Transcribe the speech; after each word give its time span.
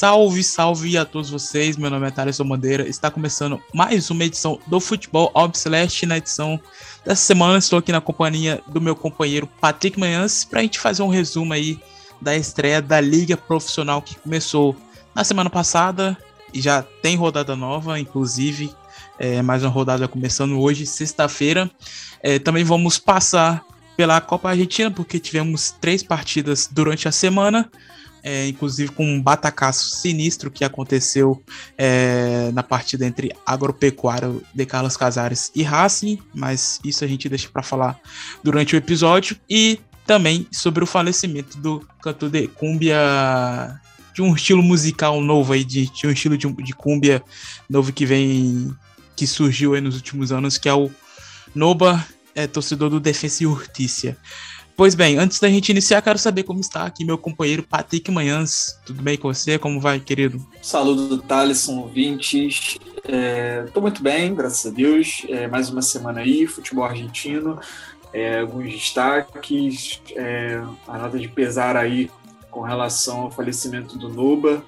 Salve, 0.00 0.42
salve 0.42 0.96
a 0.96 1.04
todos 1.04 1.28
vocês. 1.28 1.76
Meu 1.76 1.90
nome 1.90 2.06
é 2.06 2.10
Thaleson 2.10 2.48
Bandeira. 2.48 2.88
Está 2.88 3.10
começando 3.10 3.62
mais 3.74 4.10
uma 4.10 4.24
edição 4.24 4.58
do 4.66 4.80
Futebol 4.80 5.30
Albiceleste. 5.34 6.06
Na 6.06 6.16
edição 6.16 6.58
dessa 7.04 7.20
semana, 7.20 7.58
estou 7.58 7.78
aqui 7.78 7.92
na 7.92 8.00
companhia 8.00 8.62
do 8.66 8.80
meu 8.80 8.96
companheiro 8.96 9.46
Patrick 9.60 10.00
Manhãs 10.00 10.42
para 10.42 10.60
a 10.60 10.62
gente 10.62 10.80
fazer 10.80 11.02
um 11.02 11.08
resumo 11.08 11.52
aí 11.52 11.78
da 12.18 12.34
estreia 12.34 12.80
da 12.80 12.98
Liga 12.98 13.36
Profissional 13.36 14.00
que 14.00 14.14
começou 14.16 14.74
na 15.14 15.22
semana 15.22 15.50
passada 15.50 16.16
e 16.54 16.62
já 16.62 16.82
tem 17.02 17.14
rodada 17.14 17.54
nova, 17.54 18.00
inclusive 18.00 18.74
é, 19.18 19.42
mais 19.42 19.62
uma 19.62 19.70
rodada 19.70 20.08
começando 20.08 20.58
hoje, 20.58 20.86
sexta-feira. 20.86 21.70
É, 22.22 22.38
também 22.38 22.64
vamos 22.64 22.96
passar 22.96 23.62
pela 23.98 24.18
Copa 24.18 24.48
Argentina, 24.48 24.90
porque 24.90 25.18
tivemos 25.18 25.74
três 25.78 26.02
partidas 26.02 26.66
durante 26.72 27.06
a 27.06 27.12
semana 27.12 27.70
é, 28.22 28.46
inclusive 28.48 28.92
com 28.92 29.04
um 29.04 29.20
batacaço 29.20 29.96
sinistro 29.96 30.50
que 30.50 30.64
aconteceu 30.64 31.42
é, 31.76 32.50
na 32.52 32.62
partida 32.62 33.06
entre 33.06 33.32
Agropecuário 33.44 34.42
de 34.54 34.66
Carlos 34.66 34.96
Casares 34.96 35.50
e 35.54 35.62
Racing, 35.62 36.18
mas 36.34 36.80
isso 36.84 37.04
a 37.04 37.08
gente 37.08 37.28
deixa 37.28 37.48
para 37.48 37.62
falar 37.62 37.98
durante 38.42 38.74
o 38.74 38.78
episódio, 38.78 39.36
e 39.48 39.80
também 40.06 40.46
sobre 40.50 40.82
o 40.82 40.86
falecimento 40.86 41.58
do 41.58 41.86
cantor 42.02 42.30
de 42.30 42.48
cúmbia 42.48 42.98
de 44.12 44.22
um 44.22 44.34
estilo 44.34 44.62
musical 44.62 45.20
novo 45.20 45.52
aí, 45.52 45.64
de, 45.64 45.86
de 45.86 46.06
um 46.06 46.10
estilo 46.10 46.36
de, 46.36 46.46
de 46.46 46.72
cúmbia 46.72 47.22
novo 47.68 47.92
que 47.92 48.04
vem, 48.04 48.74
que 49.14 49.26
surgiu 49.26 49.74
aí 49.74 49.80
nos 49.80 49.96
últimos 49.96 50.32
anos, 50.32 50.58
que 50.58 50.68
é 50.68 50.74
o 50.74 50.90
Noba, 51.54 52.04
é, 52.34 52.46
torcedor 52.46 52.90
do 52.90 53.00
Defensa 53.00 53.42
e 53.42 53.46
Urtícia. 53.46 54.16
Pois 54.80 54.94
bem, 54.94 55.18
antes 55.18 55.38
da 55.38 55.46
gente 55.46 55.68
iniciar, 55.68 56.00
quero 56.00 56.18
saber 56.18 56.42
como 56.42 56.58
está 56.58 56.86
aqui 56.86 57.04
meu 57.04 57.18
companheiro 57.18 57.62
Patrick 57.62 58.10
Manhãs. 58.10 58.80
Tudo 58.86 59.02
bem 59.02 59.18
com 59.18 59.28
você? 59.28 59.58
Como 59.58 59.78
vai, 59.78 60.00
querido? 60.00 60.42
Saludo 60.62 61.06
do 61.06 61.18
Thaleson, 61.18 61.80
ouvintes. 61.80 62.78
Estou 63.66 63.80
é, 63.80 63.82
muito 63.82 64.02
bem, 64.02 64.34
graças 64.34 64.72
a 64.72 64.74
Deus. 64.74 65.26
É, 65.28 65.46
mais 65.46 65.68
uma 65.68 65.82
semana 65.82 66.20
aí, 66.22 66.46
futebol 66.46 66.82
argentino. 66.82 67.60
É, 68.10 68.40
alguns 68.40 68.72
destaques, 68.72 70.00
é, 70.16 70.62
a 70.88 70.96
nota 70.96 71.18
de 71.18 71.28
pesar 71.28 71.76
aí 71.76 72.10
com 72.50 72.62
relação 72.62 73.20
ao 73.20 73.30
falecimento 73.30 73.98
do 73.98 74.08
Nuba. 74.08 74.64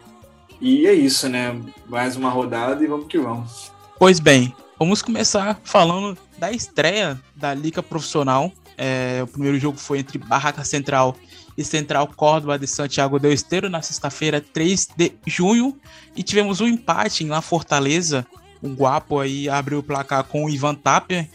E 0.61 0.87
é 0.87 0.93
isso, 0.93 1.27
né? 1.27 1.59
Mais 1.89 2.17
uma 2.17 2.29
rodada 2.29 2.85
e 2.85 2.87
vamos 2.87 3.07
que 3.07 3.19
vamos. 3.19 3.73
Pois 3.99 4.21
bem, 4.21 4.55
vamos 4.79 5.01
começar 5.01 5.59
falando 5.65 6.19
da 6.37 6.53
estreia 6.53 7.19
da 7.35 7.55
Liga 7.55 7.83
Profissional 7.83 8.53
é, 8.77 9.21
o 9.23 9.27
primeiro 9.27 9.59
jogo 9.59 9.79
foi 9.79 9.99
entre 9.99 10.19
Barraca 10.19 10.65
Central 10.65 11.17
e 11.57 11.65
Central 11.65 12.07
Córdoba 12.09 12.59
de 12.59 12.67
Santiago 12.67 13.19
del 13.19 13.33
Esteiro 13.33 13.69
na 13.69 13.83
sexta-feira, 13.83 14.41
3 14.41 14.89
de 14.97 15.13
junho. 15.27 15.79
E 16.17 16.23
tivemos 16.23 16.61
um 16.61 16.67
empate 16.67 17.25
em 17.25 17.43
Fortaleza. 17.43 18.27
O 18.63 18.69
Guapo 18.69 19.19
aí 19.19 19.49
abriu 19.49 19.81
o 19.81 19.83
placar 19.83 20.25
com 20.25 20.45
o 20.45 20.51
Ivan 20.51 20.75
Tapia. 20.75 21.29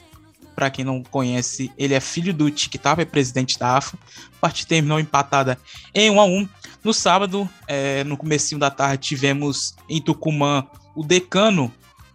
Para 0.55 0.71
quem 0.71 0.83
não 0.83 1.03
conhece, 1.03 1.71
ele 1.77 1.93
é 1.93 1.99
filho 1.99 2.33
do 2.33 2.49
Tic 2.49 2.81
Tapia, 2.81 3.05
presidente 3.05 3.59
da 3.59 3.77
AFA. 3.77 3.97
A 4.37 4.39
partida 4.41 4.69
terminou 4.69 4.99
empatada 4.99 5.57
em 5.93 6.09
1 6.09 6.19
a 6.19 6.25
1 6.25 6.49
No 6.83 6.93
sábado, 6.93 7.47
é, 7.67 8.03
no 8.03 8.17
comecinho 8.17 8.59
da 8.59 8.71
tarde, 8.71 9.07
tivemos 9.07 9.75
em 9.87 10.01
Tucumã 10.01 10.65
o 10.95 11.03
Decano 11.03 11.71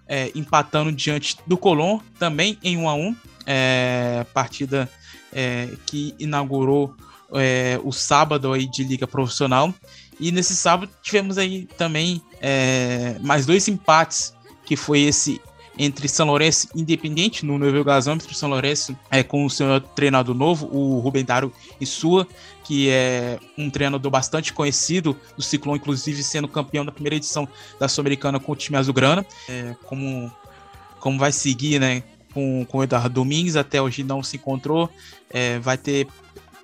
é, 0.09 0.33
empatando 0.35 0.91
diante 0.91 1.37
do 1.47 1.57
Colón, 1.57 2.01
também 2.19 2.59
em 2.65 2.77
1 2.77 2.89
a 2.89 2.95
1 2.95 3.17
é, 3.47 4.27
partida 4.35 4.91
é, 5.33 5.69
que 5.87 6.15
inaugurou 6.19 6.95
é, 7.35 7.81
o 7.83 7.93
sábado 7.93 8.53
aí 8.53 8.67
de 8.67 8.85
liga 8.85 9.07
profissional. 9.07 9.73
E 10.21 10.31
nesse 10.31 10.55
sábado 10.55 10.91
tivemos 11.03 11.39
aí 11.39 11.67
também 11.77 12.23
é, 12.41 13.17
mais 13.21 13.47
dois 13.47 13.67
empates, 13.69 14.35
que 14.65 14.77
foi 14.77 15.01
esse 15.01 15.41
entre 15.79 16.07
São 16.07 16.27
Lourenço 16.27 16.69
Independente 16.75 17.47
no 17.47 17.59
novo 17.59 17.85
gasômetro. 17.85 18.35
São 18.35 18.49
Lourenço 18.49 18.97
é, 19.11 19.23
com 19.23 19.45
o 19.45 19.51
seu 19.51 19.81
treinador 19.81 20.35
novo, 20.35 20.67
o 20.67 20.99
Rubem 20.99 21.25
Dário 21.25 21.53
Sua, 21.85 22.27
que 22.65 22.89
é 22.91 23.39
um 23.57 23.71
treinador 23.71 24.11
bastante 24.11 24.53
conhecido 24.53 25.17
do 25.37 25.43
Ciclone, 25.43 25.79
inclusive 25.79 26.23
sendo 26.23 26.47
campeão 26.47 26.85
da 26.85 26.93
primeira 26.93 27.17
edição 27.17 27.49
da 27.81 27.89
Sul-Americana 27.89 28.39
com 28.39 28.53
o 28.53 28.57
time 28.57 28.77
azulgrana. 28.79 29.27
É, 29.49 29.75
como, 29.85 30.31
como 31.01 31.19
vai 31.19 31.33
seguir, 31.33 31.81
né? 31.81 32.03
Com, 32.33 32.65
com 32.67 32.79
o 32.79 32.83
Eduardo 32.83 33.11
Domingues, 33.11 33.57
até 33.57 33.81
hoje 33.81 34.03
não 34.03 34.23
se 34.23 34.37
encontrou. 34.37 34.91
É, 35.31 35.59
vai 35.59 35.79
ter 35.79 36.07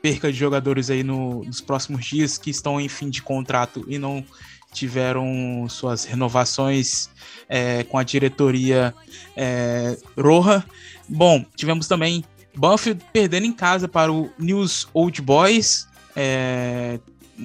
perca 0.00 0.32
de 0.32 0.38
jogadores 0.38 0.90
aí 0.90 1.02
no, 1.02 1.44
nos 1.44 1.60
próximos 1.60 2.04
dias 2.04 2.38
que 2.38 2.50
estão 2.50 2.80
em 2.80 2.88
fim 2.88 3.10
de 3.10 3.22
contrato 3.22 3.84
e 3.88 3.98
não 3.98 4.24
tiveram 4.72 5.66
suas 5.68 6.04
renovações 6.04 7.08
é, 7.48 7.82
com 7.84 7.98
a 7.98 8.02
diretoria 8.02 8.94
é, 9.36 9.96
Roja. 10.16 10.64
Bom, 11.08 11.44
tivemos 11.56 11.88
também 11.88 12.24
Banfield 12.54 13.02
perdendo 13.12 13.46
em 13.46 13.52
casa 13.52 13.88
para 13.88 14.12
o 14.12 14.30
News 14.38 14.88
Old 14.92 15.22
Boys. 15.22 15.88
É, 16.14 16.98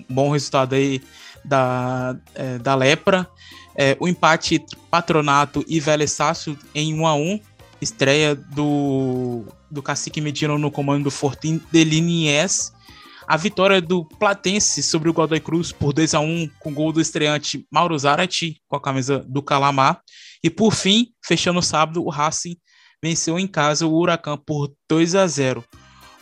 bom 0.09 0.31
resultado 0.31 0.75
aí 0.75 1.01
da, 1.45 2.15
é, 2.35 2.57
da 2.57 2.75
Lepra. 2.75 3.27
É, 3.75 3.97
o 3.99 4.07
empate 4.07 4.63
Patronato 4.91 5.63
e 5.67 5.79
Vélez 5.79 6.11
Sácio 6.11 6.57
em 6.75 6.93
1 6.93 7.07
a 7.07 7.15
1 7.15 7.39
estreia 7.83 8.35
do, 8.35 9.45
do 9.69 9.81
Cacique 9.81 10.21
Medina 10.21 10.57
no 10.57 10.71
comando 10.71 11.05
do 11.05 11.11
Fortin 11.11 11.61
de 11.71 11.83
Liniers, 11.83 12.71
a 13.27 13.37
vitória 13.37 13.81
do 13.81 14.05
Platense 14.05 14.83
sobre 14.83 15.09
o 15.09 15.13
Godoy 15.13 15.39
Cruz 15.39 15.71
por 15.71 15.93
2 15.93 16.13
a 16.13 16.19
1 16.19 16.49
com 16.59 16.73
gol 16.73 16.91
do 16.91 16.99
estreante 16.99 17.65
Mauro 17.71 17.97
Zarate 17.97 18.61
com 18.67 18.75
a 18.75 18.81
camisa 18.81 19.19
do 19.27 19.41
Calamar. 19.41 20.01
E 20.43 20.49
por 20.49 20.73
fim, 20.73 21.07
fechando 21.23 21.59
o 21.59 21.63
sábado, 21.63 22.03
o 22.03 22.09
Racing 22.09 22.57
venceu 23.01 23.39
em 23.39 23.47
casa 23.47 23.87
o 23.87 23.93
Huracan 23.93 24.37
por 24.37 24.73
2 24.89 25.15
a 25.15 25.25
0. 25.25 25.63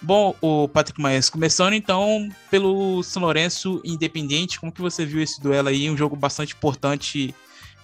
Bom, 0.01 0.35
o 0.41 0.67
Patrick 0.67 0.99
Maes, 0.99 1.29
começando 1.29 1.73
então 1.73 2.27
pelo 2.49 3.03
São 3.03 3.21
Lourenço 3.21 3.81
Independente, 3.85 4.59
como 4.59 4.71
que 4.71 4.81
você 4.81 5.05
viu 5.05 5.21
esse 5.21 5.39
duelo 5.39 5.69
aí? 5.69 5.89
Um 5.89 5.97
jogo 5.97 6.15
bastante 6.15 6.55
importante 6.55 7.35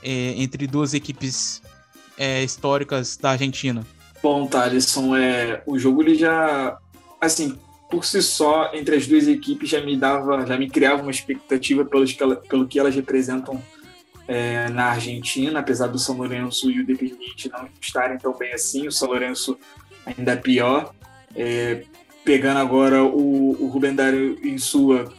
é, 0.02 0.34
entre 0.36 0.66
duas 0.66 0.94
equipes 0.94 1.62
é, 2.18 2.44
históricas 2.44 3.18
da 3.18 3.32
Argentina? 3.32 3.86
Bom, 4.22 4.48
Thaleson, 4.48 5.16
é, 5.16 5.62
o 5.66 5.78
jogo 5.78 6.02
ele 6.02 6.16
já, 6.16 6.78
assim, 7.22 7.58
por 7.90 8.04
si 8.04 8.22
só, 8.22 8.72
entre 8.74 8.96
as 8.96 9.08
duas 9.08 9.28
equipes 9.28 9.70
já 9.70 9.82
me 9.82 9.96
dava, 9.96 10.46
já 10.46 10.58
me 10.58 10.70
criava 10.70 11.02
uma 11.02 11.12
expectativa 11.12 11.86
pelos 11.86 12.12
que 12.12 12.22
ela, 12.22 12.36
pelo 12.36 12.68
que 12.68 12.80
elas 12.80 12.96
representam 12.96 13.62
é, 14.28 14.70
na 14.70 14.88
Argentina, 14.88 15.60
apesar 15.60 15.88
do 15.88 15.98
São 15.98 16.18
Lourenço 16.18 16.70
e 16.70 16.80
o 16.80 16.82
Independiente 16.82 17.50
não 17.50 17.70
estarem 17.80 18.18
tão 18.18 18.38
bem 18.38 18.54
assim, 18.54 18.88
o 18.88 18.92
São 18.92 19.08
Lourenço 19.08 19.58
ainda 20.06 20.34
é 20.34 20.36
pior. 20.36 20.94
É, 21.36 21.84
pegando 22.26 22.58
agora 22.60 23.04
o, 23.04 23.52
o 23.64 23.68
Rubem 23.68 23.96
Dário 23.96 24.38
em 24.44 24.58
sua, 24.58 25.14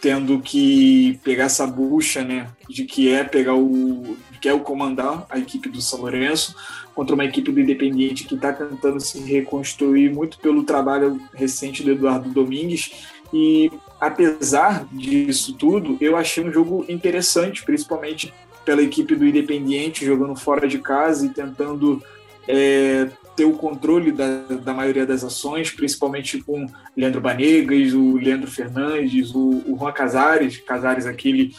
tendo 0.00 0.40
que 0.40 1.20
pegar 1.22 1.44
essa 1.44 1.66
bucha, 1.66 2.24
né, 2.24 2.46
de 2.68 2.84
que 2.84 3.12
é 3.12 3.24
pegar 3.24 3.54
o 3.54 4.16
que 4.40 4.48
é 4.48 4.58
comandar 4.58 5.26
a 5.28 5.38
equipe 5.38 5.68
do 5.68 5.80
São 5.80 6.00
Lourenço, 6.00 6.54
contra 6.94 7.14
uma 7.14 7.24
equipe 7.24 7.52
do 7.52 7.60
Independiente 7.60 8.24
que 8.24 8.34
está 8.34 8.52
tentando 8.52 9.00
se 9.00 9.20
reconstruir 9.20 10.12
muito 10.12 10.38
pelo 10.38 10.64
trabalho 10.64 11.20
recente 11.32 11.82
do 11.82 11.92
Eduardo 11.92 12.30
Domingues. 12.30 12.92
E 13.32 13.70
apesar 14.00 14.86
disso 14.92 15.54
tudo, 15.54 15.96
eu 16.00 16.16
achei 16.16 16.44
um 16.44 16.52
jogo 16.52 16.84
interessante, 16.88 17.62
principalmente 17.62 18.32
pela 18.64 18.82
equipe 18.82 19.14
do 19.14 19.26
Independiente 19.26 20.04
jogando 20.04 20.36
fora 20.36 20.66
de 20.66 20.78
casa 20.78 21.26
e 21.26 21.28
tentando 21.28 22.02
é, 22.46 23.08
ter 23.36 23.44
o 23.44 23.52
controle 23.52 24.12
da, 24.12 24.42
da 24.62 24.74
maioria 24.74 25.06
das 25.06 25.24
ações, 25.24 25.70
principalmente 25.70 26.42
com 26.42 26.66
Leandro 26.96 27.20
Banegas, 27.20 27.94
o 27.94 28.16
Leandro 28.16 28.50
Fernandes, 28.50 29.34
o, 29.34 29.62
o 29.66 29.76
Juan 29.78 29.92
Casares, 29.92 30.58
Casares 30.58 31.06
aquele 31.06 31.54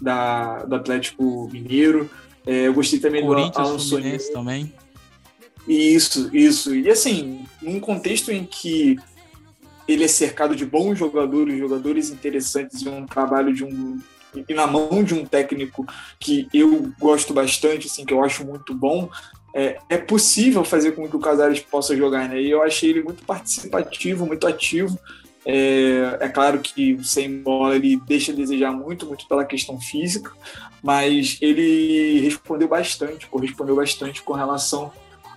da, 0.00 0.64
do 0.64 0.74
Atlético 0.76 1.48
Mineiro. 1.52 2.08
É, 2.46 2.68
eu 2.68 2.72
gostei 2.72 2.98
também 3.00 3.22
do 3.22 3.26
Alonso 3.60 3.96
também. 4.32 4.72
Isso, 5.66 6.30
isso. 6.34 6.74
E 6.74 6.88
assim, 6.88 7.44
num 7.60 7.80
contexto 7.80 8.30
em 8.30 8.44
que 8.44 8.96
ele 9.88 10.04
é 10.04 10.08
cercado 10.08 10.54
de 10.54 10.64
bons 10.64 10.98
jogadores, 10.98 11.58
jogadores 11.58 12.10
interessantes 12.10 12.82
e 12.82 12.88
um 12.88 13.04
trabalho 13.04 13.52
de 13.52 13.64
um 13.64 14.00
e 14.48 14.52
na 14.52 14.66
mão 14.66 15.02
de 15.02 15.14
um 15.14 15.24
técnico 15.24 15.86
que 16.18 16.46
eu 16.52 16.92
gosto 16.98 17.32
bastante, 17.32 17.86
assim, 17.86 18.04
que 18.04 18.12
eu 18.12 18.22
acho 18.22 18.44
muito 18.44 18.74
bom, 18.74 19.08
é, 19.54 19.78
é 19.88 19.96
possível 19.96 20.62
fazer 20.62 20.92
com 20.92 21.08
que 21.08 21.16
o 21.16 21.20
Casares 21.20 21.60
possa 21.60 21.96
jogar, 21.96 22.28
né? 22.28 22.42
E 22.42 22.50
eu 22.50 22.62
achei 22.62 22.90
ele 22.90 23.02
muito 23.02 23.24
participativo, 23.24 24.26
muito 24.26 24.46
ativo. 24.46 24.98
É, 25.48 26.18
é, 26.20 26.28
claro 26.28 26.58
que 26.58 26.98
sem 27.04 27.40
bola 27.40 27.76
ele 27.76 27.96
deixa 28.04 28.32
a 28.32 28.34
desejar 28.34 28.72
muito, 28.72 29.06
muito 29.06 29.28
pela 29.28 29.44
questão 29.44 29.80
física, 29.80 30.32
mas 30.82 31.38
ele 31.40 32.18
respondeu 32.18 32.66
bastante, 32.66 33.28
correspondeu 33.28 33.76
bastante 33.76 34.22
com 34.22 34.32
relação 34.32 34.90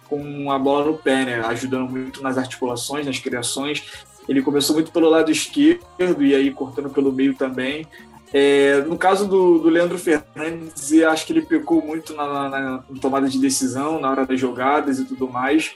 com 0.09 0.51
a 0.51 0.57
bola 0.57 0.85
no 0.85 0.97
pé, 0.97 1.23
né? 1.23 1.39
Ajudando 1.41 1.87
muito 1.87 2.23
nas 2.23 2.39
articulações, 2.39 3.05
nas 3.05 3.19
criações. 3.19 3.83
Ele 4.27 4.41
começou 4.41 4.75
muito 4.75 4.91
pelo 4.91 5.07
lado 5.07 5.31
esquerdo 5.31 6.25
e 6.25 6.33
aí 6.33 6.51
cortando 6.51 6.89
pelo 6.89 7.13
meio 7.13 7.35
também. 7.35 7.85
É, 8.33 8.81
no 8.81 8.97
caso 8.97 9.27
do, 9.27 9.59
do, 9.59 9.69
Leandro 9.69 9.97
Fernandes, 9.97 10.91
eu 10.91 11.09
acho 11.09 11.25
que 11.25 11.33
ele 11.33 11.41
pecou 11.41 11.81
muito 11.81 12.13
na, 12.13 12.49
na, 12.49 12.59
na, 12.59 12.83
tomada 13.01 13.27
de 13.27 13.39
decisão, 13.39 13.99
na 13.99 14.09
hora 14.09 14.25
das 14.25 14.39
jogadas 14.39 14.99
e 14.99 15.05
tudo 15.05 15.27
mais. 15.27 15.71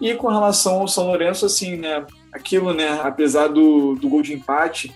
E 0.00 0.14
com 0.14 0.28
relação 0.28 0.80
ao 0.80 0.88
São 0.88 1.06
Lourenço, 1.06 1.46
assim, 1.46 1.76
né? 1.76 2.04
aquilo, 2.36 2.72
né? 2.72 3.00
Apesar 3.02 3.48
do, 3.48 3.96
do 3.96 4.08
gol 4.08 4.22
de 4.22 4.34
empate 4.34 4.94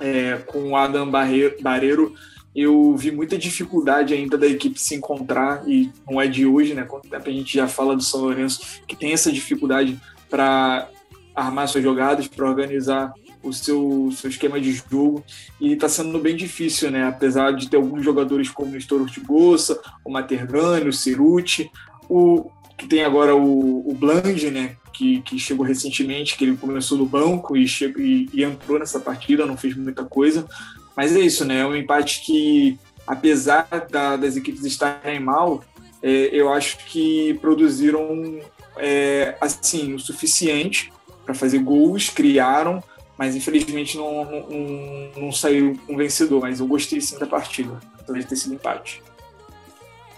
é, 0.00 0.38
com 0.46 0.70
o 0.70 0.76
Adam 0.76 1.08
Barreiro, 1.08 2.14
eu 2.56 2.96
vi 2.96 3.12
muita 3.12 3.38
dificuldade 3.38 4.12
ainda 4.12 4.36
da 4.36 4.46
equipe 4.46 4.80
se 4.80 4.94
encontrar 4.94 5.62
e 5.68 5.92
não 6.08 6.20
é 6.20 6.26
de 6.26 6.46
hoje, 6.46 6.74
né? 6.74 6.82
Quanto 6.82 7.08
tempo 7.08 7.28
a 7.28 7.32
gente 7.32 7.54
já 7.54 7.68
fala 7.68 7.94
do 7.94 8.02
São 8.02 8.20
Lourenço 8.20 8.80
que 8.88 8.96
tem 8.96 9.12
essa 9.12 9.30
dificuldade 9.30 10.00
para 10.28 10.88
armar 11.34 11.68
suas 11.68 11.84
jogadas, 11.84 12.26
para 12.26 12.48
organizar 12.48 13.12
o 13.42 13.52
seu, 13.52 14.10
seu 14.12 14.28
esquema 14.28 14.60
de 14.60 14.72
jogo 14.72 15.24
e 15.60 15.72
está 15.72 15.88
sendo 15.88 16.18
bem 16.18 16.34
difícil, 16.34 16.90
né? 16.90 17.06
Apesar 17.06 17.52
de 17.52 17.68
ter 17.68 17.76
alguns 17.76 18.04
jogadores 18.04 18.50
como 18.50 18.70
o 18.70 18.72
Nestor 18.72 19.02
Ortigosa, 19.02 19.80
o 20.04 20.10
Matergani, 20.10 20.88
o 20.88 20.92
Ceruti, 20.92 21.70
o 22.08 22.50
tem 22.86 23.04
agora 23.04 23.34
o, 23.34 23.90
o 23.90 23.94
Blange, 23.94 24.50
né? 24.50 24.76
que, 25.00 25.22
que 25.22 25.38
chegou 25.38 25.64
recentemente, 25.64 26.36
que 26.36 26.44
ele 26.44 26.56
começou 26.58 26.98
no 26.98 27.06
banco 27.06 27.56
e, 27.56 27.66
chegou, 27.66 28.02
e, 28.02 28.28
e, 28.34 28.44
entrou 28.44 28.78
nessa 28.78 29.00
partida, 29.00 29.46
não 29.46 29.56
fez 29.56 29.74
muita 29.74 30.04
coisa. 30.04 30.46
Mas 30.94 31.16
é 31.16 31.20
isso, 31.20 31.42
né? 31.44 31.60
É 31.60 31.66
um 31.66 31.74
empate 31.74 32.20
que, 32.20 32.78
apesar 33.06 33.66
da, 33.90 34.16
das 34.16 34.36
equipes 34.36 34.62
estarem 34.64 35.18
mal, 35.18 35.64
é, 36.02 36.28
eu 36.32 36.52
acho 36.52 36.78
que 36.84 37.32
produziram 37.40 38.40
é, 38.76 39.36
assim 39.40 39.94
o 39.94 39.98
suficiente 39.98 40.92
para 41.24 41.34
fazer 41.34 41.60
gols, 41.60 42.10
criaram, 42.10 42.82
mas 43.16 43.34
infelizmente 43.34 43.96
não, 43.96 44.24
não, 44.24 45.22
não, 45.24 45.32
saiu 45.32 45.78
um 45.88 45.96
vencedor. 45.96 46.42
Mas 46.42 46.60
eu 46.60 46.66
gostei 46.66 47.00
sim 47.00 47.18
da 47.18 47.26
partida, 47.26 47.80
apesar 47.98 48.18
de 48.18 48.26
ter 48.26 48.36
sido 48.36 48.54
empate. 48.54 49.02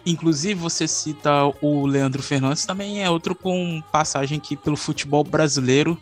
Inclusive, 0.05 0.55
você 0.55 0.89
cita 0.89 1.31
o 1.61 1.87
Leandro 1.87 2.23
Fernandes, 2.23 2.67
também 2.67 3.03
é 3.03 3.11
outro 3.11 3.35
com 3.35 3.83
passagem 3.93 4.39
aqui 4.39 4.57
pelo 4.57 4.77
futebol 4.77 5.23
brasileiro, 5.23 5.99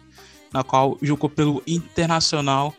na 0.52 0.64
qual 0.64 0.96
jogou 1.02 1.28
pelo 1.28 1.62
Internacional. 1.66 2.74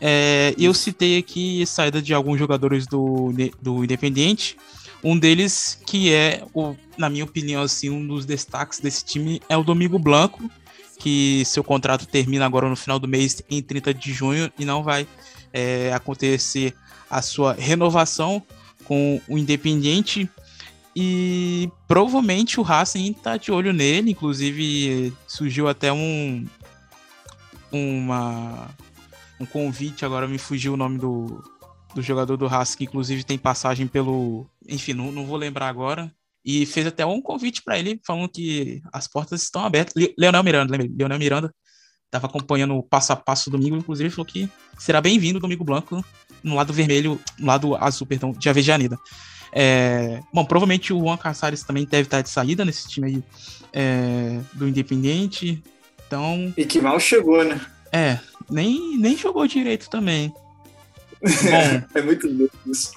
É, 0.00 0.54
eu 0.58 0.74
citei 0.74 1.18
aqui 1.18 1.64
saída 1.66 2.02
de 2.02 2.12
alguns 2.12 2.38
jogadores 2.38 2.86
do, 2.86 3.32
do 3.62 3.84
Independente. 3.84 4.56
Um 5.02 5.18
deles, 5.18 5.78
que 5.86 6.12
é, 6.12 6.44
o, 6.52 6.74
na 6.96 7.08
minha 7.08 7.24
opinião, 7.24 7.62
assim, 7.62 7.90
um 7.90 8.06
dos 8.06 8.24
destaques 8.24 8.80
desse 8.80 9.04
time, 9.04 9.40
é 9.48 9.56
o 9.56 9.62
Domingo 9.62 9.98
Blanco, 9.98 10.50
que 10.98 11.44
seu 11.44 11.62
contrato 11.62 12.06
termina 12.06 12.46
agora 12.46 12.68
no 12.68 12.76
final 12.76 12.98
do 12.98 13.06
mês, 13.06 13.42
em 13.48 13.62
30 13.62 13.94
de 13.94 14.12
junho, 14.12 14.50
e 14.58 14.64
não 14.64 14.82
vai 14.82 15.06
é, 15.52 15.92
acontecer 15.92 16.74
a 17.08 17.22
sua 17.22 17.52
renovação 17.52 18.42
com 18.84 19.20
o 19.28 19.38
Independente. 19.38 20.28
E 20.96 21.68
provavelmente 21.88 22.60
o 22.60 22.62
Racing 22.62 23.12
tá 23.14 23.36
de 23.36 23.50
olho 23.50 23.72
nele, 23.72 24.12
inclusive 24.12 25.12
surgiu 25.26 25.68
até 25.68 25.92
um 25.92 26.46
uma 27.72 28.68
um 29.40 29.46
convite, 29.46 30.04
agora 30.04 30.28
me 30.28 30.38
fugiu 30.38 30.74
o 30.74 30.76
nome 30.76 30.96
do, 30.98 31.42
do 31.94 32.00
jogador 32.00 32.36
do 32.36 32.46
Racing, 32.46 32.78
que 32.78 32.84
inclusive 32.84 33.24
tem 33.24 33.36
passagem 33.36 33.86
pelo, 33.86 34.46
enfim, 34.68 34.92
não, 34.92 35.10
não 35.10 35.26
vou 35.26 35.36
lembrar 35.36 35.68
agora, 35.68 36.12
e 36.44 36.64
fez 36.66 36.86
até 36.86 37.04
um 37.04 37.20
convite 37.20 37.62
para 37.62 37.78
ele 37.78 38.00
falando 38.06 38.28
que 38.28 38.80
as 38.92 39.08
portas 39.08 39.42
estão 39.42 39.64
abertas. 39.64 39.94
Leonel 40.16 40.44
Miranda, 40.44 40.72
lembra? 40.72 40.88
Leonel 40.96 41.18
Miranda 41.18 41.54
estava 42.04 42.26
acompanhando 42.26 42.74
o 42.74 42.82
passo 42.82 43.12
a 43.12 43.16
passo 43.16 43.50
domingo, 43.50 43.76
inclusive 43.76 44.10
falou 44.10 44.26
que 44.26 44.48
será 44.78 45.00
bem-vindo 45.00 45.40
Domingo 45.40 45.64
Blanco 45.64 46.04
no 46.42 46.54
lado 46.54 46.72
vermelho, 46.72 47.18
no 47.38 47.46
lado 47.46 47.74
azul, 47.74 48.06
perdão, 48.06 48.32
de 48.32 48.48
Avejaneda. 48.48 48.98
É, 49.56 50.20
bom, 50.32 50.44
provavelmente 50.44 50.92
o 50.92 50.98
Juan 50.98 51.16
Casares 51.16 51.62
também 51.62 51.84
deve 51.84 52.08
estar 52.08 52.20
de 52.20 52.28
saída 52.28 52.64
nesse 52.64 52.88
time 52.88 53.06
aí 53.06 53.24
é, 53.72 54.40
do 54.52 54.66
Independente. 54.66 55.62
Então. 56.06 56.52
E 56.56 56.64
que 56.64 56.80
mal 56.80 56.98
chegou, 56.98 57.44
né? 57.44 57.60
É, 57.92 58.18
nem, 58.50 58.98
nem 58.98 59.16
jogou 59.16 59.46
direito 59.46 59.88
também. 59.88 60.34
Bom, 61.22 61.82
é 61.94 62.02
muito 62.02 62.26
louco 62.26 62.56
isso. 62.66 62.92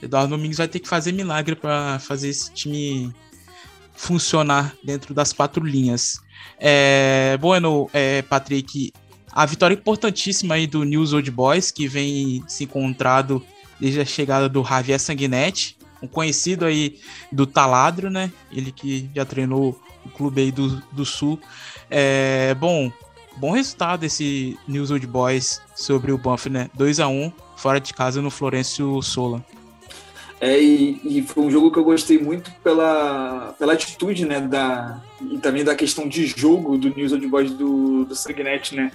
Eduardo 0.00 0.36
Domingos 0.36 0.58
vai 0.58 0.68
ter 0.68 0.78
que 0.78 0.88
fazer 0.88 1.10
milagre 1.12 1.56
para 1.56 1.98
fazer 1.98 2.28
esse 2.28 2.52
time 2.52 3.12
funcionar 3.94 4.74
dentro 4.84 5.12
das 5.14 5.32
quatro 5.32 5.64
linhas. 5.64 6.20
É, 6.58 7.36
bueno, 7.40 7.88
é, 7.92 8.22
Patrick, 8.22 8.92
a 9.32 9.46
vitória 9.46 9.74
importantíssima 9.74 10.54
aí 10.54 10.66
do 10.66 10.84
News 10.84 11.12
Old 11.12 11.28
Boys, 11.30 11.70
que 11.72 11.88
vem 11.88 12.44
se 12.46 12.64
encontrado 12.64 13.44
desde 13.80 14.00
a 14.00 14.04
chegada 14.04 14.48
do 14.48 14.64
Javier 14.64 14.98
Sanguinetti, 14.98 15.76
um 16.02 16.06
conhecido 16.06 16.64
aí 16.64 16.98
do 17.32 17.46
Taladro, 17.46 18.10
né? 18.10 18.30
Ele 18.52 18.70
que 18.70 19.08
já 19.14 19.24
treinou 19.24 19.80
o 20.04 20.08
clube 20.10 20.42
aí 20.42 20.52
do, 20.52 20.82
do 20.92 21.04
Sul. 21.04 21.40
É, 21.90 22.54
bom, 22.54 22.92
bom 23.36 23.52
resultado 23.52 24.04
esse 24.04 24.58
News 24.68 24.90
Old 24.90 25.06
Boys 25.06 25.60
sobre 25.74 26.12
o 26.12 26.18
Banff, 26.18 26.48
né? 26.50 26.68
2 26.74 27.00
a 27.00 27.08
1 27.08 27.32
fora 27.56 27.80
de 27.80 27.94
casa 27.94 28.20
no 28.20 28.30
Florencio 28.30 29.00
Sola. 29.02 29.44
É, 30.40 30.60
e, 30.60 31.00
e, 31.04 31.22
foi 31.22 31.44
um 31.44 31.50
jogo 31.50 31.70
que 31.70 31.78
eu 31.78 31.84
gostei 31.84 32.18
muito 32.18 32.50
pela, 32.62 33.54
pela 33.58 33.72
atitude, 33.72 34.26
né, 34.26 34.40
da, 34.40 35.00
e 35.30 35.38
também 35.38 35.64
da 35.64 35.74
questão 35.74 36.06
de 36.06 36.26
jogo 36.26 36.76
do 36.76 36.94
News 36.94 37.12
Old 37.12 37.26
Boys 37.28 37.52
do, 37.52 38.04
do 38.04 38.14
Sanguinetti, 38.14 38.74
né, 38.74 38.92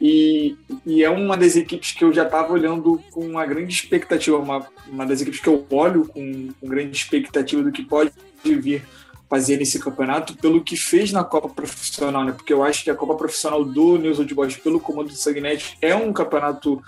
e, 0.00 0.56
e, 0.84 1.02
é 1.02 1.10
uma 1.10 1.36
das 1.36 1.56
equipes 1.56 1.92
que 1.92 2.04
eu 2.04 2.12
já 2.12 2.24
estava 2.24 2.52
olhando 2.52 3.00
com 3.10 3.20
uma 3.20 3.46
grande 3.46 3.72
expectativa, 3.72 4.36
uma, 4.36 4.66
uma 4.88 5.06
das 5.06 5.20
equipes 5.20 5.40
que 5.40 5.48
eu 5.48 5.66
olho 5.70 6.06
com, 6.06 6.48
com 6.60 6.68
grande 6.68 6.96
expectativa 6.96 7.62
do 7.62 7.72
que 7.72 7.82
pode 7.82 8.12
vir 8.44 8.82
fazer 9.28 9.56
nesse 9.56 9.78
campeonato 9.78 10.36
pelo 10.36 10.62
que 10.62 10.76
fez 10.76 11.12
na 11.12 11.24
Copa 11.24 11.48
Profissional, 11.48 12.24
né? 12.24 12.32
Porque 12.32 12.52
eu 12.52 12.62
acho 12.62 12.84
que 12.84 12.90
a 12.90 12.94
Copa 12.94 13.14
Profissional 13.14 13.64
do 13.64 13.98
News 13.98 14.18
Old 14.18 14.34
Boys 14.34 14.56
pelo 14.56 14.78
comando 14.78 15.08
do 15.08 15.16
Sagnet 15.16 15.76
é 15.82 15.94
um 15.94 16.12
campeonato 16.12 16.80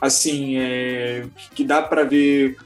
assim 0.00 0.56
é, 0.58 1.26
que 1.54 1.64
dá 1.64 1.80
para 1.80 2.04
ver 2.04 2.58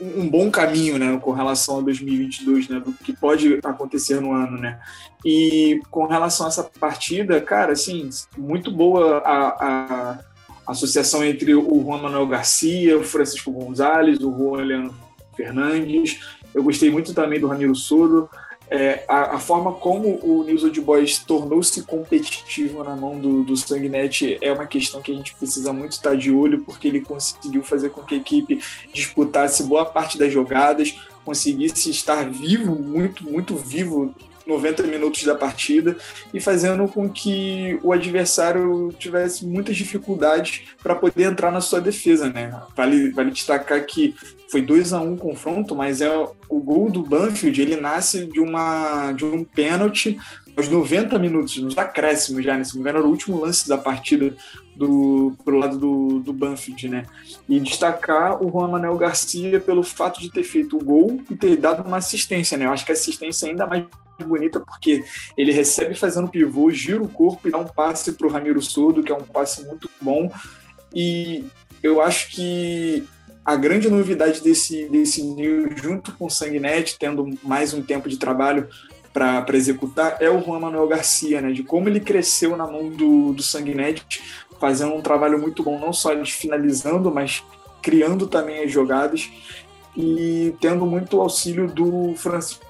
um 0.00 0.28
bom 0.28 0.50
caminho, 0.50 0.98
né, 0.98 1.18
com 1.20 1.32
relação 1.32 1.78
a 1.78 1.82
2022, 1.82 2.68
né, 2.68 2.80
do 2.80 2.92
que 2.92 3.12
pode 3.12 3.58
acontecer 3.62 4.20
no 4.20 4.32
ano, 4.32 4.58
né. 4.58 4.80
E 5.24 5.80
com 5.90 6.06
relação 6.06 6.46
a 6.46 6.48
essa 6.48 6.64
partida, 6.64 7.40
cara, 7.40 7.72
assim, 7.72 8.08
muito 8.36 8.70
boa 8.70 9.18
a, 9.18 10.14
a 10.16 10.18
associação 10.66 11.24
entre 11.24 11.54
o 11.54 11.82
Juan 11.82 12.02
Manuel 12.02 12.26
Garcia, 12.26 12.98
o 12.98 13.04
Francisco 13.04 13.52
Gonzalez, 13.52 14.18
o 14.20 14.32
Juan 14.32 14.90
Fernandes. 15.36 16.20
Eu 16.54 16.62
gostei 16.62 16.90
muito 16.90 17.12
também 17.12 17.40
do 17.40 17.48
Ramiro 17.48 17.74
Soro 17.74 18.28
é, 18.74 19.04
a, 19.06 19.36
a, 19.36 19.38
forma 19.38 19.72
como 19.72 20.18
o 20.20 20.42
News 20.42 20.64
Old 20.64 20.80
Boys 20.80 21.20
tornou-se 21.20 21.80
competitivo 21.84 22.82
na 22.82 22.96
mão 22.96 23.16
do, 23.20 23.44
do 23.44 23.56
Sanguinetti 23.56 24.36
é 24.40 24.52
uma 24.52 24.66
questão 24.66 25.00
que 25.00 25.12
a 25.12 25.14
gente 25.14 25.32
precisa 25.36 25.72
muito 25.72 25.92
estar 25.92 26.16
de 26.16 26.32
olho, 26.32 26.60
porque 26.62 26.88
ele 26.88 27.00
conseguiu 27.00 27.62
fazer 27.62 27.90
com 27.90 28.02
que 28.02 28.16
a 28.16 28.18
equipe 28.18 28.60
disputasse 28.92 29.62
boa 29.62 29.84
parte 29.84 30.18
das 30.18 30.32
jogadas, 30.32 30.98
conseguisse 31.24 31.88
estar 31.88 32.28
vivo, 32.28 32.74
muito, 32.74 33.22
muito 33.22 33.54
vivo 33.54 34.12
90 34.44 34.82
minutos 34.84 35.22
da 35.22 35.36
partida 35.36 35.96
e 36.32 36.40
fazendo 36.40 36.88
com 36.88 37.08
que 37.08 37.78
o 37.80 37.92
adversário 37.92 38.92
tivesse 38.98 39.46
muitas 39.46 39.76
dificuldades 39.76 40.62
para 40.82 40.96
poder 40.96 41.30
entrar 41.30 41.50
na 41.50 41.60
sua 41.60 41.80
defesa, 41.80 42.28
né? 42.28 42.60
Vale, 42.76 43.10
vale 43.10 43.30
destacar 43.30 43.84
que 43.86 44.14
foi 44.48 44.62
2 44.62 44.92
a 44.92 45.00
1 45.00 45.12
um 45.12 45.16
confronto, 45.16 45.74
mas 45.74 46.00
é 46.00 46.10
o 46.48 46.60
gol 46.60 46.90
do 46.90 47.02
Banfield, 47.02 47.60
ele 47.60 47.76
nasce 47.76 48.26
de 48.26 48.40
uma 48.40 49.12
de 49.12 49.24
um 49.24 49.44
pênalti 49.44 50.18
aos 50.56 50.68
90 50.68 51.18
minutos, 51.18 51.56
nos 51.58 51.76
acréscimos 51.76 52.44
já, 52.44 52.56
nesse 52.56 52.78
né? 52.78 52.90
era 52.90 53.02
o 53.02 53.08
último 53.08 53.40
lance 53.40 53.68
da 53.68 53.76
partida 53.76 54.34
do 54.76 55.32
pro 55.44 55.58
lado 55.58 55.78
do, 55.78 56.20
do 56.20 56.32
Banfield, 56.32 56.88
né? 56.88 57.06
E 57.48 57.58
destacar 57.58 58.42
o 58.42 58.50
Juan 58.50 58.68
Manuel 58.68 58.96
Garcia 58.96 59.58
pelo 59.60 59.82
fato 59.82 60.20
de 60.20 60.30
ter 60.30 60.44
feito 60.44 60.76
o 60.76 60.84
gol 60.84 61.20
e 61.28 61.36
ter 61.36 61.56
dado 61.56 61.86
uma 61.86 61.96
assistência, 61.96 62.56
né? 62.56 62.66
Eu 62.66 62.72
acho 62.72 62.84
que 62.84 62.92
a 62.92 62.94
assistência 62.94 63.46
é 63.46 63.50
ainda 63.50 63.66
mais 63.66 63.84
bonita 64.24 64.60
porque 64.60 65.04
ele 65.36 65.52
recebe 65.52 65.94
fazendo 65.94 66.28
pivô, 66.28 66.70
gira 66.70 67.02
o 67.02 67.08
corpo 67.08 67.48
e 67.48 67.50
dá 67.50 67.58
um 67.58 67.66
passe 67.66 68.12
para 68.12 68.26
o 68.26 68.30
Ramiro 68.30 68.62
Surdo, 68.62 69.02
que 69.02 69.10
é 69.10 69.14
um 69.14 69.24
passe 69.24 69.64
muito 69.64 69.90
bom. 70.00 70.30
E 70.94 71.44
eu 71.82 72.00
acho 72.00 72.30
que 72.30 73.04
a 73.44 73.56
grande 73.56 73.90
novidade 73.90 74.40
desse, 74.40 74.86
desse 74.88 75.22
New, 75.22 75.76
junto 75.76 76.12
com 76.12 76.26
o 76.26 76.30
Sanguinet, 76.30 76.96
tendo 76.98 77.28
mais 77.42 77.74
um 77.74 77.82
tempo 77.82 78.08
de 78.08 78.16
trabalho 78.16 78.68
para 79.12 79.44
executar 79.52 80.16
é 80.18 80.28
o 80.30 80.42
Juan 80.42 80.58
Manuel 80.58 80.88
Garcia, 80.88 81.40
né? 81.40 81.52
De 81.52 81.62
como 81.62 81.88
ele 81.88 82.00
cresceu 82.00 82.56
na 82.56 82.66
mão 82.66 82.88
do, 82.88 83.32
do 83.32 83.42
Sanguinetti, 83.42 84.22
fazendo 84.58 84.94
um 84.94 85.02
trabalho 85.02 85.38
muito 85.38 85.62
bom, 85.62 85.78
não 85.78 85.92
só 85.92 86.10
finalizando, 86.24 87.12
mas 87.12 87.44
criando 87.82 88.26
também 88.26 88.64
as 88.64 88.72
jogadas 88.72 89.30
e 89.96 90.54
tendo 90.60 90.86
muito 90.86 91.20
auxílio 91.20 91.68
do 91.68 92.14
Francisco 92.16 92.64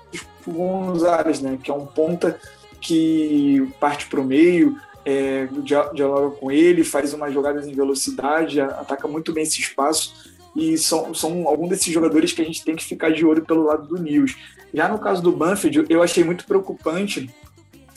Gonzalez, 0.46 1.40
né? 1.40 1.56
Que 1.62 1.70
é 1.70 1.74
um 1.74 1.86
ponta 1.86 2.38
que 2.80 3.66
parte 3.80 4.06
para 4.06 4.20
o 4.20 4.24
meio, 4.24 4.76
é, 5.04 5.48
dialoga 5.94 6.36
com 6.36 6.50
ele, 6.50 6.84
faz 6.84 7.14
umas 7.14 7.32
jogadas 7.32 7.66
em 7.66 7.72
velocidade, 7.72 8.60
ataca 8.60 9.08
muito 9.08 9.32
bem 9.32 9.44
esse 9.44 9.60
espaço 9.60 10.33
e 10.54 10.78
são, 10.78 11.12
são 11.14 11.48
alguns 11.48 11.70
desses 11.70 11.92
jogadores 11.92 12.32
que 12.32 12.42
a 12.42 12.44
gente 12.44 12.64
tem 12.64 12.76
que 12.76 12.84
ficar 12.84 13.10
de 13.10 13.24
olho 13.24 13.44
pelo 13.44 13.64
lado 13.64 13.86
do 13.86 14.00
News. 14.00 14.36
Já 14.72 14.88
no 14.88 14.98
caso 14.98 15.22
do 15.22 15.32
Banfield, 15.32 15.86
eu 15.88 16.02
achei 16.02 16.24
muito 16.24 16.44
preocupante 16.44 17.28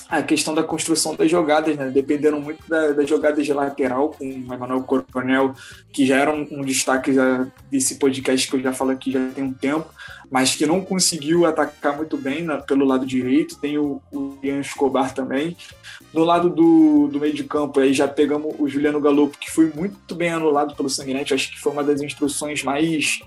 a 0.10 0.24
questão 0.24 0.56
da 0.56 0.64
construção 0.64 1.16
das 1.16 1.30
jogadas, 1.30 1.76
né? 1.76 1.90
Dependeram 1.90 2.40
muito 2.40 2.68
da, 2.68 2.92
das 2.92 3.10
jogadas 3.10 3.46
de 3.46 3.52
lateral, 3.52 4.10
com 4.10 4.24
o 4.24 4.54
Emanuel 4.54 4.84
Coronel, 4.84 5.54
que 5.92 6.06
já 6.06 6.18
era 6.18 6.34
um, 6.34 6.48
um 6.50 6.62
destaque 6.62 7.14
já 7.14 7.48
desse 7.70 7.96
podcast 7.96 8.50
que 8.50 8.56
eu 8.56 8.62
já 8.62 8.72
falo 8.72 8.92
aqui 8.92 9.12
já 9.12 9.20
tem 9.36 9.44
um 9.44 9.54
tempo, 9.54 9.88
mas 10.32 10.56
que 10.56 10.66
não 10.66 10.82
conseguiu 10.82 11.46
atacar 11.46 11.96
muito 11.98 12.18
bem 12.18 12.44
na, 12.44 12.58
pelo 12.58 12.86
lado 12.86 13.06
direito. 13.06 13.58
Tem 13.60 13.78
o, 13.78 14.02
o 14.12 14.38
Ian 14.42 14.60
Escobar 14.60 15.14
também. 15.14 15.58
No 16.14 16.24
lado 16.24 16.50
do, 16.50 17.10
do 17.12 17.20
meio 17.20 17.34
de 17.34 17.44
campo, 17.44 17.80
aí 17.80 17.94
já 17.94 18.08
pegamos 18.08 18.56
o 18.58 18.68
Juliano 18.68 19.02
Galopo, 19.02 19.38
que 19.38 19.52
foi 19.52 19.72
muito 19.76 20.16
bem 20.16 20.30
anulado 20.30 20.74
pelo 20.76 20.90
Sanguinete. 20.90 21.34
Acho 21.34 21.52
que 21.52 21.60
foi 21.60 21.72
uma 21.72 21.84
das 21.84 22.02
instruções 22.02 22.64
mais 22.64 23.20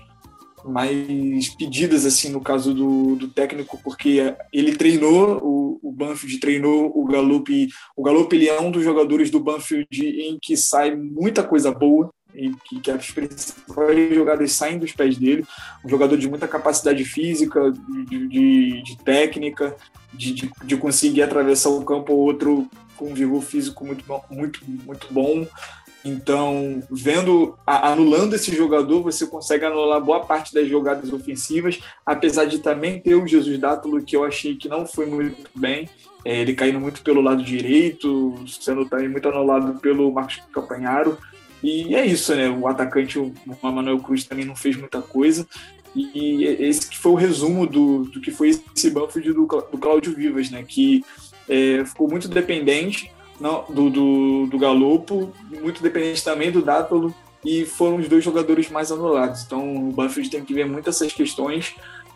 mais 0.65 1.49
pedidas 1.55 2.05
assim 2.05 2.29
no 2.29 2.41
caso 2.41 2.73
do, 2.73 3.15
do 3.15 3.27
técnico 3.27 3.79
porque 3.83 4.35
ele 4.51 4.75
treinou 4.75 5.39
o, 5.41 5.79
o 5.81 5.91
Banfield 5.91 6.39
treinou 6.39 6.91
o 6.95 7.05
Galup 7.05 7.49
o 7.95 8.03
Galup 8.03 8.33
ele 8.33 8.47
é 8.47 8.59
um 8.59 8.71
dos 8.71 8.83
jogadores 8.83 9.29
do 9.29 9.39
Banfield 9.39 9.87
em 9.91 10.37
que 10.41 10.55
sai 10.55 10.95
muita 10.95 11.43
coisa 11.43 11.71
boa 11.71 12.11
e 12.33 12.51
que, 12.65 12.79
que 12.79 12.91
as 12.91 13.11
principais 13.11 14.15
jogadas 14.15 14.51
saem 14.53 14.79
dos 14.79 14.91
pés 14.91 15.17
dele 15.17 15.45
um 15.83 15.89
jogador 15.89 16.17
de 16.17 16.29
muita 16.29 16.47
capacidade 16.47 17.03
física 17.03 17.71
de, 18.09 18.27
de, 18.27 18.83
de 18.83 18.97
técnica 18.97 19.75
de, 20.13 20.33
de, 20.33 20.51
de 20.63 20.77
conseguir 20.77 21.23
atravessar 21.23 21.69
o 21.69 21.83
campo 21.83 22.13
ou 22.13 22.19
outro 22.19 22.69
com 22.95 23.09
um 23.09 23.13
vigor 23.13 23.41
físico 23.41 23.85
muito 23.85 24.05
muito 24.29 24.61
muito 24.85 25.07
bom 25.11 25.47
então, 26.03 26.81
vendo, 26.89 27.55
anulando 27.65 28.33
esse 28.33 28.55
jogador, 28.55 29.03
você 29.03 29.27
consegue 29.27 29.65
anular 29.65 30.01
boa 30.01 30.21
parte 30.21 30.53
das 30.53 30.67
jogadas 30.67 31.13
ofensivas, 31.13 31.79
apesar 32.05 32.45
de 32.45 32.59
também 32.59 32.99
ter 32.99 33.15
o 33.15 33.27
Jesus 33.27 33.59
Dátulo, 33.59 34.01
que 34.01 34.15
eu 34.15 34.23
achei 34.23 34.55
que 34.55 34.67
não 34.67 34.85
foi 34.85 35.05
muito 35.05 35.49
bem, 35.55 35.87
é, 36.25 36.41
ele 36.41 36.55
caindo 36.55 36.79
muito 36.79 37.01
pelo 37.03 37.21
lado 37.21 37.43
direito, 37.43 38.35
sendo 38.47 38.85
também 38.85 39.09
muito 39.09 39.27
anulado 39.27 39.79
pelo 39.79 40.11
Marcos 40.11 40.41
Campanharo. 40.51 41.17
E 41.63 41.95
é 41.95 42.05
isso, 42.05 42.35
né? 42.35 42.49
O 42.49 42.67
atacante, 42.67 43.19
o 43.19 43.33
Manuel 43.61 43.99
Cruz, 43.99 44.23
também 44.23 44.45
não 44.45 44.55
fez 44.55 44.75
muita 44.75 45.01
coisa. 45.01 45.47
E 45.95 46.45
esse 46.45 46.89
que 46.89 46.97
foi 46.97 47.11
o 47.11 47.15
resumo 47.15 47.67
do, 47.67 48.05
do 48.05 48.21
que 48.21 48.31
foi 48.31 48.49
esse 48.49 48.89
Banfield 48.89 49.33
do, 49.33 49.45
do 49.45 49.77
Cláudio 49.77 50.15
Vivas, 50.15 50.49
né? 50.49 50.63
Que 50.67 51.03
é, 51.47 51.83
ficou 51.85 52.09
muito 52.09 52.27
dependente 52.27 53.11
não, 53.41 53.65
do, 53.67 53.89
do, 53.89 54.47
do 54.47 54.59
Galopo, 54.59 55.33
muito 55.49 55.81
dependente 55.81 56.23
também 56.23 56.51
do 56.51 56.61
Dátolo, 56.61 57.13
e 57.43 57.65
foram 57.65 57.97
os 57.97 58.07
dois 58.07 58.23
jogadores 58.23 58.69
mais 58.69 58.91
anulados. 58.91 59.43
Então 59.43 59.89
o 59.89 59.91
Banfield 59.91 60.29
tem 60.29 60.45
que 60.45 60.53
ver 60.53 60.65
muito 60.65 60.89
essas 60.89 61.11
questões 61.11 61.73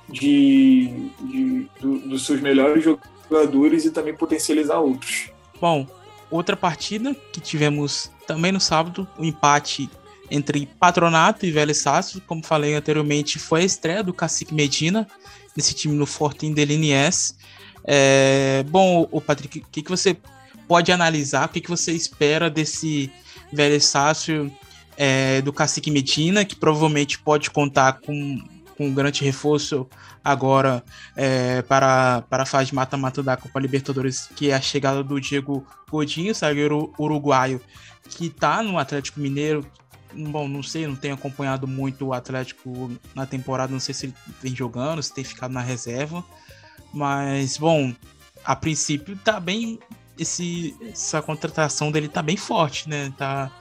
de, 0.08 1.10
de 1.20 1.68
do, 1.82 2.00
dos 2.08 2.28
seus 2.28 2.40
melhores 2.40 2.84
jogadores 2.84 3.86
e 3.86 3.92
também 3.92 4.14
potencializar 4.14 4.78
outros. 4.78 5.32
Bom, 5.60 5.88
outra 6.30 6.56
partida 6.56 7.16
que 7.34 7.42
tivemos 7.42 8.12
também 8.28 8.52
no 8.52 8.60
sábado, 8.60 9.08
o 9.18 9.24
um 9.24 9.26
empate 9.26 9.90
entre 10.30 10.68
Patronato 10.80 11.44
e 11.46 11.52
Vélez 11.52 11.80
Sarsfield, 11.80 12.26
como 12.28 12.46
falei 12.46 12.76
anteriormente, 12.76 13.40
foi 13.40 13.62
a 13.62 13.66
estreia 13.66 14.04
do 14.04 14.14
Cacique 14.14 14.54
Medina 14.54 15.08
nesse 15.58 15.74
time 15.74 15.96
no 15.96 16.06
Fortin 16.06 16.54
Delinies. 16.54 17.36
É, 17.84 18.64
bom, 18.68 19.08
o 19.12 19.22
Patrick, 19.22 19.60
o 19.60 19.66
que, 19.72 19.82
que 19.82 19.90
você 19.90 20.18
pode 20.68 20.92
analisar 20.92 21.46
o 21.46 21.50
que, 21.50 21.62
que 21.62 21.70
você 21.70 21.92
espera 21.92 22.50
desse 22.50 23.12
velho 23.52 23.80
Sácio 23.80 24.52
é, 24.98 25.42
do 25.42 25.54
Cacique 25.54 25.92
Medina, 25.92 26.46
que 26.46 26.56
provavelmente 26.56 27.20
pode 27.20 27.50
contar 27.52 27.94
com, 27.94 28.42
com 28.78 28.88
um 28.88 28.94
grande 28.94 29.24
reforço 29.24 29.88
agora 30.24 30.84
é, 31.16 31.62
para, 31.62 32.24
para 32.30 32.44
a 32.44 32.46
fase 32.46 32.70
de 32.70 32.76
mata-mata 32.76 33.22
da 33.22 33.38
Copa 33.38 33.60
Libertadores, 33.60 34.28
que 34.36 34.50
é 34.50 34.56
a 34.56 34.62
chegada 34.62 35.04
do 35.04 35.20
Diego 35.22 35.66
Godinho, 35.90 36.34
zagueiro 36.34 36.94
uruguaio, 36.98 37.62
que 38.10 38.28
está 38.28 38.64
no 38.64 38.78
Atlético 38.78 39.20
Mineiro. 39.20 39.66
Bom, 40.14 40.48
não 40.48 40.64
sei, 40.64 40.88
não 40.88 40.96
tenho 40.96 41.14
acompanhado 41.14 41.68
muito 41.68 42.08
o 42.08 42.14
Atlético 42.14 42.92
na 43.14 43.26
temporada, 43.26 43.72
não 43.72 43.80
sei 43.80 43.94
se 43.94 44.06
ele 44.08 44.16
vem 44.42 44.56
jogando, 44.56 45.04
se 45.04 45.14
tem 45.14 45.24
ficado 45.24 45.52
na 45.52 45.62
reserva. 45.62 46.24
Mas, 46.94 47.58
bom, 47.58 47.94
a 48.44 48.56
princípio 48.56 49.18
tá 49.18 49.40
bem 49.40 49.78
esse, 50.18 50.76
essa 50.92 51.22
contratação 51.22 51.92
dele 51.92 52.08
tá 52.08 52.22
bem 52.22 52.38
forte, 52.38 52.90
né? 52.90 53.14
Tá, 53.18 53.52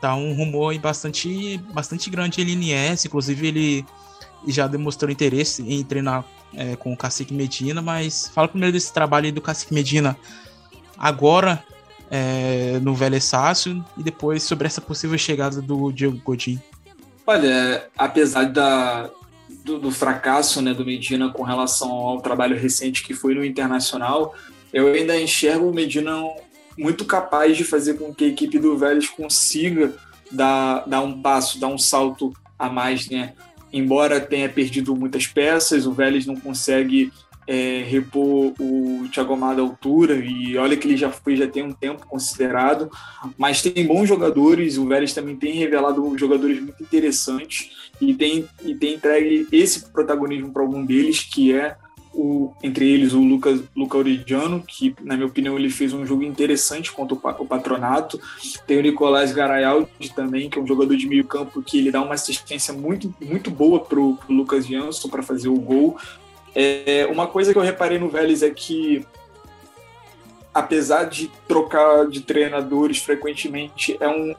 tá 0.00 0.14
um 0.14 0.34
rumor 0.34 0.76
bastante, 0.78 1.58
bastante 1.72 2.10
grande 2.10 2.40
em 2.40 2.44
LNS, 2.44 3.06
inclusive 3.06 3.46
ele 3.46 3.86
já 4.46 4.66
demonstrou 4.66 5.10
interesse 5.10 5.62
em 5.62 5.82
treinar 5.82 6.24
é, 6.54 6.76
com 6.76 6.92
o 6.92 6.96
Cacique 6.96 7.34
Medina, 7.34 7.82
mas 7.82 8.28
fala 8.28 8.48
primeiro 8.48 8.72
desse 8.72 8.92
trabalho 8.92 9.32
do 9.32 9.40
Cacique 9.40 9.74
Medina 9.74 10.16
agora 10.96 11.64
é, 12.10 12.78
no 12.80 12.94
Velho 12.94 13.20
Sácio 13.20 13.84
e 13.96 14.02
depois 14.02 14.42
sobre 14.42 14.66
essa 14.66 14.80
possível 14.80 15.18
chegada 15.18 15.60
do 15.60 15.92
Diego 15.92 16.18
Godin. 16.24 16.60
Olha, 17.26 17.86
apesar 17.96 18.44
da, 18.44 19.10
do, 19.64 19.78
do, 19.78 19.90
fracasso 19.90 20.62
né, 20.62 20.72
do 20.72 20.84
Medina 20.84 21.30
com 21.30 21.42
relação 21.42 21.90
ao 21.90 22.20
trabalho 22.20 22.58
recente 22.58 23.04
que 23.04 23.12
foi 23.12 23.34
no 23.34 23.44
Internacional, 23.44 24.34
eu 24.72 24.88
ainda 24.88 25.20
enxergo 25.20 25.68
o 25.68 25.74
Medina 25.74 26.12
muito 26.76 27.04
capaz 27.04 27.56
de 27.56 27.64
fazer 27.64 27.94
com 27.94 28.14
que 28.14 28.24
a 28.24 28.28
equipe 28.28 28.58
do 28.58 28.76
Vélez 28.76 29.08
consiga 29.08 29.92
dar, 30.30 30.84
dar 30.86 31.00
um 31.00 31.20
passo, 31.20 31.58
dar 31.58 31.68
um 31.68 31.78
salto 31.78 32.32
a 32.58 32.68
mais, 32.68 33.08
né? 33.08 33.34
Embora 33.72 34.20
tenha 34.20 34.48
perdido 34.48 34.94
muitas 34.94 35.26
peças, 35.26 35.86
o 35.86 35.92
Vélez 35.92 36.24
não 36.24 36.36
consegue 36.36 37.12
é, 37.46 37.82
repor 37.88 38.52
o 38.60 39.08
Thiago 39.10 39.32
Amado 39.32 39.60
à 39.60 39.64
altura, 39.64 40.16
e 40.16 40.56
olha 40.58 40.76
que 40.76 40.86
ele 40.86 40.96
já 40.96 41.10
foi, 41.10 41.34
já 41.34 41.46
tem 41.46 41.62
um 41.62 41.72
tempo 41.72 42.06
considerado, 42.06 42.90
mas 43.36 43.62
tem 43.62 43.86
bons 43.86 44.06
jogadores, 44.06 44.76
o 44.76 44.86
Vélez 44.86 45.14
também 45.14 45.34
tem 45.34 45.54
revelado 45.54 46.16
jogadores 46.18 46.60
muito 46.60 46.82
interessantes 46.82 47.70
e 48.00 48.12
tem, 48.14 48.46
e 48.62 48.74
tem 48.74 48.94
entregue 48.94 49.48
esse 49.50 49.90
protagonismo 49.90 50.52
para 50.52 50.62
algum 50.62 50.84
deles, 50.84 51.20
que 51.20 51.54
é 51.54 51.76
o, 52.18 52.52
entre 52.62 52.90
eles 52.90 53.12
o 53.12 53.20
Lucas 53.20 53.62
Luca 53.76 53.96
Origiano, 53.96 54.60
que 54.66 54.92
na 55.00 55.14
minha 55.14 55.28
opinião 55.28 55.56
ele 55.56 55.70
fez 55.70 55.92
um 55.92 56.04
jogo 56.04 56.24
interessante 56.24 56.90
contra 56.90 57.14
o, 57.14 57.42
o 57.42 57.46
Patronato. 57.46 58.20
Tem 58.66 58.76
o 58.76 58.82
Nicolás 58.82 59.32
Garayaldi 59.32 60.12
também, 60.14 60.50
que 60.50 60.58
é 60.58 60.62
um 60.62 60.66
jogador 60.66 60.96
de 60.96 61.06
meio 61.06 61.24
campo 61.24 61.62
que 61.62 61.78
ele 61.78 61.92
dá 61.92 62.02
uma 62.02 62.14
assistência 62.14 62.74
muito, 62.74 63.14
muito 63.20 63.52
boa 63.52 63.78
pro, 63.78 64.16
pro 64.16 64.34
Lucas 64.34 64.66
Jansson 64.66 65.08
para 65.08 65.22
fazer 65.22 65.48
o 65.48 65.60
gol. 65.60 65.96
É, 66.54 67.06
uma 67.08 67.28
coisa 67.28 67.52
que 67.52 67.58
eu 67.58 67.62
reparei 67.62 68.00
no 68.00 68.08
Vélez 68.08 68.42
é 68.42 68.50
que 68.50 69.06
apesar 70.52 71.04
de 71.04 71.30
trocar 71.46 72.08
de 72.08 72.20
treinadores 72.20 72.98
frequentemente, 72.98 73.96
é 74.00 74.08
um, 74.08 74.34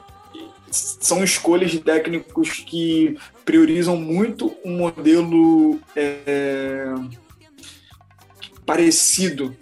são 0.70 1.24
escolhas 1.24 1.70
de 1.70 1.80
técnicos 1.80 2.58
que 2.58 3.16
priorizam 3.44 3.96
muito 3.96 4.54
um 4.62 4.76
modelo 4.76 5.80
é, 5.96 6.92
parecido 8.64 9.56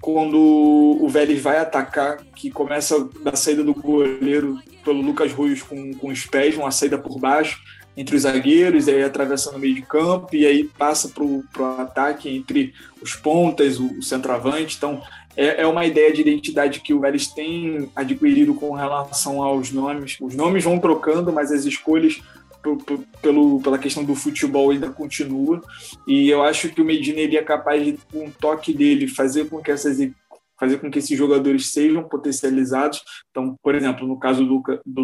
quando 0.00 0.38
o 0.38 1.08
Vélez 1.08 1.40
vai 1.42 1.58
atacar, 1.58 2.18
que 2.34 2.50
começa 2.50 3.08
da 3.22 3.36
saída 3.36 3.62
do 3.62 3.74
goleiro 3.74 4.58
pelo 4.84 5.02
Lucas 5.02 5.32
Ruiz 5.32 5.62
com, 5.62 5.92
com 5.94 6.08
os 6.08 6.24
pés, 6.24 6.56
uma 6.56 6.70
saída 6.70 6.96
por 6.96 7.18
baixo 7.18 7.60
entre 7.96 8.16
os 8.16 8.22
zagueiros, 8.22 8.88
aí 8.88 9.02
atravessa 9.02 9.52
no 9.52 9.58
meio 9.58 9.74
de 9.74 9.82
campo, 9.82 10.34
e 10.34 10.46
aí 10.46 10.64
passa 10.64 11.08
para 11.08 11.22
o 11.24 11.44
ataque 11.78 12.34
entre 12.34 12.72
os 13.02 13.14
pontas, 13.14 13.78
o, 13.78 13.98
o 13.98 14.02
centroavante. 14.02 14.76
Então, 14.76 15.02
é, 15.36 15.62
é 15.62 15.66
uma 15.66 15.84
ideia 15.84 16.12
de 16.12 16.20
identidade 16.20 16.80
que 16.80 16.94
o 16.94 17.00
Vélez 17.00 17.26
tem 17.26 17.90
adquirido 17.94 18.54
com 18.54 18.72
relação 18.72 19.42
aos 19.42 19.70
nomes. 19.70 20.16
Os 20.20 20.34
nomes 20.34 20.64
vão 20.64 20.78
trocando, 20.78 21.32
mas 21.32 21.52
as 21.52 21.64
escolhas 21.64 22.22
pelo, 23.22 23.60
pela 23.60 23.78
questão 23.78 24.04
do 24.04 24.14
futebol 24.14 24.70
ainda 24.70 24.90
continua. 24.90 25.60
E 26.06 26.28
eu 26.28 26.42
acho 26.42 26.68
que 26.68 26.80
o 26.80 26.84
Medina 26.84 27.20
ele 27.20 27.36
é 27.36 27.42
capaz 27.42 27.84
de, 27.84 27.98
com 28.12 28.24
um 28.24 28.30
toque 28.30 28.72
dele, 28.72 29.08
fazer 29.08 29.48
com 29.48 29.60
que 29.60 29.70
essas 29.70 29.98
fazer 30.60 30.76
com 30.76 30.90
que 30.90 30.98
esses 30.98 31.16
jogadores 31.16 31.72
sejam 31.72 32.02
potencializados. 32.04 33.02
Então, 33.30 33.56
por 33.62 33.74
exemplo, 33.74 34.06
no 34.06 34.18
caso 34.18 34.44
do 34.44 34.52
Luca, 34.52 34.78
do 34.84 35.02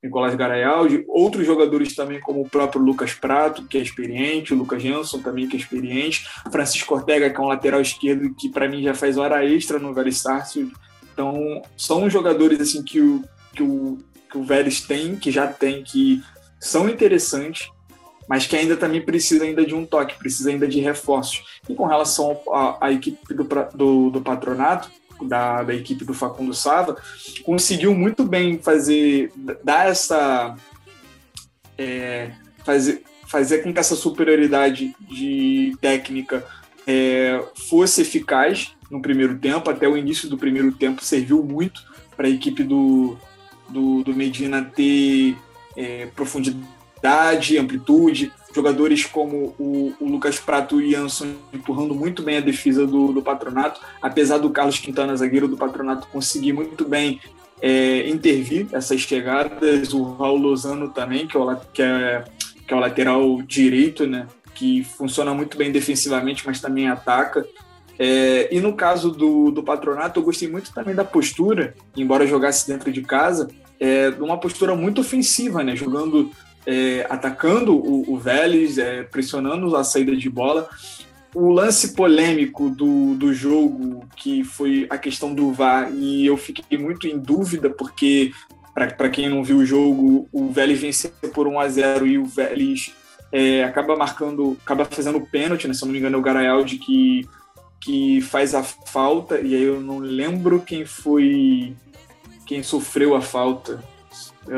Nicolás 0.00 0.36
Garayaldi, 0.36 1.04
outros 1.08 1.44
jogadores 1.44 1.96
também, 1.96 2.20
como 2.20 2.42
o 2.42 2.48
próprio 2.48 2.80
Lucas 2.80 3.12
Prato, 3.12 3.66
que 3.66 3.76
é 3.76 3.80
experiente, 3.80 4.54
o 4.54 4.56
Lucas 4.56 4.80
Jansson 4.80 5.18
também, 5.18 5.48
que 5.48 5.56
é 5.56 5.58
experiente, 5.58 6.24
Francisco 6.52 6.94
Ortega, 6.94 7.28
que 7.28 7.36
é 7.36 7.42
um 7.42 7.48
lateral 7.48 7.80
esquerdo 7.80 8.32
que 8.36 8.48
para 8.48 8.68
mim 8.68 8.84
já 8.84 8.94
faz 8.94 9.18
hora 9.18 9.44
extra 9.44 9.80
no 9.80 9.92
Vélez 9.92 10.18
Sarsfield. 10.18 10.72
Então, 11.12 11.60
são 11.76 12.08
jogadores 12.08 12.60
assim 12.60 12.84
que 12.84 13.00
o, 13.00 13.24
que 13.52 13.64
o, 13.64 13.98
que 14.30 14.38
o 14.38 14.44
Vélez 14.44 14.80
tem, 14.80 15.16
que 15.16 15.32
já 15.32 15.48
tem, 15.48 15.82
que 15.82 16.22
são 16.58 16.88
interessantes, 16.88 17.70
mas 18.28 18.46
que 18.46 18.56
ainda 18.56 18.76
também 18.76 19.00
precisa 19.00 19.44
ainda 19.44 19.64
de 19.64 19.74
um 19.74 19.86
toque, 19.86 20.18
precisa 20.18 20.50
ainda 20.50 20.66
de 20.66 20.80
reforços. 20.80 21.60
E 21.68 21.74
com 21.74 21.86
relação 21.86 22.40
à 22.80 22.90
equipe 22.90 23.34
do, 23.34 23.44
do, 23.74 24.10
do 24.10 24.20
patronato, 24.20 24.90
da, 25.22 25.62
da, 25.62 25.74
equipe 25.74 26.04
do 26.04 26.12
Facundo 26.12 26.52
Sava, 26.52 26.96
conseguiu 27.42 27.94
muito 27.94 28.24
bem 28.24 28.58
fazer, 28.58 29.32
dar 29.64 29.88
essa. 29.88 30.54
É, 31.78 32.32
fazer, 32.64 33.02
fazer 33.26 33.58
com 33.58 33.72
que 33.72 33.78
essa 33.78 33.94
superioridade 33.94 34.94
de 35.00 35.76
técnica 35.80 36.44
é, 36.86 37.42
fosse 37.68 38.02
eficaz 38.02 38.74
no 38.90 39.02
primeiro 39.02 39.36
tempo, 39.38 39.68
até 39.68 39.88
o 39.88 39.96
início 39.96 40.28
do 40.28 40.38
primeiro 40.38 40.72
tempo 40.72 41.04
serviu 41.04 41.42
muito 41.42 41.82
para 42.16 42.26
a 42.26 42.30
equipe 42.30 42.62
do, 42.62 43.16
do, 43.68 44.02
do 44.04 44.14
Medina 44.14 44.64
ter 44.64 45.36
é, 45.76 46.06
profundidade, 46.06 47.58
amplitude, 47.58 48.32
jogadores 48.54 49.04
como 49.04 49.54
o, 49.58 49.92
o, 50.00 50.08
Lucas 50.08 50.38
Prato 50.38 50.80
e 50.80 50.92
Jansson 50.92 51.34
empurrando 51.52 51.94
muito 51.94 52.22
bem 52.22 52.38
a 52.38 52.40
defesa 52.40 52.86
do, 52.86 53.12
do, 53.12 53.20
Patronato, 53.20 53.80
apesar 54.00 54.38
do 54.38 54.50
Carlos 54.50 54.78
Quintana, 54.78 55.14
zagueiro 55.14 55.46
do 55.46 55.56
Patronato, 55.56 56.08
conseguir 56.08 56.54
muito 56.54 56.88
bem 56.88 57.20
é, 57.60 58.08
intervir 58.08 58.66
essas 58.72 59.00
chegadas, 59.00 59.92
o 59.92 60.02
Raul 60.14 60.38
Lozano 60.38 60.88
também, 60.88 61.26
que 61.26 61.36
é 61.36 61.40
o, 61.40 61.56
que 61.56 61.82
é, 61.82 62.24
que 62.66 62.72
é 62.72 62.76
o 62.76 62.80
lateral 62.80 63.42
direito, 63.42 64.06
né, 64.06 64.26
que 64.54 64.82
funciona 64.84 65.34
muito 65.34 65.58
bem 65.58 65.70
defensivamente, 65.70 66.44
mas 66.46 66.60
também 66.60 66.88
ataca. 66.88 67.46
É, 67.98 68.54
e 68.54 68.60
no 68.60 68.74
caso 68.74 69.10
do, 69.10 69.50
do 69.50 69.62
Patronato, 69.62 70.20
eu 70.20 70.24
gostei 70.24 70.48
muito 70.48 70.72
também 70.72 70.94
da 70.94 71.04
postura, 71.04 71.74
embora 71.96 72.26
jogasse 72.26 72.66
dentro 72.66 72.90
de 72.92 73.02
casa, 73.02 73.48
é, 73.78 74.08
uma 74.18 74.38
postura 74.38 74.74
muito 74.74 75.00
ofensiva, 75.00 75.62
né? 75.62 75.76
Jogando, 75.76 76.30
é, 76.66 77.06
atacando 77.08 77.74
o, 77.74 78.12
o 78.12 78.18
Vélez, 78.18 78.78
é, 78.78 79.02
pressionando 79.02 79.74
a 79.76 79.84
saída 79.84 80.16
de 80.16 80.28
bola. 80.28 80.68
O 81.34 81.50
lance 81.50 81.94
polêmico 81.94 82.70
do, 82.70 83.14
do 83.14 83.34
jogo, 83.34 84.06
que 84.16 84.42
foi 84.42 84.86
a 84.88 84.96
questão 84.96 85.34
do 85.34 85.52
VAR, 85.52 85.92
e 85.92 86.24
eu 86.24 86.36
fiquei 86.36 86.78
muito 86.78 87.06
em 87.06 87.18
dúvida, 87.18 87.68
porque, 87.68 88.32
para 88.72 89.10
quem 89.10 89.28
não 89.28 89.44
viu 89.44 89.58
o 89.58 89.66
jogo, 89.66 90.26
o 90.32 90.48
Vélez 90.48 90.80
venceu 90.80 91.10
por 91.34 91.46
1 91.46 91.60
a 91.60 91.68
0 91.68 92.06
e 92.06 92.18
o 92.18 92.24
Vélez 92.24 92.94
é, 93.30 93.64
acaba 93.64 93.96
marcando, 93.96 94.56
acaba 94.64 94.86
fazendo 94.86 95.20
pênalti, 95.20 95.68
né? 95.68 95.74
Se 95.74 95.82
eu 95.82 95.86
não 95.86 95.92
me 95.92 95.98
engano, 95.98 96.16
é 96.16 96.18
o 96.18 96.22
Garayaldi 96.22 96.78
que, 96.78 97.28
que 97.80 98.22
faz 98.22 98.54
a 98.54 98.62
falta, 98.62 99.38
e 99.38 99.54
aí 99.54 99.62
eu 99.62 99.78
não 99.78 99.98
lembro 99.98 100.62
quem 100.62 100.86
foi 100.86 101.74
quem 102.46 102.62
sofreu 102.62 103.14
a 103.14 103.20
falta. 103.20 103.82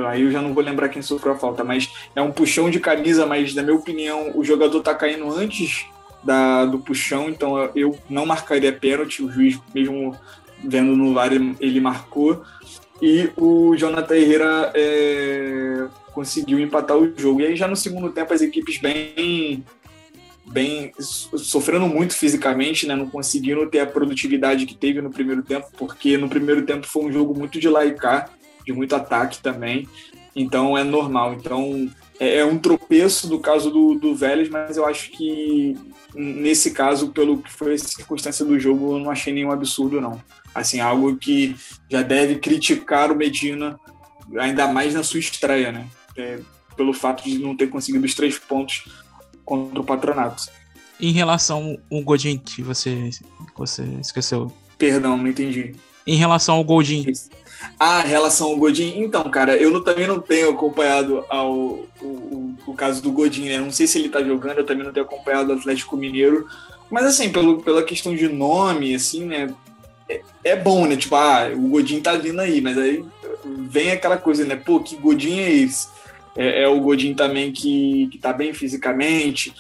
Aí 0.09 0.23
eu 0.23 0.31
já 0.31 0.43
não 0.43 0.53
vou 0.53 0.63
lembrar 0.63 0.91
quem 0.91 1.01
sofreu 1.01 1.33
a 1.33 1.39
falta, 1.39 1.65
mas 1.65 1.91
é 2.15 2.21
um 2.21 2.31
puxão 2.31 2.69
de 2.69 2.79
camisa, 2.79 3.25
mas 3.25 3.55
na 3.55 3.63
minha 3.63 3.75
opinião 3.75 4.33
o 4.35 4.45
jogador 4.45 4.83
tá 4.83 4.95
caindo 4.95 5.31
antes 5.31 5.87
da, 6.23 6.67
do 6.67 6.79
puxão, 6.79 7.29
então 7.31 7.71
eu 7.75 7.99
não 8.09 8.27
marcaria 8.27 8.73
pênalti, 8.73 9.23
o 9.23 9.31
juiz 9.31 9.59
mesmo 9.75 10.15
vendo 10.63 10.95
no 10.95 11.15
VAR 11.15 11.33
ele 11.33 11.81
marcou. 11.81 12.43
E 13.01 13.31
o 13.37 13.77
Jonathan 13.77 14.17
Herrera 14.17 14.73
é, 14.75 15.87
conseguiu 16.13 16.59
empatar 16.59 16.97
o 16.97 17.13
jogo. 17.17 17.41
E 17.41 17.47
aí 17.47 17.57
já 17.57 17.69
no 17.69 17.77
segundo 17.77 18.11
tempo 18.11 18.35
as 18.35 18.43
equipes 18.43 18.79
bem 18.79 19.65
bem 20.51 20.93
sofrendo 20.99 21.87
muito 21.87 22.15
fisicamente, 22.15 22.87
né? 22.87 22.95
Não 22.95 23.09
conseguindo 23.09 23.69
ter 23.69 23.81
a 23.81 23.87
produtividade 23.87 24.67
que 24.67 24.75
teve 24.75 25.01
no 25.01 25.11
primeiro 25.11 25.43
tempo, 25.43 25.69
porque 25.77 26.17
no 26.17 26.29
primeiro 26.29 26.63
tempo 26.63 26.87
foi 26.87 27.05
um 27.05 27.13
jogo 27.13 27.39
muito 27.39 27.61
de 27.61 27.69
laicar, 27.69 28.31
de 28.65 28.73
muito 28.73 28.95
ataque 28.95 29.41
também. 29.43 29.89
Então 30.35 30.77
é 30.77 30.85
normal. 30.85 31.35
Então 31.35 31.89
é, 32.19 32.39
é 32.39 32.45
um 32.45 32.59
tropeço 32.59 33.29
do 33.29 33.39
caso 33.39 33.71
do, 33.71 33.95
do 33.95 34.15
Vélez, 34.15 34.49
mas 34.49 34.77
eu 34.77 34.87
acho 34.87 35.11
que 35.11 35.77
nesse 36.15 36.71
caso, 36.73 37.09
pelo 37.09 37.39
que 37.39 37.53
foi 37.53 37.75
a 37.75 37.79
circunstância 37.79 38.45
do 38.45 38.59
jogo, 38.59 38.95
eu 38.95 38.99
não 38.99 39.11
achei 39.11 39.33
nenhum 39.33 39.53
absurdo, 39.53 40.01
não. 40.01 40.21
Assim, 40.55 40.81
algo 40.81 41.17
que 41.17 41.55
já 41.91 42.03
deve 42.03 42.37
criticar 42.37 43.13
o 43.13 43.17
Medina, 43.17 43.79
ainda 44.39 44.67
mais 44.67 44.95
na 44.95 45.03
sua 45.03 45.21
estreia, 45.21 45.71
né? 45.71 45.87
É, 46.17 46.41
pelo 46.77 46.93
fato 46.93 47.25
de 47.25 47.39
não 47.39 47.57
ter 47.57 47.69
conseguido 47.69 48.05
os 48.05 48.15
três 48.15 48.39
pontos 48.39 48.85
contra 49.49 49.81
o 49.81 49.85
patronato. 49.85 50.43
Em 51.01 51.11
relação 51.11 51.79
ao 51.91 52.03
Godin 52.03 52.37
que 52.37 52.61
você, 52.61 53.09
você 53.57 53.83
esqueceu. 53.99 54.53
Perdão, 54.77 55.17
não 55.17 55.27
entendi. 55.27 55.75
Em 56.07 56.17
relação 56.17 56.57
ao 56.57 56.65
Godin. 56.65 57.07
Ah, 57.81 58.03
em 58.05 58.09
relação 58.09 58.49
ao 58.49 58.57
Godin, 58.57 59.01
então, 59.01 59.25
cara, 59.31 59.57
eu 59.57 59.71
não, 59.71 59.83
também 59.83 60.07
não 60.07 60.21
tenho 60.21 60.51
acompanhado 60.51 61.25
ao, 61.31 61.51
o, 62.01 62.55
o, 62.67 62.75
caso 62.75 63.03
do 63.03 63.11
Godin, 63.11 63.47
né? 63.47 63.59
Não 63.59 63.71
sei 63.71 63.87
se 63.87 63.99
ele 63.99 64.11
tá 64.11 64.23
jogando, 64.23 64.59
eu 64.59 64.67
também 64.67 64.85
não 64.85 64.93
tenho 64.93 65.07
acompanhado 65.07 65.51
o 65.51 65.57
Atlético 65.57 65.97
Mineiro. 65.97 66.47
Mas 66.91 67.07
assim, 67.07 67.31
pelo, 67.31 67.63
pela 67.63 67.83
questão 67.83 68.15
de 68.15 68.29
nome, 68.29 68.95
assim, 68.95 69.25
né? 69.25 69.53
É, 70.09 70.21
é 70.45 70.57
bom, 70.57 70.87
né? 70.87 70.97
Tipo, 70.97 71.17
ah, 71.17 71.51
o 71.55 71.69
Godin 71.69 72.01
tá 72.01 72.15
vindo 72.15 72.41
aí, 72.41 72.61
mas 72.61 72.77
aí 72.77 73.03
vem 73.45 73.93
aquela 73.93 74.19
coisa, 74.19 74.45
né? 74.45 74.57
Pô, 74.57 74.81
que 74.81 74.97
Godin 74.97 75.39
é 75.41 75.51
esse? 75.51 75.89
É, 76.39 76.63
é 76.63 76.69
o 76.69 76.81
Godin 76.81 77.15
também 77.15 77.51
que, 77.51 78.09
que 78.13 78.19
tá 78.19 78.33
bem 78.33 78.55
fisicamente, 78.55 79.53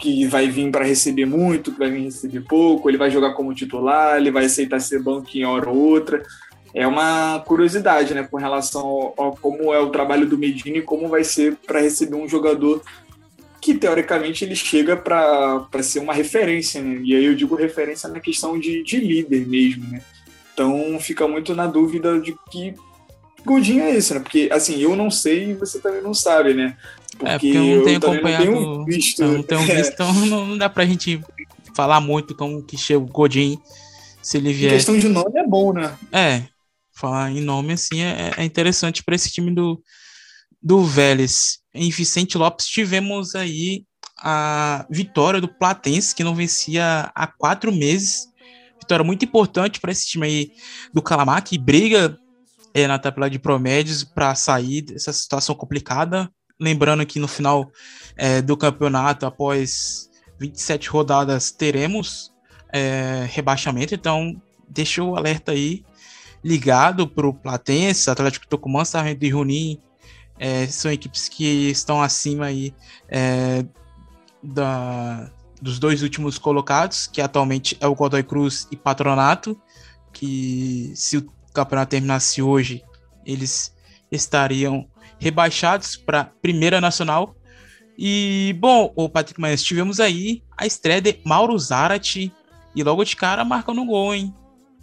que 0.00 0.26
vai 0.26 0.48
vir 0.48 0.70
para 0.70 0.86
receber 0.86 1.26
muito, 1.26 1.70
que 1.70 1.78
vai 1.78 1.90
vir 1.90 2.04
receber 2.04 2.40
pouco, 2.40 2.88
ele 2.88 2.96
vai 2.96 3.10
jogar 3.10 3.34
como 3.34 3.54
titular, 3.54 4.16
ele 4.16 4.30
vai 4.30 4.46
aceitar 4.46 4.80
ser 4.80 5.02
banco 5.02 5.28
em 5.34 5.44
hora 5.44 5.68
ou 5.68 5.76
outra. 5.76 6.22
É 6.74 6.86
uma 6.86 7.40
curiosidade, 7.40 8.14
né, 8.14 8.26
com 8.28 8.38
relação 8.38 9.12
ao 9.18 9.36
como 9.36 9.74
é 9.74 9.78
o 9.78 9.90
trabalho 9.90 10.26
do 10.26 10.38
Medina 10.38 10.78
e 10.78 10.82
como 10.82 11.06
vai 11.06 11.22
ser 11.22 11.54
para 11.66 11.80
receber 11.80 12.16
um 12.16 12.26
jogador 12.26 12.82
que 13.60 13.74
teoricamente 13.74 14.44
ele 14.44 14.56
chega 14.56 14.96
para 14.96 15.82
ser 15.82 16.00
uma 16.00 16.14
referência, 16.14 16.82
né? 16.82 17.00
E 17.04 17.14
aí 17.14 17.24
eu 17.24 17.34
digo 17.36 17.54
referência 17.54 18.08
na 18.08 18.18
questão 18.18 18.58
de, 18.58 18.82
de 18.82 18.96
líder 18.96 19.46
mesmo, 19.46 19.88
né? 19.88 20.02
Então 20.52 20.98
fica 20.98 21.28
muito 21.28 21.54
na 21.54 21.68
dúvida 21.68 22.18
de 22.18 22.34
que 22.50 22.74
Godinho 23.44 23.82
é 23.82 23.96
esse, 23.96 24.14
né? 24.14 24.20
Porque, 24.20 24.48
assim, 24.52 24.78
eu 24.80 24.94
não 24.96 25.10
sei 25.10 25.50
e 25.50 25.54
você 25.54 25.78
também 25.80 26.02
não 26.02 26.14
sabe, 26.14 26.54
né? 26.54 26.76
Porque, 27.10 27.26
é, 27.26 27.32
porque 27.32 27.46
eu 27.48 27.76
não 27.76 27.84
tenho 27.84 28.00
eu 28.02 28.10
acompanhado. 28.10 28.44
Não 28.44 28.52
tenho 28.52 28.84
visto. 28.84 29.22
Eu 29.22 29.32
não 29.32 29.42
tenho 29.42 29.60
visto, 29.60 29.76
é. 29.78 29.92
então 29.92 30.14
não 30.26 30.58
dá 30.58 30.68
pra 30.68 30.86
gente 30.86 31.20
falar 31.74 32.00
muito 32.00 32.34
como 32.34 32.62
que 32.62 32.76
chega 32.76 33.00
o 33.00 33.06
Godin 33.06 33.58
se 34.22 34.36
ele 34.36 34.52
vier. 34.52 34.72
Em 34.72 34.76
questão 34.76 34.98
de 34.98 35.08
nome 35.08 35.38
é 35.38 35.46
bom, 35.46 35.72
né? 35.72 35.96
É, 36.12 36.44
falar 36.94 37.30
em 37.30 37.40
nome, 37.40 37.72
assim, 37.72 38.00
é, 38.00 38.32
é 38.36 38.44
interessante 38.44 39.02
para 39.02 39.14
esse 39.14 39.30
time 39.30 39.52
do, 39.52 39.82
do 40.62 40.84
Vélez. 40.84 41.58
Em 41.74 41.90
Vicente 41.90 42.38
Lopes 42.38 42.66
tivemos 42.66 43.34
aí 43.34 43.84
a 44.18 44.86
vitória 44.88 45.40
do 45.40 45.48
Platense, 45.48 46.14
que 46.14 46.22
não 46.22 46.34
vencia 46.34 47.10
há 47.14 47.26
quatro 47.26 47.72
meses. 47.72 48.28
Vitória 48.80 49.04
muito 49.04 49.24
importante 49.24 49.80
para 49.80 49.92
esse 49.92 50.06
time 50.06 50.26
aí 50.26 50.52
do 50.92 51.02
Calamar, 51.02 51.42
que 51.42 51.58
briga 51.58 52.16
é, 52.74 52.86
na 52.86 52.98
tabela 52.98 53.28
de 53.28 53.38
promédios 53.38 54.04
para 54.04 54.34
sair 54.34 54.82
dessa 54.82 55.12
situação 55.12 55.54
complicada. 55.54 56.30
Lembrando 56.60 57.04
que 57.04 57.18
no 57.18 57.28
final 57.28 57.70
é, 58.16 58.40
do 58.40 58.56
campeonato, 58.56 59.26
após 59.26 60.08
27 60.38 60.88
rodadas, 60.88 61.50
teremos 61.50 62.32
é, 62.72 63.26
rebaixamento. 63.30 63.94
Então, 63.94 64.40
deixa 64.68 65.02
o 65.02 65.16
alerta 65.16 65.52
aí 65.52 65.84
ligado 66.42 67.06
para 67.06 67.26
o 67.26 67.34
Platense, 67.34 68.10
Atlético 68.10 68.46
Tucumã, 68.48 68.84
Sargento 68.84 69.24
e 69.24 69.30
Junim. 69.30 69.78
É, 70.38 70.66
são 70.66 70.90
equipes 70.90 71.28
que 71.28 71.70
estão 71.70 72.02
acima 72.02 72.46
aí 72.46 72.74
é, 73.08 73.64
da, 74.42 75.30
dos 75.60 75.78
dois 75.78 76.02
últimos 76.02 76.38
colocados, 76.38 77.06
que 77.06 77.20
atualmente 77.20 77.76
é 77.80 77.86
o 77.86 77.94
Godoy 77.94 78.24
Cruz 78.24 78.66
e 78.70 78.76
Patronato, 78.76 79.60
que 80.12 80.92
se 80.96 81.18
o 81.18 81.32
campeonato 81.52 81.90
terminasse 81.90 82.42
hoje, 82.42 82.82
eles 83.24 83.74
estariam 84.10 84.86
rebaixados 85.18 85.96
para 85.96 86.24
Primeira 86.24 86.80
Nacional. 86.80 87.34
E, 87.96 88.56
bom, 88.58 88.92
o 88.96 89.08
Patrick 89.08 89.40
Manhãs, 89.40 89.62
tivemos 89.62 90.00
aí 90.00 90.42
a 90.56 90.66
estreia 90.66 91.00
de 91.00 91.20
Mauro 91.24 91.58
Zarate 91.58 92.32
e 92.74 92.82
logo 92.82 93.04
de 93.04 93.14
cara 93.16 93.44
marcando 93.44 93.82
um 93.82 93.86
gol, 93.86 94.14
hein? 94.14 94.34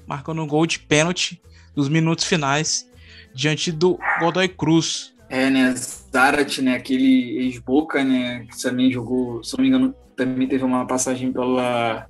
Marcando 0.07 0.41
um 0.41 0.47
gol 0.47 0.65
de 0.65 0.79
pênalti 0.79 1.41
nos 1.75 1.89
minutos 1.89 2.25
finais 2.25 2.89
diante 3.33 3.71
do 3.71 3.99
Godoy 4.19 4.47
Cruz. 4.47 5.13
É, 5.29 5.49
né? 5.49 5.73
Zarate, 5.75 6.61
né? 6.61 6.75
Aquele 6.75 7.39
ex-boca, 7.39 8.03
né? 8.03 8.45
Que 8.45 8.61
também 8.61 8.91
jogou, 8.91 9.43
se 9.43 9.55
não 9.57 9.63
me 9.63 9.69
engano, 9.69 9.95
também 10.15 10.47
teve 10.47 10.63
uma 10.63 10.85
passagem 10.85 11.31
pela 11.31 12.07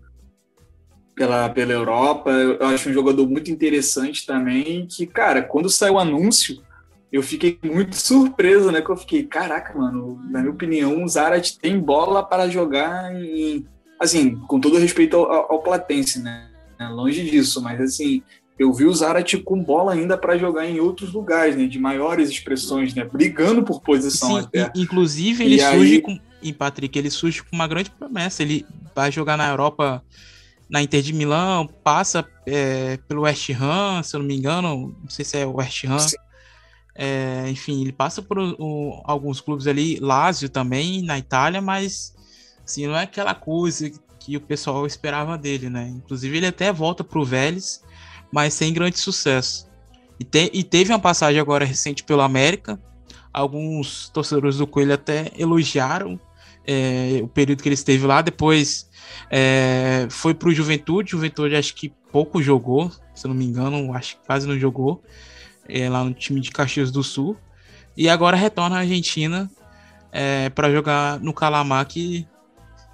pela, 1.19 1.49
pela 1.49 1.73
Europa. 1.73 2.31
Eu 2.31 2.65
acho 2.67 2.89
um 2.89 2.93
jogador 2.93 3.27
muito 3.27 3.51
interessante 3.51 4.25
também. 4.25 4.87
Que, 4.87 5.05
cara, 5.05 5.41
quando 5.41 5.69
saiu 5.69 5.95
o 5.95 5.99
anúncio, 5.99 6.61
eu 7.11 7.21
fiquei 7.21 7.59
muito 7.61 7.97
surpreso, 7.97 8.71
né? 8.71 8.81
Que 8.81 8.89
eu 8.89 8.95
fiquei, 8.95 9.23
caraca, 9.23 9.77
mano, 9.77 10.17
na 10.31 10.39
minha 10.39 10.53
opinião, 10.53 11.03
o 11.03 11.07
Zarat 11.09 11.57
tem 11.59 11.77
bola 11.77 12.23
para 12.23 12.47
jogar 12.47 13.13
em. 13.13 13.67
Assim, 13.99 14.37
com 14.47 14.61
todo 14.61 14.77
respeito 14.77 15.17
ao, 15.17 15.51
ao 15.51 15.61
Platense, 15.61 16.19
né? 16.19 16.47
Longe 16.91 17.29
disso, 17.29 17.61
mas 17.61 17.81
assim, 17.81 18.23
eu 18.57 18.71
vi 18.71 18.85
o 18.85 18.93
Zarat 18.93 19.35
com 19.43 19.61
bola 19.61 19.91
ainda 19.91 20.17
para 20.17 20.37
jogar 20.37 20.65
em 20.65 20.79
outros 20.79 21.11
lugares, 21.11 21.57
né? 21.57 21.67
De 21.67 21.77
maiores 21.77 22.29
expressões, 22.29 22.95
né? 22.95 23.03
Brigando 23.03 23.61
por 23.61 23.81
posição 23.81 24.37
Sim, 24.37 24.39
até. 24.39 24.71
Inclusive, 24.73 25.43
ele 25.43 25.55
e 25.55 25.59
surge 25.59 25.95
aí... 25.95 26.01
com. 26.01 26.17
Em 26.41 26.53
Patrick, 26.53 26.97
ele 26.97 27.09
surge 27.09 27.43
com 27.43 27.53
uma 27.53 27.67
grande 27.67 27.91
promessa. 27.91 28.41
Ele 28.41 28.65
vai 28.95 29.11
jogar 29.11 29.35
na 29.35 29.49
Europa 29.49 30.01
na 30.69 30.81
Inter 30.81 31.01
de 31.01 31.13
Milão, 31.13 31.67
passa 31.83 32.25
é, 32.45 32.97
pelo 33.07 33.23
West 33.23 33.49
Ham, 33.49 34.03
se 34.03 34.15
eu 34.15 34.19
não 34.19 34.27
me 34.27 34.37
engano, 34.37 34.95
não 35.01 35.09
sei 35.09 35.25
se 35.25 35.37
é 35.37 35.45
o 35.45 35.55
West 35.55 35.83
Ham. 35.85 35.97
É, 36.93 37.49
enfim, 37.49 37.81
ele 37.81 37.93
passa 37.93 38.21
por 38.21 38.37
o, 38.37 39.01
alguns 39.05 39.41
clubes 39.41 39.67
ali, 39.67 39.99
Lazio 39.99 40.49
também, 40.49 41.01
na 41.01 41.17
Itália, 41.17 41.61
mas 41.61 42.13
assim, 42.63 42.85
não 42.85 42.95
é 42.95 43.03
aquela 43.03 43.33
coisa 43.33 43.89
que 44.19 44.37
o 44.37 44.41
pessoal 44.41 44.85
esperava 44.85 45.37
dele, 45.37 45.69
né? 45.69 45.87
Inclusive, 45.87 46.37
ele 46.37 46.47
até 46.47 46.71
volta 46.71 47.03
para 47.03 47.19
o 47.19 47.25
Vélez, 47.25 47.81
mas 48.31 48.53
sem 48.53 48.73
grande 48.73 48.99
sucesso. 48.99 49.67
E, 50.19 50.23
te, 50.23 50.51
e 50.53 50.63
teve 50.63 50.91
uma 50.91 50.99
passagem 50.99 51.39
agora 51.39 51.65
recente 51.65 52.03
pelo 52.03 52.21
América. 52.21 52.79
Alguns 53.31 54.09
torcedores 54.09 54.57
do 54.57 54.67
Coelho 54.67 54.93
até 54.93 55.31
elogiaram 55.37 56.19
é, 56.67 57.21
o 57.23 57.27
período 57.27 57.63
que 57.63 57.69
ele 57.69 57.75
esteve 57.75 58.05
lá. 58.05 58.21
Depois 58.21 58.88
é, 59.29 60.07
foi 60.09 60.33
para 60.33 60.49
o 60.49 60.53
Juventude, 60.53 61.11
Juventude 61.11 61.55
acho 61.55 61.75
que 61.75 61.93
pouco 62.11 62.41
jogou, 62.41 62.91
se 63.13 63.25
eu 63.25 63.29
não 63.29 63.35
me 63.35 63.45
engano, 63.45 63.93
acho 63.93 64.17
que 64.17 64.25
quase 64.25 64.47
não 64.47 64.57
jogou, 64.57 65.03
é, 65.67 65.89
lá 65.89 66.03
no 66.03 66.13
time 66.13 66.39
de 66.39 66.51
Caxias 66.51 66.91
do 66.91 67.03
Sul. 67.03 67.37
E 67.95 68.09
agora 68.09 68.37
retorna 68.37 68.77
à 68.77 68.79
Argentina 68.79 69.49
é, 70.11 70.49
para 70.49 70.71
jogar 70.71 71.19
no 71.19 71.33
Calamar, 71.33 71.85
que 71.85 72.27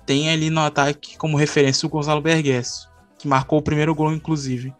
tem 0.06 0.30
ali 0.30 0.49
no 0.49 0.62
ataque 0.62 1.17
como 1.17 1.38
referência 1.38 1.86
o 1.86 1.89
Gonzalo 1.89 2.21
Bergues, 2.21 2.88
que 3.17 3.28
marcou 3.28 3.60
o 3.60 3.62
primeiro 3.62 3.95
gol, 3.95 4.13
inclusive. 4.13 4.73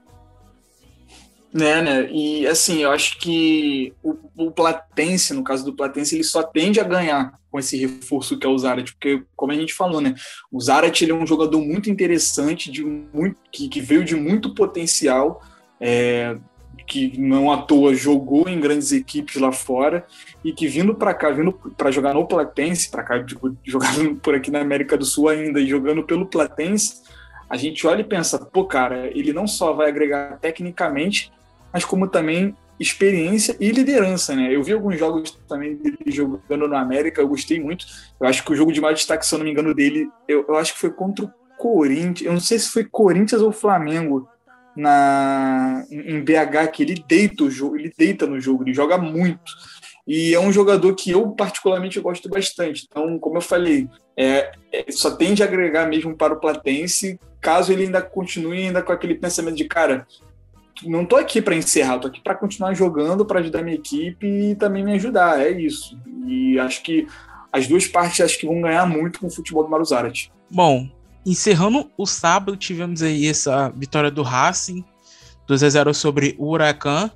Né, 1.56 1.82
né? 1.82 2.10
E 2.12 2.46
assim, 2.48 2.84
eu 2.84 2.92
acho 2.92 3.18
que 3.18 3.94
o, 4.04 4.18
o, 4.36 4.52
Platense, 4.52 5.34
no 5.34 5.42
caso 5.42 5.64
do 5.64 5.74
Platense, 5.74 6.14
ele 6.14 6.24
só 6.26 6.44
tende 6.44 6.82
a 6.82 6.84
ganhar 6.84 7.40
com 7.50 7.58
esse 7.58 7.78
reforço 7.78 8.38
que 8.38 8.46
é 8.46 8.50
o 8.50 8.58
Zarat, 8.58 8.92
porque, 8.92 9.24
como 9.38 9.54
a 9.54 9.56
gente 9.56 9.74
falou, 9.74 10.02
né? 10.02 10.14
O 10.52 10.60
Zarat 10.60 11.02
ele 11.02 11.14
é 11.14 11.16
um 11.16 11.26
jogador 11.26 11.62
muito 11.62 11.90
interessante, 11.90 12.70
de 12.70 12.84
muito, 12.84 13.38
que, 13.54 13.70
que 13.70 13.80
veio 13.80 14.04
de 14.04 14.18
muito 14.18 14.54
potencial, 14.54 15.42
é, 15.80 16.36
que 16.86 17.18
não 17.18 17.50
à 17.50 17.62
toa 17.62 17.96
jogou 17.96 18.50
em 18.50 18.60
grandes 18.60 18.92
equipes 18.92 19.38
lá 19.38 19.54
fora 19.54 20.06
e 20.44 20.52
que 20.52 20.68
vindo 20.68 20.94
para 20.94 21.14
cá, 21.14 21.32
vindo 21.32 21.54
para 21.78 21.90
jogar 21.90 22.14
no 22.14 22.28
Platense, 22.28 22.92
para 22.92 23.02
cá, 23.02 23.24
tipo, 23.24 23.56
jogando 23.64 24.18
por 24.18 24.36
aqui 24.36 24.52
na 24.52 24.60
América 24.60 24.98
do 24.98 25.06
Sul 25.06 25.30
ainda 25.30 25.62
e 25.62 25.68
jogando 25.68 26.04
pelo 26.04 26.26
Platense, 26.26 27.02
a 27.50 27.56
gente 27.56 27.88
olha 27.88 28.02
e 28.02 28.04
pensa, 28.04 28.38
pô, 28.38 28.66
cara, 28.66 29.08
ele 29.18 29.32
não 29.32 29.48
só 29.48 29.72
vai 29.72 29.88
agregar 29.88 30.38
tecnicamente, 30.42 31.32
mas 31.76 31.84
como 31.84 32.08
também 32.08 32.56
experiência 32.80 33.54
e 33.60 33.70
liderança, 33.70 34.34
né? 34.34 34.56
Eu 34.56 34.64
vi 34.64 34.72
alguns 34.72 34.98
jogos 34.98 35.38
também 35.46 35.76
dele 35.76 35.98
jogando 36.08 36.70
no 36.70 36.76
América, 36.78 37.20
eu 37.20 37.28
gostei 37.28 37.60
muito. 37.60 37.86
Eu 38.18 38.26
acho 38.26 38.46
que 38.46 38.54
o 38.54 38.56
jogo 38.56 38.72
de 38.72 38.80
maior 38.80 38.94
destaque, 38.94 39.26
se 39.26 39.36
eu 39.36 39.40
não 39.40 39.44
me 39.44 39.52
engano, 39.52 39.76
dele, 39.76 40.08
eu, 40.26 40.46
eu 40.48 40.56
acho 40.56 40.74
que 40.74 40.80
foi 40.80 40.90
contra 40.90 41.26
o 41.26 41.32
Corinthians, 41.58 42.28
eu 42.28 42.32
não 42.32 42.40
sei 42.40 42.60
se 42.60 42.70
foi 42.70 42.86
Corinthians 42.86 43.42
ou 43.42 43.52
Flamengo 43.52 44.26
na 44.74 45.86
em 45.92 46.22
BH 46.22 46.72
que 46.72 46.82
ele 46.82 47.04
deita 47.06 47.44
o 47.44 47.52
jogo, 47.52 47.76
ele 47.76 47.92
deita 47.98 48.26
no 48.26 48.40
jogo, 48.40 48.64
ele 48.64 48.74
joga 48.74 48.98
muito. 48.98 49.52
E 50.08 50.34
é 50.34 50.40
um 50.40 50.54
jogador 50.54 50.96
que 50.96 51.12
eu 51.12 51.32
particularmente 51.32 52.00
gosto 52.00 52.30
bastante. 52.30 52.88
Então, 52.90 53.20
como 53.20 53.36
eu 53.36 53.42
falei, 53.42 53.90
é, 54.16 54.54
é, 54.72 54.86
só 54.92 55.12
tende 55.12 55.44
a 55.44 55.46
agregar 55.46 55.90
mesmo 55.90 56.16
para 56.16 56.34
o 56.34 56.40
Platense, 56.40 57.20
caso 57.42 57.74
ele 57.74 57.84
ainda 57.84 58.02
continue 58.02 58.60
ainda 58.60 58.82
com 58.82 58.94
aquele 58.94 59.16
pensamento 59.16 59.58
de 59.58 59.66
cara, 59.66 60.08
não 60.84 61.06
tô 61.06 61.16
aqui 61.16 61.42
para 61.42 61.56
encerrar, 61.56 62.00
tô 62.00 62.08
aqui 62.08 62.22
para 62.22 62.36
continuar 62.36 62.74
jogando, 62.74 63.26
para 63.26 63.40
ajudar 63.40 63.64
minha 63.64 63.76
equipe 63.76 64.26
e 64.26 64.56
também 64.56 64.84
me 64.84 64.94
ajudar. 64.94 65.40
É 65.40 65.50
isso. 65.50 65.98
E 66.28 66.60
acho 66.60 66.82
que 66.84 67.08
as 67.52 67.68
duas 67.68 67.88
partes 67.88 68.22
acho 68.22 68.40
que 68.40 68.46
vão 68.46 68.62
ganhar 68.62 68.86
muito 68.86 69.20
com 69.20 69.28
o 69.28 69.32
futebol 69.32 69.64
do 69.64 69.70
Maruzarat. 69.70 70.30
Bom, 70.52 70.90
encerrando 71.26 71.90
o 71.98 72.06
sábado, 72.06 72.58
tivemos 72.58 73.02
aí 73.02 73.28
essa 73.28 73.70
vitória 73.70 74.12
do 74.12 74.22
Racing, 74.22 74.84
2 75.48 75.64
a 75.64 75.70
0 75.70 75.94
sobre 75.94 76.36
o 76.38 76.52
Huracan. 76.52 77.10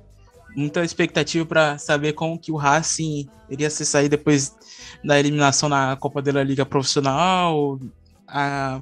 Muita 0.56 0.82
expectativa 0.82 1.44
para 1.44 1.78
saber 1.78 2.14
como 2.14 2.38
que 2.38 2.50
o 2.50 2.56
Racing 2.56 3.28
iria 3.48 3.70
se 3.70 3.84
sair 3.84 4.08
depois 4.08 4.56
da 5.04 5.18
eliminação 5.18 5.68
na 5.68 5.96
Copa 5.96 6.20
da 6.22 6.42
Liga 6.42 6.66
Profissional, 6.66 7.78
a 8.26 8.80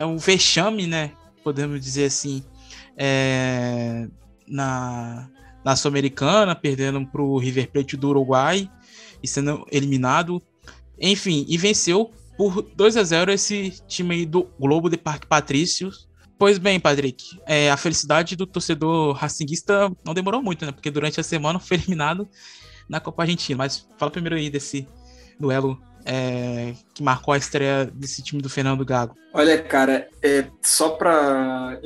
o 0.00 0.18
vexame, 0.18 0.86
né? 0.86 1.12
Podemos 1.42 1.80
dizer 1.80 2.06
assim, 2.06 2.44
é, 2.96 4.08
na, 4.46 5.28
na 5.64 5.76
Sul-Americana, 5.76 6.54
perdendo 6.54 7.04
para 7.06 7.22
o 7.22 7.38
River 7.38 7.70
Plate 7.70 7.96
do 7.96 8.08
Uruguai 8.08 8.70
e 9.22 9.28
sendo 9.28 9.66
eliminado. 9.70 10.42
Enfim, 10.98 11.44
e 11.48 11.58
venceu 11.58 12.10
por 12.36 12.62
2 12.62 12.96
a 12.96 13.02
0 13.02 13.32
esse 13.32 13.82
time 13.86 14.14
aí 14.14 14.26
do 14.26 14.44
Globo 14.58 14.88
de 14.88 14.96
Parque 14.96 15.26
Patrícios. 15.26 16.08
Pois 16.38 16.58
bem, 16.58 16.78
Patrick, 16.78 17.24
é, 17.46 17.70
a 17.70 17.76
felicidade 17.76 18.36
do 18.36 18.46
torcedor 18.46 19.14
racinguista 19.14 19.90
não 20.04 20.12
demorou 20.12 20.42
muito, 20.42 20.66
né? 20.66 20.72
Porque 20.72 20.90
durante 20.90 21.18
a 21.18 21.22
semana 21.22 21.58
foi 21.58 21.78
eliminado 21.78 22.28
na 22.88 23.00
Copa 23.00 23.22
Argentina. 23.22 23.56
Mas 23.56 23.88
fala 23.98 24.10
primeiro 24.10 24.36
aí 24.36 24.50
desse 24.50 24.86
duelo 25.40 25.80
é, 26.04 26.74
que 26.94 27.02
marcou 27.02 27.32
a 27.32 27.38
estreia 27.38 27.86
desse 27.86 28.22
time 28.22 28.42
do 28.42 28.48
Fernando 28.50 28.84
Gago. 28.84 29.16
Olha, 29.32 29.62
cara, 29.62 30.08
é, 30.22 30.46
só 30.62 30.90
para 30.90 31.80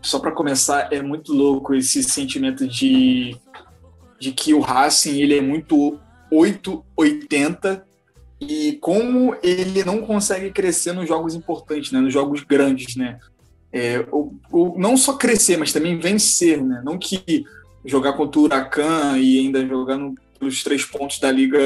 só 0.00 0.18
para 0.18 0.32
começar, 0.32 0.92
é 0.92 1.02
muito 1.02 1.32
louco 1.32 1.74
esse 1.74 2.02
sentimento 2.02 2.66
de, 2.66 3.36
de 4.18 4.32
que 4.32 4.54
o 4.54 4.60
Racing 4.60 5.20
ele 5.20 5.36
é 5.36 5.40
muito 5.40 5.98
880 6.30 7.84
e 8.40 8.78
como 8.80 9.36
ele 9.42 9.84
não 9.84 10.02
consegue 10.02 10.50
crescer 10.50 10.92
nos 10.92 11.08
jogos 11.08 11.34
importantes, 11.34 11.90
né, 11.90 12.00
nos 12.00 12.12
jogos 12.12 12.42
grandes, 12.42 12.94
né? 12.96 13.18
É, 13.70 14.06
ou 14.10 14.78
não 14.78 14.96
só 14.96 15.14
crescer, 15.14 15.58
mas 15.58 15.72
também 15.72 15.98
vencer, 15.98 16.62
né? 16.62 16.80
Não 16.84 16.96
que 16.96 17.44
jogar 17.84 18.14
contra 18.14 18.40
o 18.40 18.44
Huracan 18.44 19.18
e 19.18 19.40
ainda 19.40 19.66
jogando 19.66 20.14
pelos 20.38 20.62
três 20.62 20.84
pontos 20.84 21.18
da 21.18 21.30
liga 21.30 21.58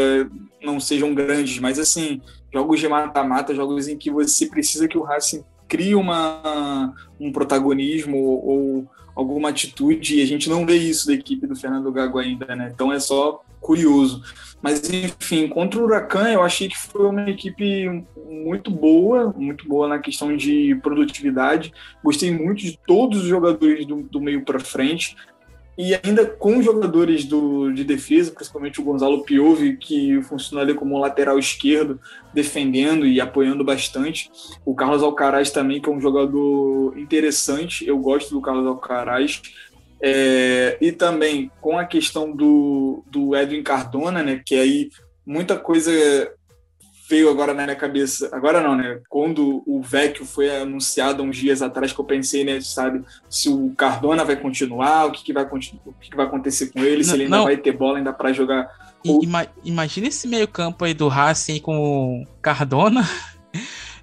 não 0.62 0.80
sejam 0.80 1.14
grandes, 1.14 1.58
mas 1.58 1.78
assim, 1.78 2.20
jogos 2.52 2.80
de 2.80 2.88
mata-mata, 2.88 3.54
jogos 3.54 3.86
em 3.86 3.96
que 3.96 4.10
você 4.10 4.46
precisa 4.46 4.88
que 4.88 4.98
o 4.98 5.02
Racing 5.02 5.44
cria 5.72 5.96
uma, 5.96 6.92
um 7.18 7.32
protagonismo 7.32 8.18
ou 8.18 8.86
alguma 9.16 9.48
atitude 9.48 10.18
e 10.18 10.22
a 10.22 10.26
gente 10.26 10.50
não 10.50 10.66
vê 10.66 10.76
isso 10.76 11.06
da 11.06 11.14
equipe 11.14 11.46
do 11.46 11.56
Fernando 11.56 11.90
Gago 11.90 12.18
ainda, 12.18 12.54
né? 12.54 12.70
Então 12.74 12.92
é 12.92 13.00
só 13.00 13.42
curioso. 13.58 14.22
Mas 14.60 14.86
enfim, 14.92 15.48
contra 15.48 15.80
o 15.80 15.84
Huracan 15.84 16.28
eu 16.28 16.42
achei 16.42 16.68
que 16.68 16.76
foi 16.76 17.06
uma 17.06 17.30
equipe 17.30 18.04
muito 18.28 18.70
boa, 18.70 19.32
muito 19.34 19.66
boa 19.66 19.88
na 19.88 19.98
questão 19.98 20.36
de 20.36 20.74
produtividade. 20.82 21.72
Gostei 22.04 22.30
muito 22.30 22.60
de 22.60 22.78
todos 22.86 23.22
os 23.22 23.26
jogadores 23.26 23.86
do, 23.86 24.02
do 24.02 24.20
meio 24.20 24.44
para 24.44 24.60
frente 24.60 25.16
e 25.76 25.94
ainda 25.94 26.26
com 26.26 26.62
jogadores 26.62 27.24
do, 27.24 27.72
de 27.72 27.82
defesa, 27.82 28.30
principalmente 28.30 28.80
o 28.80 28.84
Gonzalo 28.84 29.24
Piove, 29.24 29.76
que 29.76 30.20
funciona 30.22 30.62
ali 30.62 30.74
como 30.74 30.98
lateral 30.98 31.38
esquerdo, 31.38 31.98
defendendo 32.32 33.06
e 33.06 33.20
apoiando 33.20 33.64
bastante. 33.64 34.30
O 34.64 34.74
Carlos 34.74 35.02
Alcaraz 35.02 35.50
também, 35.50 35.80
que 35.80 35.88
é 35.88 35.92
um 35.92 36.00
jogador 36.00 36.96
interessante, 36.98 37.86
eu 37.86 37.98
gosto 37.98 38.34
do 38.34 38.42
Carlos 38.42 38.66
Alcaraz. 38.66 39.40
É, 40.04 40.76
e 40.80 40.90
também 40.90 41.50
com 41.60 41.78
a 41.78 41.84
questão 41.84 42.32
do, 42.34 43.04
do 43.06 43.36
Edwin 43.36 43.62
Cardona, 43.62 44.22
né, 44.22 44.42
que 44.44 44.56
aí 44.56 44.90
muita 45.24 45.56
coisa 45.56 45.92
veio 47.12 47.28
agora 47.28 47.52
na 47.52 47.64
minha 47.64 47.76
cabeça, 47.76 48.30
agora 48.32 48.62
não, 48.62 48.74
né? 48.74 48.98
Quando 49.06 49.62
o 49.66 49.82
Vecchio 49.82 50.24
foi 50.24 50.48
anunciado 50.56 51.22
uns 51.22 51.36
dias 51.36 51.60
atrás, 51.60 51.92
que 51.92 52.00
eu 52.00 52.06
pensei, 52.06 52.42
né, 52.42 52.58
sabe, 52.62 53.04
se 53.28 53.50
o 53.50 53.70
Cardona 53.76 54.24
vai 54.24 54.34
continuar, 54.34 55.04
o 55.04 55.12
que, 55.12 55.22
que 55.22 55.30
vai, 55.30 55.44
o 55.44 55.58
que, 55.58 56.08
que 56.10 56.16
vai 56.16 56.24
acontecer 56.24 56.72
com 56.72 56.78
ele, 56.78 57.02
não, 57.02 57.04
se 57.04 57.14
ele 57.14 57.24
ainda 57.24 57.36
não. 57.36 57.44
vai 57.44 57.58
ter 57.58 57.72
bola 57.72 57.98
ainda 57.98 58.14
para 58.14 58.32
jogar. 58.32 58.66
Ima 59.04 59.46
imagina 59.62 60.08
esse 60.08 60.26
meio 60.26 60.48
campo 60.48 60.86
aí 60.86 60.94
do 60.94 61.06
Racing 61.06 61.60
com 61.60 62.26
Cardona. 62.40 63.06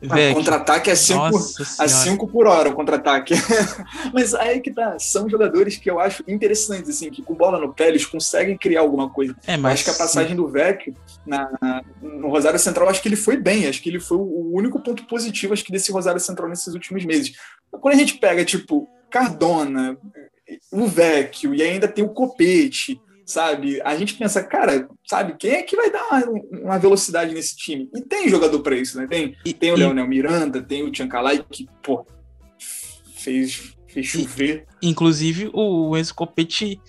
Ah, 0.08 0.34
contra-ataque 0.34 0.90
é 0.90 0.96
5 0.96 1.36
a 1.78 1.88
cinco 1.88 2.28
por 2.28 2.48
hora, 2.48 2.70
o 2.70 2.74
contra-ataque. 2.74 3.34
Mas 4.14 4.34
aí 4.34 4.62
que 4.62 4.72
tá, 4.72 4.98
são 4.98 5.30
jogadores 5.30 5.76
que 5.76 5.90
eu 5.90 6.00
acho 6.00 6.24
interessantes, 6.28 6.90
assim, 6.90 7.10
que 7.10 7.22
com 7.22 7.34
bola 7.34 7.60
no 7.60 7.74
pé 7.74 7.90
eles 7.90 8.06
conseguem 8.06 8.58
criar 8.58 8.82
alguma 8.82 9.10
coisa. 9.10 9.36
É, 9.46 9.58
mas... 9.58 9.74
Acho 9.74 9.84
que 9.86 9.90
a 9.90 9.94
passagem 9.94 10.36
do 10.36 10.48
Vecchio 10.48 10.96
na, 11.26 11.50
na, 11.62 11.84
no 12.02 12.30
Rosário 12.30 12.60
Central, 12.60 12.88
acho 12.88 13.02
que 13.02 13.10
ele 13.10 13.18
foi 13.18 13.36
bem, 13.36 13.68
acho 13.68 13.82
que 13.82 13.90
ele 13.90 14.00
foi 14.00 14.18
o 14.18 14.52
único 14.54 14.80
ponto 14.80 15.06
positivo, 15.06 15.54
acho 15.54 15.66
que 15.66 15.72
desse 15.72 15.92
Rosário 15.92 16.20
Central 16.20 16.48
nesses 16.48 16.74
últimos 16.74 17.04
meses. 17.04 17.34
Quando 17.70 17.96
a 17.96 17.98
gente 17.98 18.18
pega, 18.18 18.46
tipo, 18.46 18.88
Cardona, 19.10 19.98
o 20.72 20.88
Vecchio 20.88 21.54
e 21.54 21.62
ainda 21.62 21.88
tem 21.88 22.04
o 22.04 22.10
Copete, 22.10 23.00
sabe? 23.30 23.80
A 23.84 23.96
gente 23.96 24.16
pensa, 24.16 24.44
cara, 24.44 24.90
sabe, 25.08 25.36
quem 25.38 25.52
é 25.52 25.62
que 25.62 25.76
vai 25.76 25.92
dar 25.92 26.04
uma, 26.08 26.24
uma 26.64 26.80
velocidade 26.80 27.34
nesse 27.34 27.56
time? 27.56 27.88
E 27.96 28.02
tem 28.02 28.28
jogador 28.28 28.60
para 28.62 28.76
isso, 28.76 28.98
né? 28.98 29.08
Tem, 29.08 29.36
e, 29.46 29.54
tem 29.54 29.72
o 29.72 29.76
e... 29.76 29.80
Leonel 29.80 30.08
Miranda, 30.08 30.62
tem 30.62 30.84
o 30.84 30.92
Tchancalay, 30.92 31.46
que, 31.50 31.68
pô, 31.84 32.06
fez, 33.16 33.76
fez 33.88 34.08
chover. 34.08 34.66
Inclusive, 34.82 35.50
o 35.54 35.96
Enzo 35.96 36.16
Copete, 36.16 36.82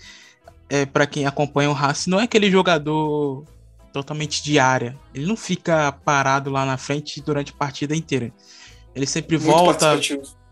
é, 0.68 0.87
para 0.87 1.07
quem 1.07 1.26
acompanha 1.26 1.68
o 1.68 1.74
Racing, 1.74 2.09
não 2.09 2.20
é 2.20 2.24
aquele 2.24 2.50
jogador 2.50 3.44
totalmente 3.92 4.42
de 4.42 4.59
área. 4.59 4.98
Ele 5.14 5.26
não 5.26 5.37
fica 5.37 5.92
parado 5.92 6.50
lá 6.50 6.64
na 6.64 6.79
frente 6.79 7.20
durante 7.20 7.53
a 7.53 7.57
partida 7.57 7.94
inteira. 7.94 8.33
Ele 8.94 9.07
sempre 9.07 9.37
Muito 9.37 9.50
volta. 9.50 10.00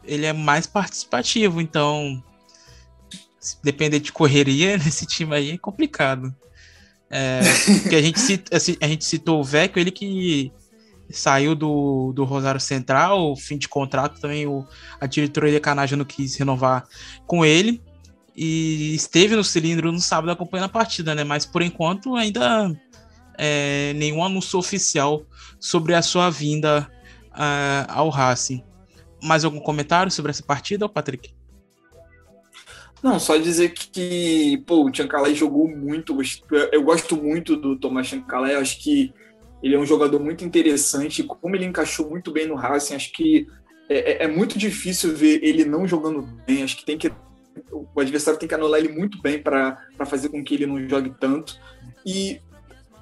Ele 0.05 0.27
é 0.27 0.33
mais 0.33 0.67
participativo, 0.67 1.61
então 1.61 2.23
se 3.49 3.57
depender 3.63 4.01
de 4.01 4.13
correria 4.13 4.77
nesse 4.79 5.07
time 5.07 5.35
aí 5.35 5.51
é 5.53 5.59
complicado. 5.59 6.35
É, 7.11 7.41
porque 7.83 7.97
a 7.97 8.03
gente, 8.03 8.21
cita, 8.21 8.57
assim, 8.57 8.77
a 8.81 8.87
gente 8.87 9.05
citou 9.05 9.41
o 9.41 9.45
Vecchio, 9.45 9.81
ele 9.81 9.91
que 9.91 10.53
saiu 11.11 11.55
do, 11.55 12.13
do 12.13 12.25
Rosário 12.25 12.61
Central, 12.61 13.35
fim 13.35 13.57
de 13.57 13.67
contrato 13.67 14.21
também, 14.21 14.47
o, 14.47 14.67
a 15.01 15.07
diretoria 15.07 15.59
Canaja 15.59 15.97
não 15.97 16.05
quis 16.05 16.37
renovar 16.37 16.87
com 17.27 17.47
ele, 17.47 17.83
e 18.37 18.95
esteve 18.95 19.35
no 19.35 19.43
cilindro 19.43 19.91
no 19.91 20.01
sábado 20.01 20.31
acompanhando 20.31 20.67
a 20.67 20.69
partida, 20.69 21.15
né? 21.15 21.25
Mas 21.25 21.47
por 21.47 21.63
enquanto 21.63 22.15
ainda 22.15 22.71
é, 23.39 23.93
nenhum 23.95 24.23
anúncio 24.23 24.59
oficial 24.59 25.25
sobre 25.59 25.95
a 25.95 26.03
sua 26.03 26.29
vinda 26.31 26.89
uh, 27.33 27.87
ao 27.89 28.11
Racing. 28.11 28.63
Mais 29.23 29.45
algum 29.45 29.61
comentário 29.61 30.13
sobre 30.13 30.31
essa 30.31 30.43
partida, 30.43 30.89
Patrick? 30.89 31.35
Não, 33.03 33.19
só 33.19 33.37
dizer 33.37 33.73
que, 33.73 34.63
pô, 34.67 34.85
o 34.85 34.95
Chancalay 34.95 35.35
jogou 35.35 35.69
muito. 35.69 36.17
Eu 36.73 36.83
gosto 36.83 37.17
muito 37.17 37.57
do 37.57 37.77
Thomas 37.77 38.07
Chancalay. 38.07 38.57
Acho 38.57 38.81
que 38.83 39.13
ele 39.63 39.75
é 39.75 39.79
um 39.79 39.87
jogador 39.87 40.21
muito 40.21 40.45
interessante. 40.45 41.23
Como 41.23 41.55
ele 41.55 41.65
encaixou 41.65 42.09
muito 42.09 42.33
bem 42.33 42.47
no 42.47 42.57
Racing, 42.57 42.95
acho 42.95 43.13
que 43.13 43.47
é, 43.89 44.13
é, 44.13 44.25
é 44.25 44.29
muito 44.29 44.59
difícil 44.59 45.15
ver 45.15 45.41
ele 45.43 45.65
não 45.65 45.87
jogando 45.87 46.23
bem. 46.47 46.63
Acho 46.63 46.77
que 46.77 46.85
tem 46.85 46.99
que 46.99 47.11
o 47.95 48.01
adversário 48.01 48.39
tem 48.39 48.49
que 48.49 48.55
anular 48.55 48.79
ele 48.79 48.89
muito 48.89 49.21
bem 49.21 49.43
para 49.43 49.79
fazer 50.07 50.29
com 50.29 50.43
que 50.43 50.55
ele 50.55 50.67
não 50.67 50.89
jogue 50.89 51.13
tanto. 51.19 51.59
E 52.07 52.41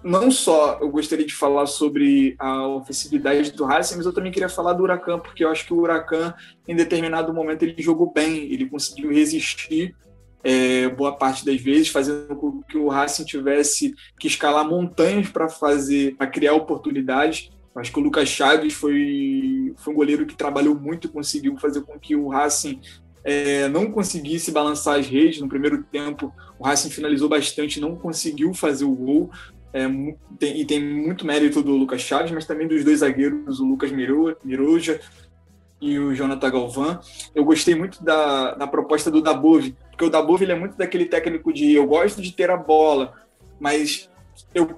não 0.06 0.30
só 0.30 0.78
eu 0.80 0.88
gostaria 0.88 1.26
de 1.26 1.34
falar 1.34 1.66
sobre 1.66 2.36
a 2.38 2.66
ofensividade 2.68 3.50
do 3.52 3.64
Racing, 3.64 3.96
mas 3.96 4.06
eu 4.06 4.12
também 4.12 4.30
queria 4.30 4.48
falar 4.48 4.72
do 4.72 4.84
Huracan, 4.84 5.18
porque 5.18 5.44
eu 5.44 5.50
acho 5.50 5.66
que 5.66 5.74
o 5.74 5.78
Huracan, 5.78 6.32
em 6.68 6.76
determinado 6.76 7.34
momento, 7.34 7.64
ele 7.64 7.82
jogou 7.82 8.12
bem, 8.12 8.36
ele 8.52 8.66
conseguiu 8.66 9.10
resistir 9.10 9.94
é, 10.44 10.88
boa 10.88 11.16
parte 11.16 11.44
das 11.44 11.60
vezes, 11.60 11.88
fazendo 11.88 12.36
com 12.36 12.62
que 12.62 12.78
o 12.78 12.88
Racing 12.88 13.24
tivesse 13.24 13.94
que 14.18 14.28
escalar 14.28 14.64
montanhas 14.64 15.28
para 15.28 15.48
fazer, 15.48 16.14
para 16.14 16.28
criar 16.28 16.54
oportunidades. 16.54 17.50
Acho 17.74 17.92
que 17.92 17.98
o 17.98 18.02
Lucas 18.02 18.28
Chaves 18.28 18.72
foi, 18.72 19.74
foi 19.76 19.92
um 19.92 19.96
goleiro 19.96 20.24
que 20.24 20.36
trabalhou 20.36 20.74
muito 20.74 21.08
conseguiu 21.08 21.56
fazer 21.58 21.82
com 21.82 21.98
que 21.98 22.14
o 22.14 22.28
Racing 22.28 22.80
é, 23.24 23.68
não 23.68 23.90
conseguisse 23.90 24.52
balançar 24.52 25.00
as 25.00 25.06
redes. 25.08 25.40
No 25.40 25.48
primeiro 25.48 25.82
tempo, 25.82 26.32
o 26.60 26.64
Racing 26.64 26.90
finalizou 26.90 27.28
bastante, 27.28 27.80
não 27.80 27.96
conseguiu 27.96 28.54
fazer 28.54 28.84
o 28.84 28.94
gol. 28.94 29.30
É, 29.76 29.86
tem, 30.38 30.58
e 30.58 30.64
tem 30.64 30.82
muito 30.82 31.26
mérito 31.26 31.62
do 31.62 31.72
Lucas 31.72 32.00
Chaves, 32.00 32.30
mas 32.30 32.46
também 32.46 32.66
dos 32.66 32.82
dois 32.82 33.00
zagueiros, 33.00 33.60
o 33.60 33.66
Lucas 33.66 33.92
Miroja 33.92 34.98
e 35.78 35.98
o 35.98 36.14
Jonathan 36.14 36.50
Galvan. 36.50 37.00
Eu 37.34 37.44
gostei 37.44 37.74
muito 37.74 38.02
da, 38.02 38.54
da 38.54 38.66
proposta 38.66 39.10
do 39.10 39.20
Dabov, 39.20 39.70
porque 39.90 40.04
o 40.06 40.08
Dabov 40.08 40.40
ele 40.40 40.52
é 40.52 40.58
muito 40.58 40.78
daquele 40.78 41.04
técnico 41.04 41.52
de 41.52 41.74
eu 41.74 41.86
gosto 41.86 42.22
de 42.22 42.32
ter 42.32 42.50
a 42.50 42.56
bola, 42.56 43.12
mas 43.60 44.08
eu, 44.54 44.74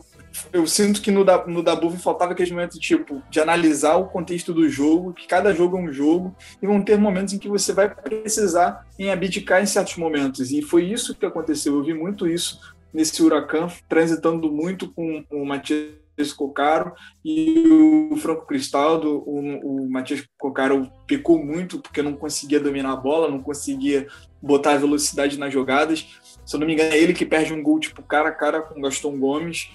eu 0.52 0.66
sinto 0.66 1.00
que 1.00 1.12
no, 1.12 1.24
no 1.46 1.62
Dabov 1.62 1.96
faltava 1.98 2.32
aquele 2.32 2.50
momento 2.50 2.76
tipo, 2.80 3.22
de 3.30 3.38
analisar 3.38 3.98
o 3.98 4.06
contexto 4.06 4.52
do 4.52 4.68
jogo, 4.68 5.12
que 5.12 5.28
cada 5.28 5.54
jogo 5.54 5.78
é 5.78 5.80
um 5.80 5.92
jogo, 5.92 6.34
e 6.60 6.66
vão 6.66 6.82
ter 6.82 6.98
momentos 6.98 7.32
em 7.32 7.38
que 7.38 7.48
você 7.48 7.72
vai 7.72 7.88
precisar 7.88 8.84
em 8.98 9.12
abdicar 9.12 9.62
em 9.62 9.66
certos 9.66 9.96
momentos. 9.96 10.50
E 10.50 10.60
foi 10.60 10.86
isso 10.86 11.14
que 11.14 11.24
aconteceu. 11.24 11.76
Eu 11.76 11.84
vi 11.84 11.94
muito 11.94 12.26
isso 12.26 12.76
nesse 12.92 13.22
Huracan, 13.22 13.68
transitando 13.88 14.50
muito 14.50 14.92
com 14.92 15.24
o 15.30 15.44
Matias 15.44 16.32
Cocaro 16.36 16.92
e 17.24 17.68
o 18.10 18.16
Franco 18.16 18.46
Cristaldo. 18.46 19.22
O, 19.26 19.84
o 19.84 19.90
Matias 19.90 20.24
Cocaro 20.38 20.90
pecou 21.06 21.44
muito 21.44 21.78
porque 21.80 22.02
não 22.02 22.14
conseguia 22.14 22.60
dominar 22.60 22.92
a 22.92 22.96
bola, 22.96 23.30
não 23.30 23.40
conseguia 23.40 24.06
botar 24.40 24.76
velocidade 24.76 25.38
nas 25.38 25.52
jogadas. 25.52 26.06
Se 26.44 26.56
eu 26.56 26.60
não 26.60 26.66
me 26.66 26.74
engano, 26.74 26.92
é 26.92 26.98
ele 26.98 27.12
que 27.12 27.26
perde 27.26 27.52
um 27.52 27.62
gol 27.62 27.78
tipo 27.78 28.02
cara 28.02 28.30
a 28.30 28.32
cara 28.32 28.62
com 28.62 28.80
Gaston 28.80 29.18
Gomes. 29.18 29.70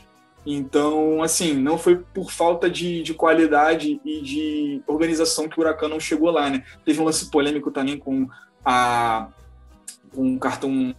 Então, 0.46 1.24
assim, 1.24 1.54
não 1.54 1.78
foi 1.78 1.98
por 1.98 2.30
falta 2.32 2.70
de, 2.70 3.02
de 3.02 3.14
qualidade 3.14 4.02
e 4.04 4.22
de 4.22 4.82
organização 4.86 5.48
que 5.48 5.58
o 5.58 5.62
Huracan 5.62 5.88
não 5.88 6.00
chegou 6.00 6.30
lá, 6.32 6.50
né? 6.50 6.66
Teve 6.84 7.00
um 7.00 7.06
lance 7.06 7.32
polêmico 7.32 7.72
também 7.72 7.98
com 7.98 8.28
a 8.66 9.30
um 10.16 10.38
cartão 10.38 10.94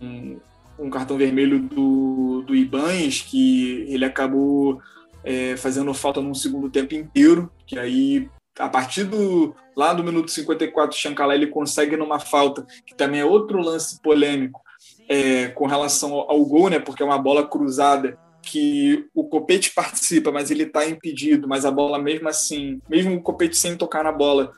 cartão 0.90 1.16
vermelho 1.16 1.60
do, 1.60 2.42
do 2.46 2.54
Ibanes, 2.54 3.22
que 3.22 3.86
ele 3.88 4.04
acabou 4.04 4.80
é, 5.22 5.56
fazendo 5.56 5.92
falta 5.94 6.20
num 6.20 6.34
segundo 6.34 6.70
tempo 6.70 6.94
inteiro, 6.94 7.50
que 7.66 7.78
aí, 7.78 8.28
a 8.58 8.68
partir 8.68 9.04
do 9.04 9.54
lá 9.76 9.92
do 9.92 10.04
minuto 10.04 10.30
54, 10.30 10.96
o 10.96 11.00
Chancalé 11.00 11.34
ele 11.34 11.46
consegue 11.48 11.96
numa 11.96 12.20
falta, 12.20 12.64
que 12.86 12.94
também 12.94 13.20
é 13.20 13.24
outro 13.24 13.60
lance 13.60 14.00
polêmico, 14.00 14.60
é, 15.08 15.48
com 15.48 15.66
relação 15.66 16.12
ao, 16.12 16.30
ao 16.30 16.44
gol, 16.44 16.70
né, 16.70 16.78
porque 16.78 17.02
é 17.02 17.06
uma 17.06 17.18
bola 17.18 17.46
cruzada 17.46 18.18
que 18.42 19.06
o 19.14 19.24
Copete 19.24 19.72
participa, 19.74 20.30
mas 20.30 20.50
ele 20.50 20.64
está 20.64 20.86
impedido, 20.86 21.48
mas 21.48 21.64
a 21.64 21.70
bola 21.70 21.98
mesmo 21.98 22.28
assim, 22.28 22.80
mesmo 22.88 23.16
o 23.16 23.22
Copete 23.22 23.56
sem 23.56 23.76
tocar 23.76 24.04
na 24.04 24.12
bola, 24.12 24.52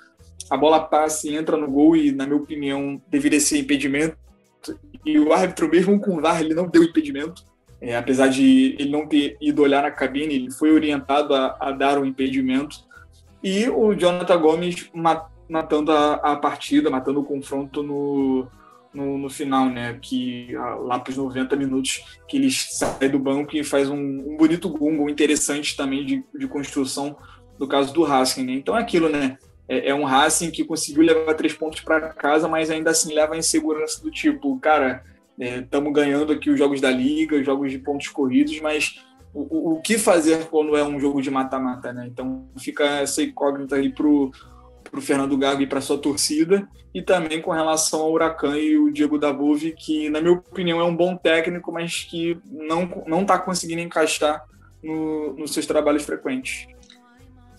a 0.51 0.57
bola 0.57 0.81
passa 0.81 1.29
e 1.29 1.37
entra 1.37 1.57
no 1.57 1.71
gol 1.71 1.97
e, 1.97 2.13
na 2.13 2.27
minha 2.27 2.37
opinião, 2.37 3.01
deveria 3.09 3.41
ser 3.41 3.59
impedimento 3.59 4.17
e 5.07 5.21
o 5.21 5.33
árbitro, 5.33 5.69
mesmo 5.69 6.01
com 6.01 6.17
o 6.17 6.21
VAR, 6.21 6.41
ele 6.41 6.53
não 6.53 6.67
deu 6.67 6.83
impedimento. 6.83 7.45
É, 7.81 7.97
apesar 7.97 8.27
de 8.27 8.75
ele 8.79 8.91
não 8.91 9.07
ter 9.07 9.37
ido 9.41 9.63
olhar 9.63 9.83
na 9.83 9.91
cabine, 9.91 10.35
ele 10.35 10.51
foi 10.51 10.73
orientado 10.73 11.33
a, 11.33 11.57
a 11.61 11.71
dar 11.71 11.99
um 11.99 12.05
impedimento. 12.05 12.79
E 13.43 13.69
o 13.69 13.95
Jonathan 13.95 14.39
Gomes 14.39 14.91
matando 15.49 15.93
a, 15.93 16.15
a 16.15 16.37
partida, 16.37 16.91
matando 16.91 17.21
o 17.21 17.25
confronto 17.25 17.85
no, 17.85 18.49
no, 18.93 19.17
no, 19.17 19.31
final, 19.31 19.67
né? 19.69 19.97
Que 20.03 20.53
lá 20.83 20.99
para 20.99 21.13
os 21.13 21.17
90 21.17 21.55
minutos 21.55 22.19
que 22.27 22.37
ele 22.37 22.51
sai 22.51 23.09
do 23.09 23.19
banco 23.19 23.57
e 23.57 23.63
faz 23.63 23.89
um, 23.89 23.97
um 23.97 24.37
bonito 24.37 24.69
gol, 24.69 24.91
um 24.91 24.97
gol 24.97 25.11
interessante 25.11 25.77
também 25.77 26.05
de, 26.05 26.25
de 26.37 26.49
construção 26.49 27.17
no 27.59 27.69
caso 27.69 27.93
do 27.95 28.03
Racing, 28.03 28.45
né? 28.45 28.55
Então 28.55 28.77
é 28.77 28.81
aquilo, 28.81 29.09
né? 29.09 29.39
É, 29.69 29.91
é 29.91 29.95
um 29.95 30.05
Racing 30.05 30.51
que 30.51 30.65
conseguiu 30.65 31.03
levar 31.03 31.35
três 31.35 31.53
pontos 31.53 31.81
para 31.81 32.13
casa, 32.13 32.49
mas 32.49 32.71
ainda 32.71 32.91
assim 32.91 33.15
leva 33.15 33.35
a 33.35 33.39
insegurança 33.39 34.03
do 34.03 34.11
tipo, 34.11 34.59
cara, 34.59 35.03
estamos 35.39 35.91
é, 35.91 35.93
ganhando 35.93 36.33
aqui 36.33 36.51
os 36.51 36.59
jogos 36.59 36.81
da 36.81 36.91
liga, 36.91 37.37
os 37.37 37.45
jogos 37.45 37.71
de 37.71 37.79
pontos 37.79 38.09
corridos, 38.09 38.59
mas 38.61 39.01
o, 39.35 39.75
o 39.75 39.83
que 39.83 39.99
fazer 39.99 40.47
quando 40.47 40.77
é 40.77 40.85
um 40.85 40.99
jogo 40.99 41.21
de 41.21 41.31
mata-mata, 41.31 41.93
né? 41.93 42.07
Então 42.07 42.49
fica 42.59 42.85
essa 43.01 43.23
incógnita 43.23 43.77
aí 43.77 43.93
pro 43.93 44.31
para 44.89 45.01
o 45.01 45.03
Fernando 45.03 45.37
Gago 45.37 45.63
e 45.63 45.67
para 45.67 45.81
sua 45.81 45.99
torcida, 45.99 46.69
e 46.95 47.03
também 47.03 47.43
com 47.43 47.51
relação 47.51 48.01
ao 48.01 48.13
Huracan 48.13 48.57
e 48.57 48.79
o 48.79 48.91
Diego 48.93 49.19
Dabove, 49.19 49.73
que, 49.73 50.09
na 50.09 50.21
minha 50.21 50.35
opinião, 50.35 50.81
é 50.81 50.85
um 50.85 50.95
bom 50.95 51.17
técnico, 51.17 51.73
mas 51.73 52.05
que 52.05 52.39
não 52.47 53.05
não 53.07 53.23
está 53.23 53.37
conseguindo 53.37 53.83
encaixar 53.83 54.45
no, 54.83 55.35
nos 55.35 55.53
seus 55.53 55.67
trabalhos 55.67 56.05
frequentes. 56.05 56.69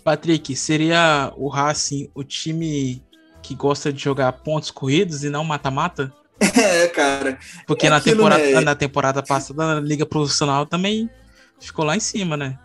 Patrick, 0.08 0.56
seria 0.56 1.34
o 1.36 1.50
Racing 1.50 2.10
o 2.16 2.24
time 2.24 3.04
que 3.44 3.54
gosta 3.54 3.92
de 3.92 4.02
jogar 4.02 4.32
pontos 4.32 4.72
corridos 4.72 5.26
e 5.26 5.30
não 5.30 5.44
mata-mata? 5.44 6.14
É, 6.58 6.88
cara. 6.88 7.38
Porque 7.66 7.88
é 7.88 7.90
na, 7.90 8.00
temporada, 8.00 8.44
né? 8.44 8.62
na 8.62 8.76
temporada 8.76 9.24
passada, 9.24 9.76
na 9.76 9.80
Liga 9.82 10.06
Profissional 10.06 10.66
também 10.66 11.10
ficou 11.60 11.84
lá 11.84 11.96
em 11.96 12.00
cima, 12.00 12.38
né? 12.38 12.58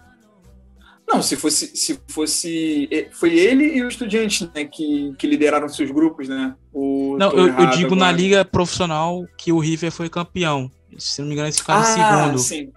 Não, 1.09 1.23
se 1.23 1.37
fosse, 1.37 1.75
se 1.75 1.99
fosse. 2.07 2.89
Foi 3.13 3.37
ele 3.37 3.77
e 3.77 3.83
o 3.83 3.89
Estudiante, 3.89 4.49
né, 4.55 4.65
que, 4.67 5.15
que 5.19 5.27
lideraram 5.27 5.69
seus 5.69 5.91
grupos, 5.91 6.29
né? 6.29 6.55
O, 6.73 7.17
não, 7.19 7.33
eu, 7.33 7.49
eu, 7.49 7.71
digo 7.71 7.95
agora. 7.95 7.97
na 7.97 8.13
Liga 8.13 8.45
Profissional 8.45 9.25
que 9.37 9.51
o 9.53 9.59
River 9.59 9.91
foi 9.91 10.09
campeão. 10.09 10.71
Se 10.99 11.21
não 11.21 11.29
me 11.29 11.35
engano, 11.35 11.49
eles 11.49 11.59
ficaram 11.59 11.81
ah, 11.81 11.85
segundo. 11.85 12.39
Sim. 12.39 12.71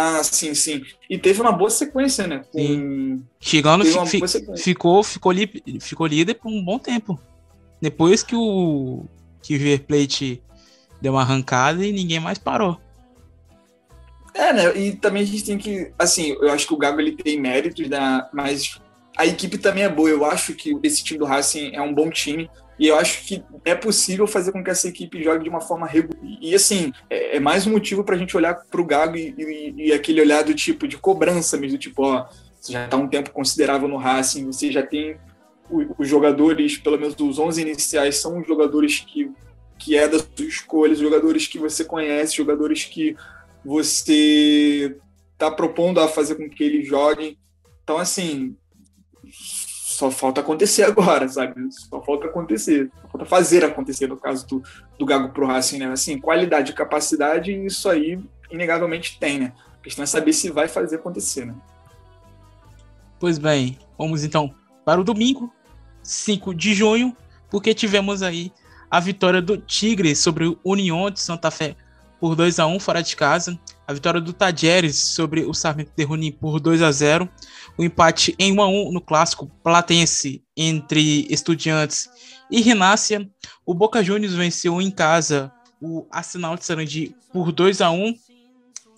Ah, 0.00 0.22
sim, 0.22 0.54
sim. 0.54 0.84
E 1.10 1.18
teve 1.18 1.40
uma 1.40 1.50
boa 1.50 1.68
sequência, 1.68 2.24
né? 2.24 2.44
Com... 2.52 3.20
Chegando, 3.40 3.84
fi, 3.84 4.20
ficou, 4.56 5.02
ficou, 5.02 5.32
li, 5.32 5.50
ficou 5.80 6.06
líder 6.06 6.34
por 6.34 6.52
um 6.52 6.64
bom 6.64 6.78
tempo. 6.78 7.20
Depois 7.82 8.22
que 8.22 8.36
o, 8.36 9.06
que 9.42 9.56
o 9.56 9.58
River 9.58 9.82
Plate 9.82 10.40
deu 11.02 11.14
uma 11.14 11.22
arrancada 11.22 11.84
e 11.84 11.90
ninguém 11.90 12.20
mais 12.20 12.38
parou. 12.38 12.80
É, 14.32 14.52
né? 14.52 14.78
E 14.78 14.94
também 14.94 15.24
a 15.24 15.26
gente 15.26 15.44
tem 15.44 15.58
que. 15.58 15.90
Assim, 15.98 16.36
eu 16.40 16.52
acho 16.52 16.64
que 16.64 16.74
o 16.74 16.78
Gago 16.78 17.00
ele 17.00 17.16
tem 17.16 17.40
méritos, 17.40 17.88
né? 17.88 18.24
mas 18.32 18.80
a 19.16 19.26
equipe 19.26 19.58
também 19.58 19.82
é 19.82 19.88
boa. 19.88 20.08
Eu 20.08 20.24
acho 20.24 20.54
que 20.54 20.78
esse 20.80 21.02
time 21.02 21.18
do 21.18 21.24
Racing 21.24 21.74
é 21.74 21.82
um 21.82 21.92
bom 21.92 22.08
time. 22.08 22.48
E 22.78 22.86
eu 22.86 22.96
acho 22.96 23.24
que 23.24 23.42
é 23.64 23.74
possível 23.74 24.26
fazer 24.26 24.52
com 24.52 24.62
que 24.62 24.70
essa 24.70 24.86
equipe 24.86 25.22
jogue 25.22 25.42
de 25.42 25.50
uma 25.50 25.60
forma 25.60 25.86
regular. 25.86 26.22
E, 26.40 26.54
assim, 26.54 26.92
é, 27.10 27.36
é 27.36 27.40
mais 27.40 27.66
um 27.66 27.72
motivo 27.72 28.04
para 28.04 28.14
a 28.14 28.18
gente 28.18 28.36
olhar 28.36 28.54
para 28.54 28.80
o 28.80 28.84
Gago 28.84 29.16
e, 29.16 29.34
e, 29.36 29.88
e, 29.88 29.92
aquele 29.92 30.20
olhar 30.20 30.44
do 30.44 30.54
tipo 30.54 30.86
de 30.86 30.96
cobrança 30.96 31.56
mesmo, 31.56 31.76
tipo, 31.76 32.04
ó, 32.04 32.28
você 32.60 32.72
já 32.72 32.84
está 32.84 32.96
um 32.96 33.08
tempo 33.08 33.30
considerável 33.30 33.88
no 33.88 33.96
Racing, 33.96 34.46
você 34.46 34.70
já 34.70 34.82
tem 34.82 35.18
os 35.70 36.08
jogadores, 36.08 36.78
pelo 36.78 36.98
menos 36.98 37.14
dos 37.14 37.38
11 37.38 37.60
iniciais, 37.60 38.16
são 38.16 38.38
os 38.38 38.46
jogadores 38.46 39.00
que, 39.00 39.30
que 39.78 39.96
é 39.96 40.08
da 40.08 40.18
sua 40.18 40.46
escolha, 40.46 40.92
os 40.92 40.98
jogadores 40.98 41.46
que 41.46 41.58
você 41.58 41.84
conhece, 41.84 42.36
jogadores 42.36 42.84
que 42.84 43.16
você 43.64 44.96
está 45.32 45.50
propondo 45.50 46.00
a 46.00 46.08
fazer 46.08 46.36
com 46.36 46.48
que 46.48 46.64
eles 46.64 46.86
joguem. 46.86 47.36
Então, 47.82 47.98
assim, 47.98 48.56
só 49.98 50.12
falta 50.12 50.40
acontecer 50.40 50.84
agora, 50.84 51.28
sabe? 51.28 51.54
Só 51.72 52.00
falta 52.00 52.28
acontecer, 52.28 52.88
só 53.02 53.08
falta 53.08 53.26
fazer 53.26 53.64
acontecer 53.64 54.06
no 54.06 54.16
caso 54.16 54.46
do, 54.46 54.62
do 54.96 55.04
Gago 55.04 55.30
pro 55.30 55.44
Racing, 55.44 55.78
né? 55.78 55.86
Assim, 55.86 56.20
qualidade 56.20 56.70
e 56.70 56.74
capacidade, 56.74 57.50
isso 57.66 57.88
aí 57.88 58.16
inegavelmente 58.48 59.18
tem, 59.18 59.40
né? 59.40 59.52
A 59.80 59.82
questão 59.82 60.04
é 60.04 60.06
saber 60.06 60.32
se 60.32 60.52
vai 60.52 60.68
fazer 60.68 60.96
acontecer, 60.96 61.46
né? 61.46 61.54
Pois 63.18 63.38
bem, 63.38 63.76
vamos 63.98 64.22
então 64.22 64.54
para 64.84 65.00
o 65.00 65.04
domingo, 65.04 65.52
5 66.04 66.54
de 66.54 66.74
junho, 66.74 67.16
porque 67.50 67.74
tivemos 67.74 68.22
aí 68.22 68.52
a 68.88 69.00
vitória 69.00 69.42
do 69.42 69.58
Tigre 69.58 70.14
sobre 70.14 70.46
o 70.46 70.56
União 70.62 71.10
de 71.10 71.18
Santa 71.18 71.50
Fé 71.50 71.74
por 72.20 72.34
2 72.34 72.58
a 72.58 72.66
1 72.66 72.80
fora 72.80 73.02
de 73.02 73.14
casa, 73.16 73.58
a 73.86 73.92
vitória 73.92 74.20
do 74.20 74.32
Tajeres 74.32 74.96
sobre 74.96 75.44
o 75.44 75.54
Sarmento 75.54 75.92
de 75.96 76.04
Junín 76.04 76.32
por 76.32 76.60
2 76.60 76.82
a 76.82 76.90
0, 76.90 77.28
o 77.76 77.84
empate 77.84 78.34
em 78.38 78.52
1 78.52 78.62
a 78.62 78.68
1 78.68 78.92
no 78.92 79.00
clássico 79.00 79.46
platense 79.62 80.42
entre 80.56 81.26
Estudiantes 81.30 82.08
e 82.50 82.60
Rinácia, 82.60 83.28
o 83.64 83.74
Boca 83.74 84.02
Juniors 84.02 84.34
venceu 84.34 84.80
em 84.80 84.90
casa 84.90 85.52
o 85.80 86.06
Arsenal 86.10 86.56
de 86.56 86.64
Sarandi 86.64 87.14
por 87.32 87.52
2 87.52 87.80
a 87.80 87.90
1 87.90 88.14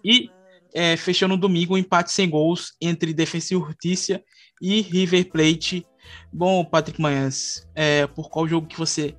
e 0.04 0.30
é, 0.72 0.96
fechando 0.96 1.34
no 1.34 1.40
domingo 1.40 1.74
um 1.74 1.78
empate 1.78 2.12
sem 2.12 2.28
gols 2.28 2.74
entre 2.80 3.12
Defensa 3.12 3.54
e 3.54 3.58
Justiça 3.58 4.22
e 4.60 4.80
River 4.80 5.30
Plate. 5.30 5.86
Bom, 6.32 6.64
Patrick 6.64 7.00
Manhãs, 7.00 7.66
é, 7.74 8.06
por 8.06 8.30
qual 8.30 8.48
jogo 8.48 8.66
que 8.66 8.78
você 8.78 9.14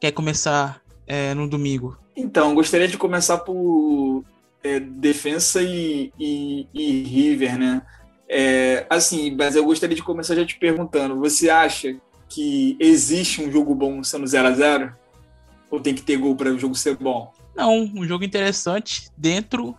quer 0.00 0.12
começar 0.12 0.82
é, 1.06 1.34
no 1.34 1.48
domingo? 1.48 2.03
Então, 2.16 2.54
gostaria 2.54 2.88
de 2.88 2.96
começar 2.96 3.38
por 3.38 4.24
é, 4.62 4.80
Defensa 4.80 5.62
e, 5.62 6.12
e, 6.18 6.66
e, 6.72 7.02
River, 7.02 7.58
né? 7.58 7.82
É, 8.28 8.86
assim, 8.88 9.34
mas 9.36 9.54
eu 9.54 9.64
gostaria 9.64 9.96
de 9.96 10.02
começar 10.02 10.34
já 10.34 10.46
te 10.46 10.56
perguntando: 10.58 11.18
você 11.18 11.50
acha 11.50 11.96
que 12.28 12.76
existe 12.80 13.42
um 13.42 13.50
jogo 13.50 13.74
bom 13.74 14.02
sendo 14.02 14.26
0 14.26 14.48
a 14.48 14.50
0 14.52 14.96
Ou 15.70 15.80
tem 15.80 15.94
que 15.94 16.02
ter 16.02 16.16
gol 16.16 16.34
para 16.34 16.50
o 16.50 16.58
jogo 16.58 16.74
ser 16.74 16.96
bom? 16.96 17.32
Não, 17.54 17.72
um 17.94 18.04
jogo 18.06 18.24
interessante 18.24 19.08
dentro 19.16 19.76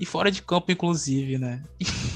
e 0.00 0.06
fora 0.06 0.30
de 0.30 0.42
campo, 0.42 0.70
inclusive, 0.70 1.38
né? 1.38 1.62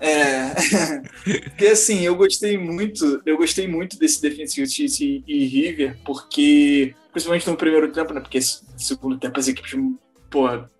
É, 0.00 0.54
porque 1.50 1.66
assim, 1.66 2.00
eu 2.00 2.14
gostei 2.14 2.58
muito, 2.58 3.22
eu 3.24 3.36
gostei 3.36 3.66
muito 3.66 3.98
desse 3.98 4.20
Defensa 4.20 4.56
Justiça 4.56 5.04
e, 5.04 5.46
River, 5.46 5.96
porque, 6.04 6.94
principalmente 7.12 7.48
no 7.48 7.56
primeiro 7.56 7.90
tempo, 7.92 8.12
né? 8.12 8.20
Porque 8.20 8.40
segundo 8.40 9.18
tempo 9.18 9.38
as 9.38 9.48
equipes, 9.48 9.78
porra, 10.30 10.70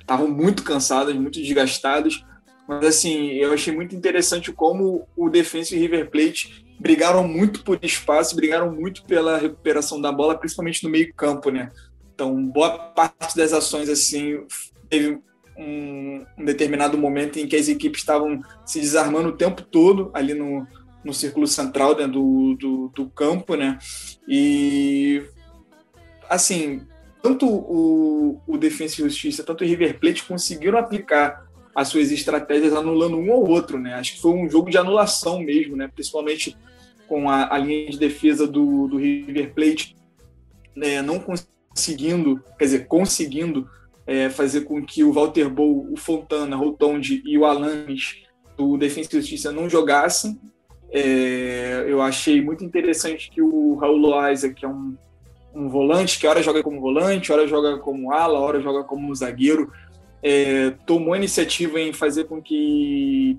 estavam 0.00 0.28
muito 0.28 0.62
cansadas, 0.62 1.14
muito 1.14 1.40
desgastadas. 1.40 2.24
Mas 2.66 2.84
assim, 2.84 3.32
eu 3.32 3.52
achei 3.52 3.74
muito 3.74 3.94
interessante 3.94 4.50
como 4.50 5.06
o 5.16 5.28
Defensa 5.28 5.74
e 5.74 5.78
River 5.78 6.10
Plate 6.10 6.64
brigaram 6.78 7.26
muito 7.26 7.62
por 7.62 7.78
espaço, 7.82 8.34
brigaram 8.34 8.72
muito 8.72 9.04
pela 9.04 9.38
recuperação 9.38 10.00
da 10.00 10.10
bola, 10.10 10.36
principalmente 10.36 10.82
no 10.82 10.90
meio-campo, 10.90 11.50
né? 11.50 11.70
Então, 12.14 12.42
boa 12.44 12.70
parte 12.70 13.36
das 13.36 13.52
ações 13.52 13.88
assim 13.88 14.44
teve 14.88 15.18
um, 15.56 16.24
um, 16.38 16.44
determinado 16.44 16.98
momento 16.98 17.38
em 17.38 17.46
que 17.46 17.56
as 17.56 17.68
equipes 17.68 18.00
estavam 18.00 18.40
se 18.64 18.80
desarmando 18.80 19.28
o 19.28 19.36
tempo 19.36 19.62
todo 19.62 20.10
ali 20.12 20.34
no, 20.34 20.66
no 21.04 21.12
círculo 21.12 21.46
central 21.46 21.96
né, 21.96 22.06
do, 22.06 22.56
do, 22.58 22.88
do, 22.94 23.10
campo, 23.10 23.54
né? 23.54 23.78
E 24.28 25.22
assim, 26.28 26.82
tanto 27.22 27.46
o, 27.46 28.40
o 28.46 28.58
Defensa 28.58 28.94
e 29.00 29.04
Justiça, 29.04 29.44
tanto 29.44 29.64
o 29.64 29.66
River 29.66 29.98
Plate 29.98 30.24
conseguiram 30.24 30.78
aplicar 30.78 31.44
as 31.74 31.88
suas 31.88 32.12
estratégias 32.12 32.72
anulando 32.72 33.16
um 33.16 33.30
ou 33.30 33.48
outro, 33.48 33.78
né? 33.78 33.94
Acho 33.94 34.14
que 34.14 34.20
foi 34.20 34.32
um 34.32 34.48
jogo 34.48 34.70
de 34.70 34.78
anulação 34.78 35.40
mesmo, 35.40 35.76
né? 35.76 35.88
Principalmente 35.92 36.56
com 37.06 37.28
a, 37.28 37.52
a 37.52 37.58
linha 37.58 37.90
de 37.90 37.98
defesa 37.98 38.46
do, 38.46 38.86
do 38.88 38.96
River 38.96 39.52
Plate 39.52 39.94
né? 40.74 41.00
não 41.02 41.20
conseguindo, 41.20 42.42
quer 42.58 42.64
dizer, 42.64 42.86
conseguindo 42.86 43.68
é, 44.06 44.28
fazer 44.28 44.62
com 44.62 44.84
que 44.84 45.02
o 45.02 45.12
Walter 45.12 45.48
Bow, 45.48 45.92
o 45.92 45.96
Fontana, 45.96 46.56
Rotondi 46.56 47.22
e 47.24 47.38
o 47.38 47.44
Alames 47.44 48.22
do 48.56 48.76
Defensa 48.76 49.10
e 49.12 49.20
Justiça 49.20 49.52
não 49.52 49.68
jogassem. 49.68 50.38
É, 50.90 51.84
eu 51.88 52.00
achei 52.00 52.40
muito 52.40 52.64
interessante 52.64 53.30
que 53.30 53.42
o 53.42 53.74
Raul 53.74 53.96
Loaiza, 53.96 54.52
que 54.52 54.64
é 54.64 54.68
um, 54.68 54.96
um 55.54 55.68
volante, 55.68 56.18
que 56.18 56.26
hora 56.26 56.42
joga 56.42 56.62
como 56.62 56.80
volante, 56.80 57.32
hora 57.32 57.46
joga 57.46 57.78
como 57.78 58.12
ala, 58.12 58.38
hora 58.38 58.60
joga 58.60 58.84
como 58.84 59.14
zagueiro, 59.14 59.72
é, 60.22 60.70
tomou 60.86 61.14
a 61.14 61.16
iniciativa 61.16 61.80
em 61.80 61.92
fazer 61.92 62.24
com 62.24 62.40
que 62.40 63.38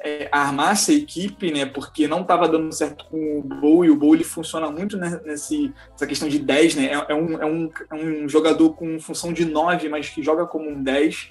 é, 0.00 0.28
armasse 0.30 0.92
a 0.92 0.94
equipe, 0.94 1.50
né? 1.50 1.66
Porque 1.66 2.06
não 2.06 2.22
estava 2.22 2.48
dando 2.48 2.72
certo 2.72 3.06
com 3.06 3.38
o 3.38 3.42
Bowl 3.42 3.84
e 3.84 3.90
o 3.90 3.96
Bowl 3.96 4.14
ele 4.14 4.24
funciona 4.24 4.70
muito 4.70 4.96
nesse, 4.96 5.72
nessa 5.90 6.06
questão 6.06 6.28
de 6.28 6.38
10, 6.38 6.74
né? 6.76 6.86
É, 6.86 7.12
é, 7.12 7.14
um, 7.14 7.40
é, 7.40 7.46
um, 7.46 7.70
é 7.90 7.94
um 7.94 8.28
jogador 8.28 8.70
com 8.74 9.00
função 9.00 9.32
de 9.32 9.44
9, 9.44 9.88
mas 9.88 10.08
que 10.08 10.22
joga 10.22 10.46
como 10.46 10.68
um 10.68 10.82
10. 10.82 11.30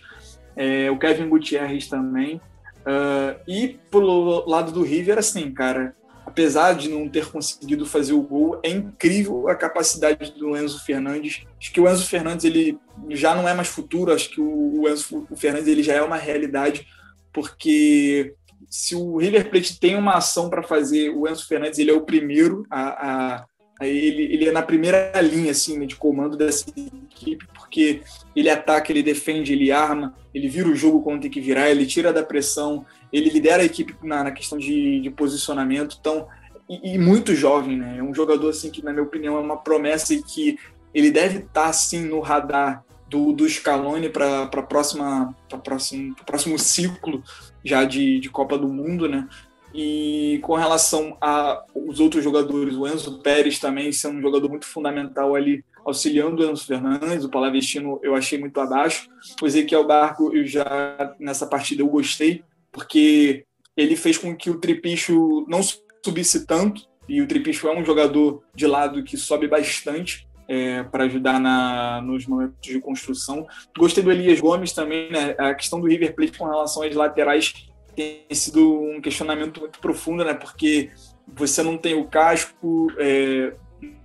É, 0.56 0.89
o 0.89 0.97
Kevin 0.97 1.30
Gutierrez 1.30 1.88
também. 1.88 2.41
Uh, 2.86 3.39
e 3.47 3.80
pelo 3.89 4.47
lado 4.47 4.71
do 4.71 4.84
River, 4.84 5.17
assim, 5.17 5.51
cara, 5.51 5.95
apesar 6.25 6.73
de 6.73 6.88
não 6.88 7.10
ter 7.10 7.25
conseguido 7.28 7.86
fazer 7.86 8.13
o 8.13 8.21
gol, 8.21 8.60
é 8.62 8.69
incrível 8.69 9.47
a 9.47 9.56
capacidade 9.56 10.32
do 10.34 10.56
Enzo 10.56 10.84
Fernandes. 10.84 11.45
Acho 11.60 11.71
que 11.71 11.82
o 11.82 11.89
Enzo 11.89 12.06
Fernandes 12.06 12.45
ele 12.45 12.78
já 13.10 13.34
não 13.34 13.47
é 13.47 13.54
mais 13.54 13.67
futuro, 13.67 14.13
acho 14.13 14.30
que 14.30 14.41
o 14.41 14.88
Enzo 14.88 15.28
Fernandes 15.36 15.67
ele 15.67 15.82
já 15.82 15.93
é 15.93 16.01
uma 16.01 16.17
realidade, 16.17 16.88
porque 17.34 18.36
se 18.70 18.96
o 18.96 19.18
River 19.18 19.50
Plate 19.50 19.80
tem 19.80 19.96
uma 19.96 20.15
ação 20.15 20.50
para 20.50 20.63
fazer, 20.63 21.10
o 21.10 21.28
Enzo 21.28 21.48
Fernandes 21.48 21.80
ele 21.80 21.91
é 21.91 21.94
o 21.94 22.02
primeiro 22.02 22.65
a, 22.70 22.82
a, 22.82 23.46
a 23.80 23.88
ele, 23.88 24.24
ele 24.34 24.48
é 24.48 24.52
na 24.52 24.62
primeira 24.62 25.12
linha 25.22 25.52
assim 25.52 25.78
né, 25.78 25.86
de 25.86 25.96
comando 25.96 26.36
dessa 26.36 26.70
equipe 26.70 27.48
porque 27.54 28.02
ele 28.36 28.50
ataca, 28.50 28.91
ele 28.91 29.04
defende, 29.04 29.54
ele 29.54 29.72
arma, 29.72 30.13
ele 30.34 30.48
vira 30.48 30.68
o 30.68 30.76
jogo 30.76 31.02
quando 31.02 31.22
tem 31.22 31.32
que 31.32 31.41
virar, 31.41 31.70
ele 31.70 31.86
tira 31.86 32.12
da 32.12 32.24
pressão, 32.24 32.86
ele 33.12 33.30
lidera 33.30 33.63
a 33.63 33.65
equipe 33.65 33.96
na, 34.04 34.26
na 34.26 34.32
questão 34.32 34.58
de, 34.58 35.00
de 35.02 35.10
posicionamento, 35.10 35.98
então 36.00 36.28
e, 36.70 36.96
e, 36.96 36.98
muito 36.98 37.36
jovem, 37.36 37.78
né? 37.78 37.98
É 38.00 38.04
um 38.04 38.13
jogador 38.13 38.50
assim 38.50 38.72
que 38.72 38.84
na 38.84 38.91
minha 38.91 39.04
opinião 39.04 39.38
é 39.38 39.39
uma 39.39 39.58
promessa 39.58 40.13
e 40.13 40.24
que 40.24 40.58
ele 40.94 41.12
deve 41.12 41.39
estar 41.39 41.63
tá, 41.63 41.70
assim 41.70 42.06
no 42.06 42.20
radar 42.20 42.84
do, 43.08 43.32
do 43.32 43.48
Scaloni 43.48 44.10
para 44.10 44.48
próxima 44.48 45.36
para 45.48 45.60
próximo 45.60 46.15
próximo 46.26 46.58
ciclo 46.58 47.24
já 47.65 47.84
de, 47.84 48.19
de 48.19 48.30
Copa 48.30 48.58
do 48.58 48.67
Mundo, 48.67 49.10
né? 49.10 49.28
E 49.73 50.39
com 50.41 50.56
relação 50.56 51.17
aos 51.19 51.99
outros 51.99 52.23
jogadores, 52.23 52.75
o 52.75 52.88
Enzo 52.88 53.19
Pérez 53.19 53.60
também 53.60 53.91
sendo 53.91 54.19
um 54.19 54.21
jogador 54.21 54.47
muito 54.47 54.65
fundamental 54.65 55.36
ali, 55.36 55.65
auxiliando 55.84 56.41
o 56.41 56.49
Enzo 56.49 56.65
Fernandes, 56.65 57.25
o 57.25 57.30
Palavestino 57.30 57.99
eu 58.01 58.15
achei 58.15 58.39
muito 58.39 58.58
abaixo. 58.62 59.10
O 59.41 59.45
Ezequiel 59.45 59.86
Barco, 59.86 60.34
eu 60.34 60.45
já 60.45 61.13
nessa 61.19 61.45
partida 61.45 61.82
eu 61.82 61.88
gostei, 61.89 62.43
porque 62.72 63.43
ele 63.76 63.97
fez 63.97 64.18
com 64.18 64.34
que 64.36 64.49
o 64.49 64.59
Tripicho 64.59 65.45
não 65.49 65.59
subisse 66.01 66.45
tanto, 66.45 66.82
e 67.07 67.22
o 67.22 67.28
Tripicho 67.28 67.68
é 67.68 67.78
um 67.78 67.84
jogador 67.84 68.43
de 68.55 68.66
lado 68.66 69.03
que 69.03 69.18
sobe 69.18 69.47
bastante, 69.47 70.24
é, 70.48 70.84
para 70.84 71.06
ajudar 71.06 71.39
na, 71.39 72.02
nos 72.02 72.26
momentos 72.26 72.58
de 72.62 72.80
construção. 72.80 73.48
Gostei 73.78 74.04
do 74.04 74.12
Elias 74.12 74.39
Gomes 74.39 74.74
também, 74.74 75.12
né? 75.12 75.36
A 75.38 75.54
questão 75.54 75.80
do 75.80 75.88
River 75.88 76.16
Plate 76.16 76.38
com 76.38 76.46
relação 76.46 76.84
às 76.84 76.96
laterais 76.96 77.54
tem 77.96 78.26
sido 78.32 78.82
um 78.82 79.02
questionamento 79.02 79.62
muito 79.62 79.80
profundo, 79.80 80.24
né? 80.24 80.34
Porque 80.34 80.91
você 81.28 81.64
não 81.64 81.78
tem 81.78 81.96
o 81.96 82.06
casco 82.06 82.88
é, 82.98 83.54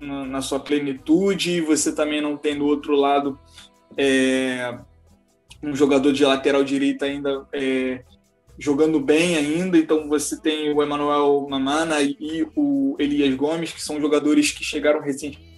na, 0.00 0.24
na, 0.24 0.42
sua 0.42 0.60
plenitude, 0.60 1.60
você 1.60 1.94
também 1.94 2.20
não 2.20 2.36
tem 2.36 2.56
do 2.56 2.66
outro 2.66 2.94
lado 2.94 3.38
é, 3.96 4.78
um 5.62 5.74
jogador 5.74 6.12
de 6.12 6.24
lateral 6.24 6.64
direita 6.64 7.04
ainda 7.04 7.46
é, 7.52 8.02
jogando 8.58 9.00
bem 9.00 9.36
ainda, 9.36 9.76
então 9.76 10.08
você 10.08 10.40
tem 10.40 10.72
o 10.72 10.82
Emanuel 10.82 11.46
Mamana 11.48 12.00
e 12.02 12.46
o 12.54 12.94
Elias 12.98 13.34
Gomes, 13.34 13.72
que 13.72 13.82
são 13.82 14.00
jogadores 14.00 14.52
que 14.52 14.62
chegaram 14.62 15.00
recentemente 15.00 15.49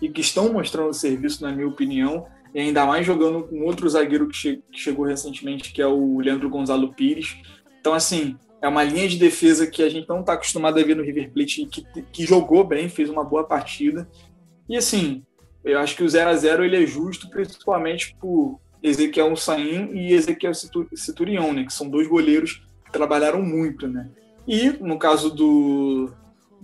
e 0.00 0.08
que 0.08 0.20
estão 0.20 0.52
mostrando 0.52 0.92
serviço, 0.92 1.42
na 1.42 1.52
minha 1.52 1.66
opinião, 1.66 2.26
e 2.54 2.60
ainda 2.60 2.86
mais 2.86 3.04
jogando 3.04 3.42
com 3.44 3.64
outro 3.64 3.88
zagueiro 3.88 4.28
que, 4.28 4.36
che 4.36 4.62
que 4.70 4.78
chegou 4.78 5.04
recentemente, 5.04 5.72
que 5.72 5.82
é 5.82 5.86
o 5.86 6.20
Leandro 6.20 6.48
Gonzalo 6.48 6.94
Pires. 6.94 7.36
Então, 7.80 7.92
assim, 7.92 8.36
é 8.62 8.68
uma 8.68 8.82
linha 8.82 9.08
de 9.08 9.18
defesa 9.18 9.66
que 9.66 9.82
a 9.82 9.88
gente 9.88 10.08
não 10.08 10.20
está 10.20 10.32
acostumado 10.32 10.78
a 10.78 10.82
ver 10.82 10.96
no 10.96 11.02
River 11.02 11.30
Plate, 11.32 11.66
que, 11.66 11.86
que 12.12 12.24
jogou 12.24 12.64
bem, 12.64 12.88
fez 12.88 13.10
uma 13.10 13.24
boa 13.24 13.44
partida. 13.44 14.08
E 14.68 14.76
assim, 14.76 15.22
eu 15.64 15.78
acho 15.78 15.96
que 15.96 16.02
o 16.02 16.08
0 16.08 16.30
a 16.30 16.34
0 16.34 16.64
ele 16.64 16.82
é 16.82 16.86
justo, 16.86 17.28
principalmente 17.28 18.16
por 18.20 18.60
Ezequiel 18.82 19.34
Sain 19.36 19.90
e 19.92 20.12
Ezequiel 20.12 20.52
Citurion, 20.54 21.52
né, 21.52 21.64
que 21.64 21.72
são 21.72 21.88
dois 21.88 22.08
goleiros 22.08 22.62
que 22.84 22.92
trabalharam 22.92 23.42
muito, 23.42 23.88
né? 23.88 24.08
E 24.46 24.70
no 24.80 24.98
caso 24.98 25.28
do, 25.30 26.12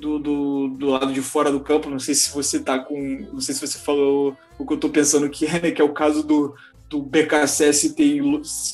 do, 0.02 0.18
do, 0.18 0.68
do, 0.68 0.86
lado 0.88 1.12
de 1.12 1.22
fora 1.22 1.52
do 1.52 1.60
campo, 1.60 1.88
não 1.88 2.00
sei 2.00 2.12
se 2.12 2.34
você 2.34 2.58
tá 2.58 2.76
com. 2.80 3.28
Não 3.32 3.40
sei 3.40 3.54
se 3.54 3.60
você 3.64 3.78
falou 3.78 4.36
o 4.58 4.66
que 4.66 4.72
eu 4.72 4.76
tô 4.76 4.88
pensando 4.88 5.30
que 5.30 5.46
é, 5.46 5.60
né? 5.60 5.70
Que 5.70 5.80
é 5.80 5.84
o 5.84 5.92
caso 5.92 6.24
do, 6.24 6.56
do 6.90 7.00
BKSS 7.00 7.94
ter 7.94 8.16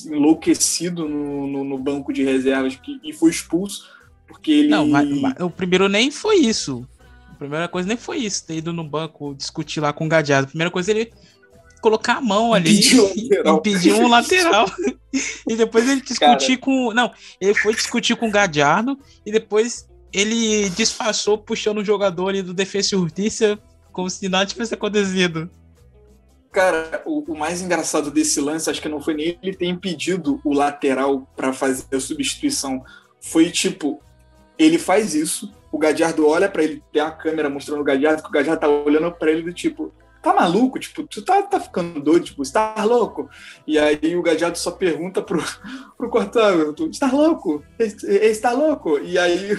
enlouquecido 0.07 1.07
no, 1.07 1.47
no, 1.47 1.64
no 1.64 1.79
banco 1.79 2.14
de 2.14 2.24
reservas 2.24 2.76
que, 2.76 2.99
e 3.05 3.12
foi 3.12 3.31
expulso, 3.31 3.91
porque 4.26 4.51
ele. 4.51 4.68
Não, 4.68 4.89
mas, 4.89 5.20
mas, 5.20 5.35
o 5.41 5.51
primeiro 5.51 5.87
nem 5.87 6.11
foi 6.11 6.37
isso. 6.37 6.89
A 7.31 7.35
primeira 7.35 7.68
coisa 7.68 7.87
nem 7.87 7.99
foi 7.99 8.18
isso, 8.18 8.47
ter 8.47 8.57
ido 8.57 8.72
no 8.72 8.83
banco 8.83 9.35
discutir 9.35 9.81
lá 9.81 9.93
com 9.93 10.07
o 10.07 10.09
Gadiardo. 10.09 10.47
A 10.47 10.51
primeira 10.51 10.70
coisa 10.70 10.91
ele 10.91 11.12
colocar 11.83 12.16
a 12.16 12.20
mão 12.22 12.55
ali 12.55 12.81
e 12.81 13.61
pedir 13.62 13.93
um 13.93 14.09
lateral. 14.09 14.64
e 15.47 15.55
depois 15.55 15.87
ele 15.87 16.01
discutir 16.01 16.57
Cara. 16.57 16.59
com. 16.59 16.95
Não, 16.95 17.12
ele 17.39 17.53
foi 17.53 17.74
discutir 17.74 18.16
com 18.16 18.29
o 18.29 18.33
Gadiardo 18.33 18.99
e 19.26 19.31
depois 19.31 19.87
ele 20.12 20.68
disfarçou 20.70 21.38
puxando 21.38 21.78
o 21.78 21.84
jogador 21.84 22.28
ali 22.28 22.42
do 22.42 22.54
Defesa 22.54 22.94
e 22.94 22.98
Justiça 22.98 23.59
como 23.92 24.09
se 24.09 24.28
nada 24.28 24.46
tivesse 24.46 24.74
acontecido. 24.74 25.50
Cara, 26.52 27.02
o, 27.04 27.32
o, 27.32 27.36
mais 27.36 27.61
engraçado 27.61 28.11
desse 28.11 28.40
lance, 28.40 28.70
acho 28.70 28.80
que 28.80 28.88
não 28.88 29.02
foi 29.02 29.14
nem 29.14 29.38
ele 29.42 29.56
ter 29.56 29.66
impedido 29.66 30.40
o 30.44 30.52
lateral 30.52 31.28
para 31.36 31.52
fazer 31.52 31.84
a 31.94 32.00
substituição. 32.00 32.82
Foi 33.20 33.50
tipo, 33.50 34.00
ele 34.59 34.78
faz 34.78 35.14
isso, 35.14 35.52
o 35.70 35.78
Gadiardo 35.78 36.26
olha 36.26 36.48
para 36.48 36.62
ele, 36.62 36.82
tem 36.92 37.02
a 37.02 37.11
câmera 37.11 37.50
mostrando 37.50 37.80
o 37.80 37.84
Gadiardo, 37.84 38.22
que 38.22 38.28
o 38.28 38.32
Gadiardo 38.32 38.61
tá 38.61 38.68
olhando 38.68 39.12
para 39.12 39.30
ele 39.30 39.42
do 39.42 39.52
tipo, 39.52 39.92
tá 40.22 40.32
maluco? 40.32 40.78
Tipo, 40.78 41.02
tu 41.02 41.22
tá, 41.22 41.42
tá 41.42 41.61
ficando 41.61 42.00
doido, 42.00 42.24
tipo, 42.24 42.44
você 42.44 42.52
tá 42.52 42.74
louco? 42.84 43.28
E 43.66 43.78
aí 43.78 44.16
o 44.16 44.22
Gadiardo 44.22 44.59
só 44.59 44.70
pergunta 44.70 45.20
pro, 45.20 45.42
pro 45.98 46.09
Cortado, 46.09 46.72
tu 46.72 46.88
está 46.88 47.11
louco? 47.11 47.62
Está 47.78 48.52
louco? 48.52 48.98
E 48.98 49.18
aí 49.18 49.59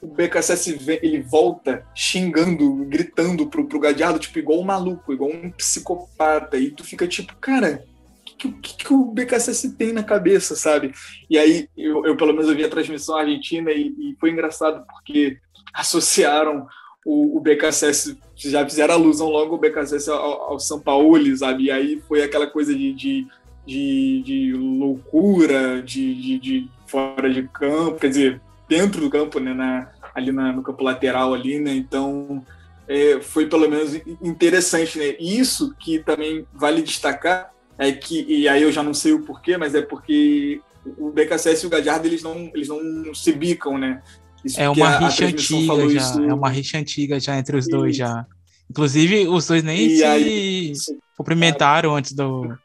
o 0.00 0.06
BKSS 0.06 0.78
ele 1.02 1.20
volta 1.20 1.84
xingando, 1.94 2.84
gritando 2.86 3.46
pro, 3.46 3.66
pro 3.66 3.80
Gadiardo, 3.80 4.18
tipo, 4.18 4.38
igual 4.38 4.60
um 4.60 4.64
maluco, 4.64 5.12
igual 5.12 5.30
um 5.30 5.50
psicopata. 5.50 6.56
E 6.56 6.70
tu 6.70 6.84
fica 6.84 7.06
tipo, 7.06 7.34
cara, 7.36 7.84
o 8.24 8.36
que, 8.36 8.52
que, 8.52 8.84
que, 8.84 8.94
o 8.94 9.06
BKSS 9.06 9.76
tem 9.76 9.92
na 9.92 10.02
cabeça, 10.02 10.54
sabe? 10.54 10.92
E 11.28 11.36
aí 11.36 11.68
eu, 11.76 12.06
eu 12.06 12.16
pelo 12.16 12.32
menos 12.32 12.48
eu 12.48 12.54
vi 12.54 12.64
a 12.64 12.68
transmissão 12.68 13.16
argentina 13.16 13.72
e, 13.72 13.88
e 13.98 14.16
foi 14.20 14.30
engraçado 14.30 14.84
porque 14.86 15.38
associaram 15.74 16.66
o, 17.04 17.36
o 17.36 17.40
BKSS, 17.40 18.16
já 18.36 18.64
fizeram 18.64 18.94
alusão 18.94 19.28
logo 19.28 19.54
o 19.54 19.58
BKSS 19.58 20.10
ao, 20.10 20.18
ao 20.18 20.60
São 20.60 20.78
Paulo, 20.78 21.36
sabe? 21.36 21.64
E 21.64 21.70
aí 21.70 22.02
foi 22.06 22.22
aquela 22.22 22.46
coisa 22.46 22.74
de, 22.74 22.92
de, 22.92 23.26
de, 23.66 24.22
de 24.22 24.52
loucura, 24.52 25.82
de, 25.82 26.14
de, 26.14 26.38
de, 26.38 26.70
fora 26.86 27.32
de 27.32 27.42
campo, 27.48 27.98
quer 27.98 28.08
dizer, 28.08 28.40
dentro 28.68 29.00
do 29.00 29.10
campo, 29.10 29.40
né? 29.40 29.54
Na, 29.54 29.90
ali 30.14 30.32
na, 30.32 30.52
no 30.52 30.62
campo 30.62 30.84
lateral 30.84 31.34
ali, 31.34 31.58
né? 31.58 31.74
Então 31.74 32.44
é, 32.86 33.20
foi 33.20 33.46
pelo 33.46 33.68
menos 33.68 33.94
interessante, 34.22 34.98
né? 34.98 35.16
Isso 35.18 35.74
que 35.78 35.98
também 35.98 36.46
vale 36.54 36.82
destacar 36.82 37.52
é 37.78 37.92
que, 37.92 38.24
e 38.28 38.48
aí 38.48 38.62
eu 38.62 38.72
já 38.72 38.82
não 38.82 38.94
sei 38.94 39.12
o 39.12 39.22
porquê, 39.22 39.56
mas 39.56 39.74
é 39.74 39.82
porque 39.82 40.60
o 40.96 41.10
BKSS 41.10 41.64
e 41.64 41.66
o 41.66 41.70
Gadiardo 41.70 42.06
eles 42.06 42.22
não, 42.22 42.50
eles 42.54 42.68
não 42.68 43.14
se 43.14 43.32
bicam, 43.32 43.78
né? 43.78 44.02
Isso 44.44 44.60
é 44.60 44.68
uma 44.68 44.98
rixa 44.98 45.26
antiga 45.26 45.88
já. 45.88 46.00
Isso... 46.00 46.22
É 46.22 46.34
uma 46.34 46.48
rixa 46.48 46.78
antiga 46.78 47.20
já 47.20 47.36
entre 47.36 47.56
os 47.56 47.66
e... 47.66 47.70
dois 47.70 47.96
já. 47.96 48.26
Inclusive, 48.70 49.26
os 49.28 49.46
dois 49.46 49.62
nem 49.62 49.86
e 49.86 49.96
se 49.96 50.04
aí... 50.04 50.72
cumprimentaram 51.16 51.96
antes 51.96 52.12
do. 52.12 52.56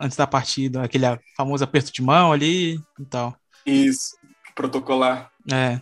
Antes 0.00 0.16
da 0.16 0.26
partida, 0.26 0.82
aquele 0.82 1.06
famoso 1.36 1.62
aperto 1.62 1.92
de 1.92 2.02
mão 2.02 2.32
ali 2.32 2.74
e 2.98 3.04
tal. 3.08 3.36
Isso, 3.64 4.16
protocolar. 4.54 5.30
É. 5.50 5.80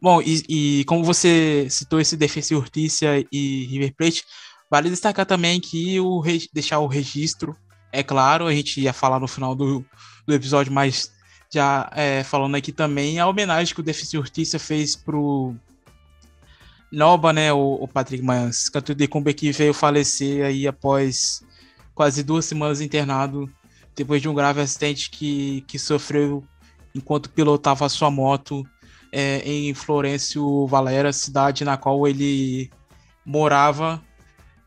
Bom, 0.00 0.20
e, 0.20 0.80
e 0.80 0.84
como 0.84 1.02
você 1.02 1.66
citou 1.70 2.00
esse 2.00 2.16
Defensa 2.16 2.54
Urtícia 2.54 3.26
e 3.32 3.66
River 3.66 3.94
Plate, 3.96 4.24
vale 4.70 4.90
destacar 4.90 5.24
também 5.24 5.60
que 5.60 5.98
o 6.00 6.22
deixar 6.52 6.78
o 6.80 6.86
registro, 6.86 7.56
é 7.90 8.02
claro, 8.02 8.46
a 8.46 8.52
gente 8.52 8.80
ia 8.80 8.92
falar 8.92 9.20
no 9.20 9.28
final 9.28 9.54
do, 9.54 9.84
do 10.26 10.34
episódio, 10.34 10.72
mas 10.72 11.10
já 11.52 11.88
é, 11.94 12.24
falando 12.24 12.56
aqui 12.56 12.72
também 12.72 13.20
a 13.20 13.26
homenagem 13.26 13.72
que 13.72 13.80
o 13.80 13.84
Defensa 13.84 14.16
Justiça 14.18 14.58
fez 14.58 14.96
pro 14.96 15.54
Noba, 16.90 17.32
né, 17.32 17.52
o, 17.52 17.74
o 17.80 17.88
Patrick 17.88 18.22
Mans, 18.22 18.68
cantor 18.68 18.94
de 18.96 19.06
Cumber 19.06 19.34
que 19.34 19.52
veio 19.52 19.72
falecer 19.72 20.44
aí 20.44 20.66
após 20.66 21.44
quase 21.94 22.22
duas 22.22 22.44
semanas 22.44 22.80
internado 22.80 23.48
depois 23.94 24.20
de 24.20 24.28
um 24.28 24.34
grave 24.34 24.60
acidente 24.60 25.08
que, 25.08 25.62
que 25.68 25.78
sofreu 25.78 26.44
enquanto 26.94 27.30
pilotava 27.30 27.88
sua 27.88 28.10
moto 28.10 28.66
é, 29.12 29.38
em 29.48 29.74
Florencio 29.74 30.66
Valera, 30.66 31.12
cidade 31.12 31.64
na 31.64 31.76
qual 31.76 32.06
ele 32.06 32.70
morava 33.24 34.02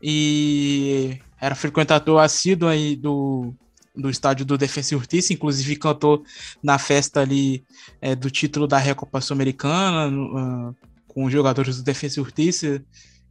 e 0.02 1.18
era 1.40 1.54
frequentador 1.54 2.20
assíduo 2.20 2.68
aí 2.68 2.96
do, 2.96 3.52
do 3.94 4.08
estádio 4.08 4.46
do 4.46 4.58
Defensa 4.58 4.94
e 4.94 4.98
Justiça, 4.98 5.32
inclusive 5.32 5.76
cantou 5.76 6.22
na 6.62 6.78
festa 6.78 7.20
ali 7.20 7.64
é, 8.00 8.14
do 8.14 8.30
título 8.30 8.66
da 8.66 8.78
Recopa 8.78 9.20
Sul-Americana, 9.20 10.08
uh, 10.08 10.76
com 11.06 11.24
os 11.24 11.32
jogadores 11.32 11.76
do 11.76 11.82
Defensa 11.82 12.20
e 12.20 12.24
Justiça. 12.24 12.82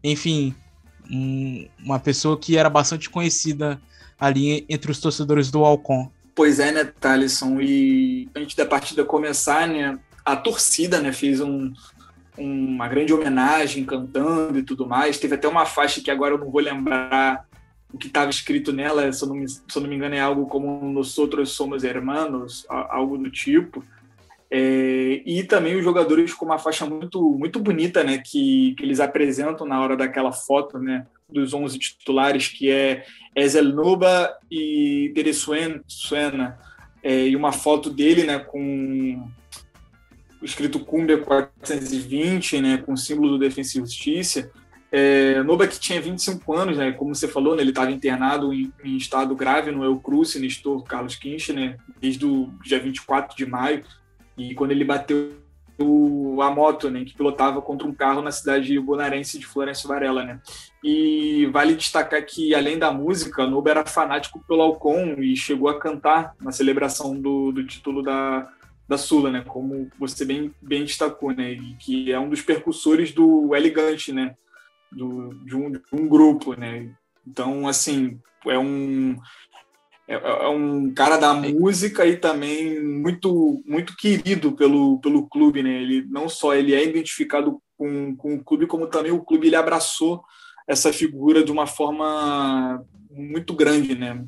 Enfim, 0.03 0.53
um, 1.09 1.67
uma 1.83 1.99
pessoa 1.99 2.37
que 2.37 2.57
era 2.57 2.69
bastante 2.69 3.09
conhecida 3.09 3.81
ali 4.19 4.65
entre 4.69 4.91
os 4.91 4.99
torcedores 4.99 5.49
do 5.49 5.63
Alcon. 5.63 6.11
Pois 6.37 6.59
é, 6.59 6.71
né, 6.71 6.83
Thalisson? 6.83 7.59
E 7.59 8.29
antes 8.35 8.55
da 8.55 8.63
partida 8.63 9.03
começar, 9.03 9.67
né, 9.67 9.97
a 10.23 10.35
torcida 10.35 11.01
né, 11.01 11.11
fez 11.11 11.41
um, 11.41 11.73
uma 12.37 12.87
grande 12.87 13.11
homenagem 13.11 13.83
cantando 13.83 14.59
e 14.59 14.61
tudo 14.61 14.85
mais. 14.85 15.17
Teve 15.17 15.33
até 15.33 15.47
uma 15.47 15.65
faixa 15.65 15.99
que 15.99 16.11
agora 16.11 16.35
eu 16.35 16.37
não 16.37 16.51
vou 16.51 16.61
lembrar 16.61 17.43
o 17.91 17.97
que 17.97 18.05
estava 18.05 18.29
escrito 18.29 18.71
nela, 18.71 19.11
se 19.11 19.23
eu, 19.23 19.29
não 19.29 19.35
me, 19.35 19.49
se 19.49 19.63
eu 19.75 19.81
não 19.81 19.89
me 19.89 19.95
engano, 19.95 20.13
é 20.13 20.19
algo 20.19 20.45
como 20.45 20.79
Nós 20.91 21.17
outros 21.17 21.53
somos 21.53 21.83
hermanos, 21.83 22.67
algo 22.69 23.17
do 23.17 23.31
tipo. 23.31 23.83
É, 24.51 25.23
e 25.25 25.43
também 25.43 25.75
os 25.75 25.83
jogadores 25.83 26.35
com 26.35 26.45
uma 26.45 26.59
faixa 26.59 26.85
muito, 26.85 27.19
muito 27.31 27.59
bonita, 27.59 28.03
né, 28.03 28.19
que, 28.19 28.75
que 28.77 28.83
eles 28.83 28.99
apresentam 28.99 29.65
na 29.65 29.81
hora 29.81 29.97
daquela 29.97 30.31
foto, 30.31 30.77
né, 30.77 31.07
dos 31.29 31.53
11 31.53 31.77
titulares, 31.77 32.47
que 32.47 32.71
é 32.71 33.05
Ezel 33.35 33.73
Nuba 33.73 34.35
e 34.49 35.11
Tere 35.13 35.33
Suena, 35.33 36.57
é, 37.03 37.27
e 37.27 37.35
uma 37.35 37.51
foto 37.51 37.89
dele, 37.89 38.23
né, 38.23 38.39
com 38.39 39.29
escrito 40.41 40.79
Cumbia 40.79 41.17
420, 41.17 42.61
né, 42.61 42.77
com 42.77 42.93
o 42.93 42.97
símbolo 42.97 43.31
do 43.31 43.39
Defensa 43.39 43.77
e 43.77 43.81
Justiça, 43.81 44.51
é, 44.91 45.43
Novak 45.43 45.79
tinha 45.79 46.01
25 46.01 46.53
anos, 46.53 46.77
né? 46.77 46.91
Como 46.93 47.13
você 47.13 47.27
falou, 47.27 47.55
né? 47.55 47.61
ele 47.61 47.71
estava 47.71 47.91
internado 47.91 48.53
em, 48.53 48.71
em, 48.83 48.95
estado 48.95 49.35
grave 49.35 49.69
no 49.69 49.83
El 49.83 49.99
Cruz, 49.99 50.35
Nestor 50.35 50.83
Carlos 50.83 51.15
Kirchner, 51.15 51.77
desde 51.99 52.25
o 52.25 52.49
dia 52.63 52.79
24 52.79 53.35
de 53.35 53.45
maio. 53.45 53.83
E 54.37 54.55
quando 54.55 54.71
ele 54.71 54.85
bateu 54.85 55.33
a 56.41 56.51
moto, 56.51 56.89
né, 56.89 57.03
que 57.05 57.15
pilotava 57.15 57.61
contra 57.61 57.87
um 57.87 57.93
carro 57.93 58.21
na 58.21 58.31
cidade 58.31 58.79
bonaerense 58.79 59.37
de 59.37 59.45
Florencio 59.45 59.87
Varela, 59.87 60.23
né? 60.23 60.39
E 60.83 61.47
vale 61.47 61.75
destacar 61.75 62.23
que 62.25 62.53
além 62.55 62.77
da 62.77 62.91
música, 62.91 63.45
Noba 63.47 63.69
era 63.71 63.85
fanático 63.85 64.43
pelo 64.47 64.61
Alcon 64.61 65.15
e 65.19 65.35
chegou 65.35 65.69
a 65.69 65.79
cantar 65.79 66.35
na 66.39 66.51
celebração 66.51 67.19
do, 67.19 67.51
do 67.51 67.65
título 67.65 68.01
da, 68.01 68.49
da 68.87 68.97
Sula, 68.97 69.29
né? 69.29 69.43
Como 69.47 69.89
você 69.99 70.25
bem, 70.25 70.53
bem 70.61 70.83
destacou, 70.83 71.31
né? 71.31 71.51
E 71.51 71.75
que 71.75 72.11
é 72.11 72.19
um 72.19 72.29
dos 72.29 72.41
percussores 72.41 73.11
do 73.11 73.55
Elegante, 73.55 74.11
né? 74.11 74.35
do, 74.91 75.33
de, 75.45 75.55
um, 75.55 75.71
de 75.71 75.81
um 75.91 76.07
grupo, 76.07 76.57
né? 76.57 76.89
Então, 77.25 77.67
assim, 77.67 78.19
é 78.45 78.57
um 78.57 79.17
é, 80.07 80.15
é, 80.15 80.47
um 80.47 80.93
cara 80.93 81.17
da 81.17 81.33
música 81.33 82.05
e 82.05 82.15
também 82.15 82.81
muito 82.81 83.61
muito 83.65 83.95
querido 83.95 84.53
pelo, 84.53 84.99
pelo 84.99 85.27
clube, 85.27 85.61
né? 85.61 85.81
Ele 85.81 86.05
não 86.09 86.29
só 86.29 86.55
ele 86.55 86.73
é 86.73 86.83
identificado 86.83 87.61
com, 87.77 88.15
com 88.15 88.35
o 88.35 88.43
clube, 88.43 88.65
como 88.65 88.87
também 88.87 89.11
o 89.11 89.23
clube 89.23 89.47
ele 89.47 89.55
abraçou 89.55 90.23
essa 90.65 90.93
figura 90.93 91.43
de 91.43 91.51
uma 91.51 91.67
forma 91.67 92.83
muito 93.11 93.53
grande, 93.53 93.95
né? 93.95 94.23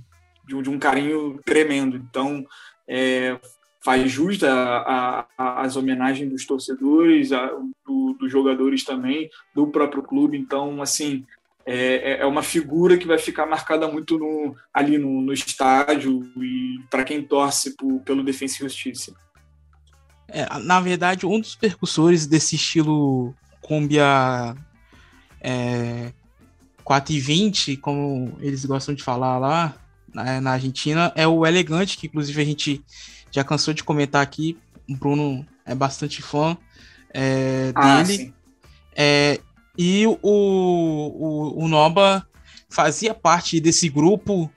De, 0.45 0.61
de 0.61 0.69
um 0.69 0.77
carinho 0.77 1.39
tremendo. 1.45 1.95
Então, 1.95 2.45
é, 2.87 3.39
faz 3.81 4.11
jus 4.11 4.43
a, 4.43 5.25
a, 5.37 5.61
as 5.61 5.75
homenagens 5.75 6.29
dos 6.29 6.45
torcedores, 6.45 7.31
a, 7.31 7.47
do, 7.85 8.13
dos 8.19 8.31
jogadores 8.31 8.83
também, 8.83 9.29
do 9.55 9.67
próprio 9.67 10.03
clube. 10.03 10.37
Então, 10.37 10.81
assim, 10.81 11.25
é, 11.65 11.75
é, 11.75 12.21
é 12.21 12.25
uma 12.25 12.41
figura 12.41 12.97
que 12.97 13.07
vai 13.07 13.17
ficar 13.17 13.45
marcada 13.45 13.87
muito 13.87 14.17
no, 14.17 14.55
ali 14.73 14.97
no, 14.97 15.21
no 15.21 15.33
estádio 15.33 16.31
e 16.37 16.79
para 16.89 17.03
quem 17.03 17.21
torce 17.21 17.75
por, 17.75 17.99
pelo 18.01 18.23
Defensa 18.23 18.55
e 18.55 18.59
Justiça. 18.59 19.13
É, 20.27 20.47
na 20.59 20.79
verdade, 20.79 21.25
um 21.25 21.39
dos 21.39 21.55
percussores 21.55 22.25
desse 22.25 22.55
estilo 22.55 23.33
cumbia 23.61 24.55
é, 25.41 26.11
4 26.83 27.13
e 27.13 27.19
20, 27.19 27.77
como 27.77 28.37
eles 28.39 28.65
gostam 28.65 28.95
de 28.95 29.03
falar 29.03 29.37
lá 29.37 29.75
na, 30.13 30.41
na, 30.41 30.51
Argentina, 30.51 31.11
é 31.15 31.27
o 31.27 31.45
Elegante, 31.45 31.97
que 31.97 32.07
inclusive 32.07 32.41
a 32.41 32.45
gente 32.45 32.83
já 33.31 33.43
cansou 33.43 33.73
de 33.73 33.83
comentar 33.83 34.21
aqui. 34.21 34.57
O 34.89 34.95
Bruno 34.95 35.45
é 35.65 35.75
bastante 35.75 36.21
fã 36.21 36.57
é, 37.13 37.71
ah, 37.75 38.01
dele. 38.01 38.33
É, 38.95 39.39
e 39.81 40.05
o, 40.05 40.19
o, 40.21 41.63
o 41.63 41.67
Noba 41.69 42.27
fazia 42.67 43.13
parte 43.13 43.61
desse 43.61 43.87
grupo 43.87 44.51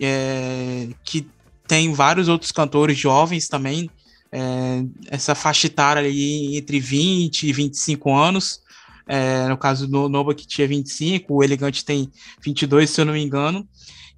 é, 0.00 0.88
que 1.04 1.24
tem 1.68 1.92
vários 1.92 2.26
outros 2.26 2.50
cantores 2.50 2.98
jovens 2.98 3.46
também, 3.46 3.88
é, 4.32 4.84
essa 5.06 5.36
faixa 5.36 5.68
etária 5.68 6.02
ali 6.02 6.56
entre 6.56 6.80
20 6.80 7.44
e 7.44 7.52
25 7.52 8.12
anos. 8.12 8.60
É, 9.06 9.46
no 9.46 9.56
caso 9.56 9.86
do 9.86 10.08
Noba, 10.08 10.34
que 10.34 10.44
tinha 10.44 10.66
25, 10.66 11.32
o 11.32 11.44
Elegante 11.44 11.84
tem 11.84 12.10
22, 12.42 12.90
se 12.90 13.00
eu 13.00 13.04
não 13.04 13.12
me 13.12 13.22
engano. 13.22 13.68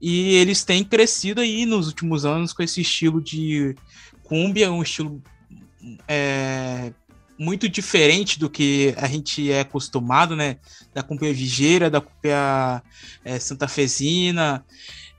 E 0.00 0.34
eles 0.36 0.64
têm 0.64 0.82
crescido 0.82 1.42
aí 1.42 1.66
nos 1.66 1.88
últimos 1.88 2.24
anos 2.24 2.54
com 2.54 2.62
esse 2.62 2.80
estilo 2.80 3.20
de 3.20 3.76
cumbia, 4.22 4.72
um 4.72 4.82
estilo 4.82 5.22
é, 6.08 6.90
muito 7.38 7.68
diferente 7.68 8.38
do 8.38 8.50
que 8.50 8.94
a 8.96 9.06
gente 9.06 9.50
é 9.50 9.60
acostumado, 9.60 10.34
né? 10.34 10.56
Da 10.92 11.02
cumbia 11.02 11.32
vigeira, 11.32 11.88
da 11.88 12.00
cumbia 12.00 12.82
é, 13.24 13.38
santafesina, 13.38 14.64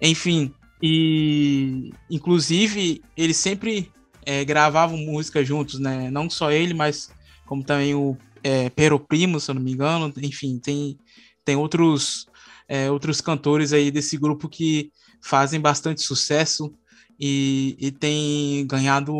enfim. 0.01 0.53
E, 0.81 1.91
inclusive, 2.09 3.01
eles 3.15 3.37
sempre 3.37 3.91
é, 4.25 4.43
gravavam 4.43 4.97
música 4.97 5.43
juntos, 5.43 5.79
né? 5.79 6.11
Não 6.11 6.29
só 6.29 6.51
ele, 6.51 6.73
mas 6.73 7.09
como 7.45 7.63
também 7.63 7.95
o 7.95 8.17
é, 8.43 8.69
Pero 8.69 8.99
Primo, 8.99 9.39
se 9.39 9.49
eu 9.49 9.55
não 9.55 9.61
me 9.61 9.71
engano, 9.71 10.13
enfim, 10.17 10.59
tem, 10.59 10.97
tem 11.43 11.55
outros, 11.55 12.27
é, 12.67 12.91
outros 12.91 13.21
cantores 13.21 13.73
aí 13.73 13.91
desse 13.91 14.17
grupo 14.17 14.47
que 14.47 14.91
fazem 15.21 15.59
bastante 15.59 16.01
sucesso 16.01 16.73
e, 17.19 17.75
e 17.79 17.91
tem 17.91 18.65
ganhado 18.65 19.13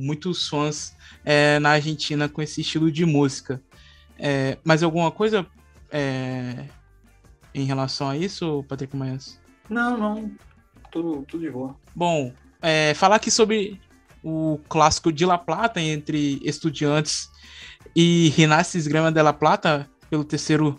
muitos 0.00 0.48
fãs 0.48 0.96
é, 1.24 1.58
na 1.58 1.70
Argentina 1.70 2.28
com 2.28 2.40
esse 2.40 2.60
estilo 2.60 2.90
de 2.90 3.04
música. 3.04 3.62
É, 4.18 4.56
mais 4.64 4.82
alguma 4.82 5.10
coisa 5.10 5.46
é, 5.90 6.66
em 7.54 7.64
relação 7.64 8.08
a 8.08 8.16
isso, 8.16 8.64
Patrick 8.68 8.96
Manhãs? 8.96 9.38
Não, 9.68 9.98
não. 9.98 10.32
Tudo, 10.90 11.24
tudo 11.28 11.42
de 11.42 11.50
boa. 11.50 11.76
Bom, 11.94 12.32
é, 12.60 12.94
falar 12.94 13.16
aqui 13.16 13.30
sobre 13.30 13.80
o 14.22 14.58
clássico 14.68 15.12
de 15.12 15.26
La 15.26 15.36
Plata 15.38 15.80
entre 15.80 16.40
Estudiantes 16.44 17.30
e 17.94 18.32
Rinastis 18.36 18.86
Grama 18.86 19.10
de 19.10 19.20
La 19.20 19.32
Plata 19.32 19.88
pelo 20.08 20.24
terceiro 20.24 20.78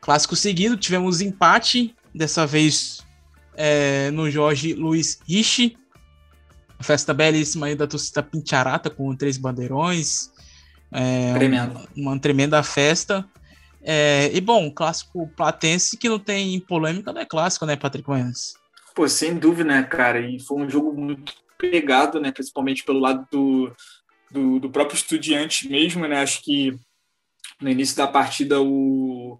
clássico 0.00 0.34
seguido. 0.36 0.76
Tivemos 0.76 1.20
empate, 1.20 1.94
dessa 2.14 2.46
vez 2.46 3.04
é, 3.54 4.10
no 4.10 4.30
Jorge 4.30 4.74
Luiz 4.74 5.20
Rich. 5.26 5.76
Festa 6.84 7.14
belíssima 7.14 7.66
aí 7.66 7.74
da 7.74 7.86
torcida 7.86 8.22
Pincharata 8.22 8.90
com 8.90 9.16
três 9.16 9.38
bandeirões. 9.38 10.30
É, 10.92 11.32
uma, 11.46 11.88
uma, 11.96 12.18
tremenda 12.20 12.62
festa. 12.62 13.28
É, 13.82 14.30
e 14.32 14.40
bom, 14.40 14.70
clássico 14.70 15.26
platense 15.36 15.96
que 15.96 16.08
não 16.08 16.18
tem 16.18 16.60
polêmica, 16.60 17.12
não 17.12 17.20
é 17.20 17.26
clássico, 17.26 17.66
né, 17.66 17.74
Patrick 17.74 18.08
Manhãs? 18.08 18.54
Pô, 18.94 19.08
sem 19.08 19.34
dúvida, 19.34 19.64
né, 19.64 19.82
cara? 19.82 20.20
E 20.20 20.38
foi 20.38 20.62
um 20.62 20.70
jogo 20.70 20.92
muito 20.92 21.32
pegado, 21.58 22.20
né? 22.20 22.30
Principalmente 22.30 22.84
pelo 22.84 23.00
lado 23.00 23.26
do, 23.30 23.72
do, 24.30 24.60
do 24.60 24.70
próprio 24.70 24.96
estudiante 24.96 25.68
mesmo, 25.68 26.06
né? 26.06 26.22
Acho 26.22 26.42
que 26.42 26.78
no 27.60 27.68
início 27.70 27.96
da 27.96 28.06
partida 28.06 28.60
o, 28.60 29.38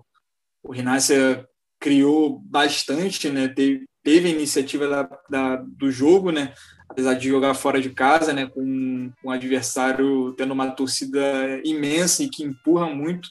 o 0.62 0.72
Rinácia 0.72 1.46
criou 1.78 2.40
bastante, 2.40 3.28
né? 3.28 3.48
Teve, 3.48 3.84
teve 4.02 4.28
a 4.28 4.32
iniciativa 4.32 4.88
da, 4.88 5.08
da, 5.30 5.56
do 5.56 5.90
jogo, 5.90 6.32
né? 6.32 6.52
Apesar 6.94 7.14
de 7.14 7.28
jogar 7.28 7.54
fora 7.54 7.80
de 7.80 7.90
casa, 7.90 8.32
né? 8.32 8.46
Com, 8.46 9.10
o 9.24 9.30
adversário 9.30 10.32
tendo 10.34 10.52
uma 10.52 10.70
torcida 10.70 11.60
imensa 11.64 12.22
e 12.22 12.28
que 12.28 12.44
empurra 12.44 12.86
muito 12.86 13.28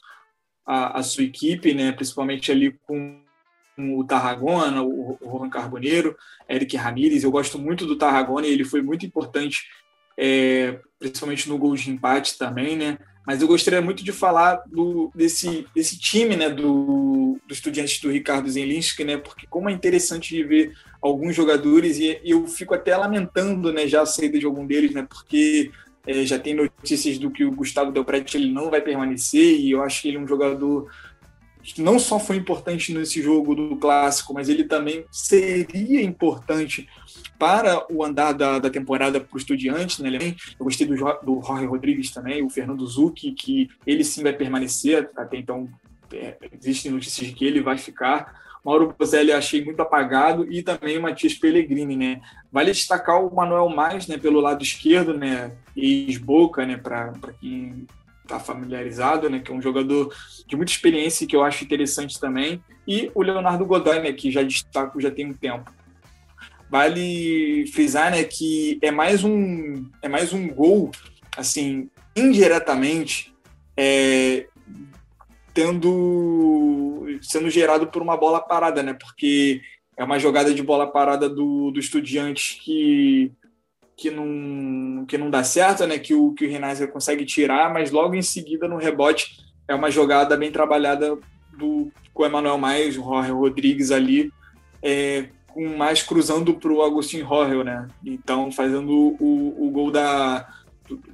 a, 0.66 0.99
a 0.99 1.03
sua 1.03 1.24
equipe, 1.24 1.74
né? 1.74 1.93
Principalmente 1.93 2.51
ali 2.51 2.78
com 2.86 3.22
o 3.78 4.03
Tarragona, 4.03 4.84
o, 4.84 5.18
o 5.22 5.38
Juan 5.39 5.49
Carboneiro, 5.49 6.14
Eric 6.49 6.76
Ramírez. 6.76 7.24
Eu 7.24 7.32
gosto 7.32 7.57
muito 7.57 7.86
do 7.86 7.97
Tarragona 7.97 8.45
e 8.45 8.51
ele 8.51 8.66
foi 8.66 8.82
muito 8.82 9.05
importante 9.05 9.61
é, 10.18 10.78
principalmente 10.99 11.47
no 11.47 11.57
gol 11.57 11.74
de 11.74 11.89
empate 11.89 12.38
também, 12.38 12.76
né? 12.76 12.97
Mas 13.26 13.41
eu 13.41 13.47
gostaria 13.47 13.82
muito 13.82 14.03
de 14.03 14.11
falar 14.11 14.61
do, 14.67 15.11
desse, 15.15 15.65
desse 15.74 15.97
time, 15.97 16.36
né, 16.36 16.49
do, 16.49 17.39
do 17.47 17.53
Estudiantes 17.53 17.99
do 18.01 18.11
Ricardo 18.11 18.49
Zelinski, 18.49 19.03
né, 19.03 19.17
porque 19.17 19.47
como 19.47 19.69
é 19.69 19.74
interessante 19.74 20.36
de 20.36 20.43
ver 20.43 20.74
alguns 21.01 21.36
jogadores 21.36 21.99
e, 21.99 22.19
eu 22.24 22.45
fico 22.47 22.74
até 22.74 22.95
lamentando, 22.95 23.71
né, 23.71 23.88
já 23.88 24.01
a 24.01 24.05
saída 24.05 24.38
de 24.38 24.45
algum 24.45 24.65
deles, 24.65 24.91
né, 24.91 25.07
porque 25.09 25.71
é, 26.05 26.26
já 26.26 26.38
tem 26.38 26.53
notícias 26.53 27.17
do 27.17 27.32
que 27.32 27.45
o 27.45 27.51
Gustavo 27.51 27.91
Del 27.91 28.03
Prete 28.03 28.36
ele 28.36 28.51
não 28.51 28.69
vai 28.69 28.82
permanecer 28.82 29.59
e 29.59 29.71
eu 29.71 29.82
acho 29.82 30.01
que 30.01 30.09
ele 30.09 30.17
é 30.17 30.19
um 30.19 30.28
jogador 30.28 30.89
não 31.78 31.97
só 31.97 32.20
foi 32.20 32.36
importante 32.36 32.93
nesse 32.93 33.22
jogo 33.22 33.55
do 33.55 33.76
clássico, 33.78 34.34
mas 34.34 34.49
ele 34.49 34.66
também 34.66 35.05
seria 35.11 36.01
importante 36.01 36.89
para 37.39 37.86
o 37.91 38.03
andar 38.03 38.34
da, 38.34 38.59
da 38.59 38.70
temporada 38.70 39.20
para 39.20 39.36
o 39.36 39.38
Estudiantes, 39.38 39.99
né? 39.99 40.09
Eu 40.59 40.66
gostei 40.66 40.86
do, 40.86 40.95
do 40.95 41.41
Jorge 41.45 41.66
Rodrigues 41.66 42.11
também, 42.11 42.43
o 42.43 42.49
Fernando 42.49 42.86
Zucchi, 42.86 43.32
que 43.32 43.70
ele 43.86 44.03
sim 44.03 44.24
vai 44.24 44.34
permanecer, 44.34 45.09
até 45.16 45.38
então 45.38 45.70
é, 46.11 46.38
existem 46.53 46.91
notícias 46.91 47.28
de 47.28 47.34
que 47.34 47.45
ele 47.45 47.61
vai 47.61 47.78
ficar. 47.78 48.41
Mauro 48.64 48.95
Bozelli 48.97 49.32
achei 49.32 49.64
muito 49.64 49.82
apagado 49.82 50.49
e 50.51 50.64
também 50.64 50.97
o 50.97 51.01
Matias 51.01 51.34
Pellegrini, 51.34 51.97
né? 51.97 52.22
Vale 52.51 52.72
destacar 52.72 53.22
o 53.22 53.34
Manuel 53.34 53.68
Mais, 53.68 54.07
né, 54.07 54.18
pelo 54.18 54.39
lado 54.39 54.64
esquerdo, 54.64 55.14
né, 55.14 55.51
ex-Boca, 55.76 56.66
né, 56.66 56.78
para 56.78 57.14
quem 57.41 57.88
está 58.24 58.39
familiarizado, 58.39 59.30
né, 59.30 59.39
que 59.39 59.51
é 59.51 59.55
um 59.55 59.61
jogador 59.61 60.13
de 60.47 60.55
muita 60.55 60.71
experiência 60.71 61.24
e 61.24 61.28
que 61.28 61.36
eu 61.36 61.43
acho 61.43 61.63
interessante 61.63 62.19
também, 62.19 62.61
e 62.88 63.11
o 63.13 63.21
Leonardo 63.21 63.65
Godoy, 63.65 63.99
né, 63.99 64.13
que 64.13 64.32
já 64.32 64.41
destaco 64.41 64.99
já 64.99 65.11
tem 65.11 65.28
um 65.28 65.34
tempo. 65.34 65.71
Vale 66.69 67.67
frisar, 67.67 68.11
né, 68.11 68.24
que 68.24 68.80
é 68.82 68.89
mais 68.89 69.24
um 69.24 69.89
é 70.01 70.09
mais 70.09 70.34
um 70.34 70.47
gol, 70.47 70.91
assim, 71.38 71.89
indiretamente, 72.15 73.34
é, 73.78 74.47
tendo 75.53 77.05
sendo 77.21 77.49
gerado 77.49 77.88
por 77.88 78.01
uma 78.01 78.17
bola 78.17 78.41
parada, 78.41 78.82
né, 78.82 78.93
porque 78.93 79.61
é 79.95 80.03
uma 80.03 80.17
jogada 80.17 80.53
de 80.53 80.63
bola 80.63 80.88
parada 80.91 81.30
do, 81.30 81.71
do 81.71 81.80
Estudiantes 81.80 82.57
que 82.63 83.32
que 83.95 84.09
não, 84.09 84.26
que 85.05 85.17
não 85.17 85.29
dá 85.29 85.43
certo, 85.43 85.85
né? 85.85 85.99
Que 85.99 86.13
o, 86.13 86.33
que 86.33 86.45
o 86.45 86.49
Renaiser 86.49 86.91
consegue 86.91 87.25
tirar, 87.25 87.71
mas 87.73 87.91
logo 87.91 88.15
em 88.15 88.21
seguida, 88.21 88.67
no 88.67 88.77
rebote, 88.77 89.37
é 89.67 89.75
uma 89.75 89.89
jogada 89.89 90.35
bem 90.37 90.51
trabalhada 90.51 91.17
do, 91.57 91.91
com 92.13 92.23
o 92.23 92.25
Emanuel 92.25 92.57
Mais, 92.57 92.97
o 92.97 93.03
Jorge 93.03 93.31
Rodrigues 93.31 93.91
ali, 93.91 94.31
é, 94.81 95.27
com 95.47 95.77
mais 95.77 96.01
cruzando 96.01 96.53
para 96.53 96.71
o 96.71 96.81
Agostinho 96.81 97.25
Rohel, 97.25 97.63
né? 97.63 97.87
Então, 98.03 98.51
fazendo 98.51 99.15
o, 99.19 99.67
o 99.67 99.71
gol 99.71 99.91
da, 99.91 100.47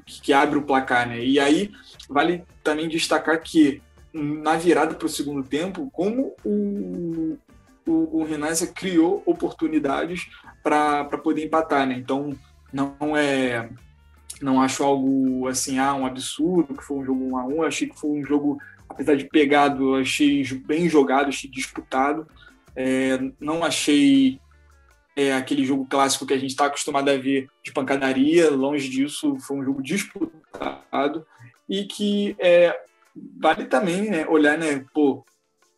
que 0.06 0.34
abre 0.34 0.58
o 0.58 0.64
placar, 0.64 1.08
né? 1.08 1.24
E 1.24 1.40
aí, 1.40 1.72
vale 2.10 2.44
também 2.64 2.88
destacar 2.88 3.40
que 3.42 3.82
na 4.14 4.56
virada 4.58 4.96
para 4.96 5.06
o 5.06 5.10
segundo 5.10 5.44
tempo, 5.44 5.90
como 5.92 6.36
o, 6.44 7.38
o, 7.86 8.22
o 8.22 8.28
criou 8.74 9.22
oportunidades 9.26 10.28
para 10.64 11.06
poder 11.06 11.46
empatar, 11.46 11.86
né? 11.88 11.96
Então, 11.96 12.36
não 12.72 13.18
é 13.18 13.70
não 14.42 14.62
acho 14.62 14.84
algo 14.84 15.48
assim 15.48 15.80
ah 15.80 15.94
um 15.94 16.06
absurdo 16.06 16.76
que 16.76 16.84
foi 16.84 16.98
um 16.98 17.06
jogo 17.06 17.24
1 17.32 17.38
a 17.38 17.46
1 17.46 17.52
eu 17.52 17.64
achei 17.64 17.90
que 17.90 18.00
foi 18.00 18.10
um 18.10 18.24
jogo 18.24 18.58
apesar 18.88 19.16
de 19.16 19.26
pegado 19.26 19.96
achei 19.96 20.44
bem 20.66 20.90
jogado 20.90 21.30
achei 21.30 21.50
disputado. 21.50 22.28
É, 22.76 23.20
não 23.40 23.64
achei 23.64 24.40
é, 25.16 25.34
aquele 25.34 25.66
jogo 25.66 25.86
clássico 25.86 26.26
que 26.26 26.34
a 26.34 26.38
gente 26.38 26.52
está 26.52 26.66
acostumado 26.66 27.10
a 27.10 27.18
ver 27.18 27.50
de 27.64 27.72
pancadaria. 27.72 28.50
Longe 28.50 28.90
disso 28.90 29.38
foi 29.40 29.58
um 29.58 29.64
jogo 29.64 29.82
disputado. 29.82 31.26
E 31.68 31.84
que 31.86 32.36
é, 32.40 32.76
vale 33.38 33.66
também 33.66 34.10
né, 34.10 34.26
olhar 34.28 34.58
né 34.58 34.84
pô 34.94 35.26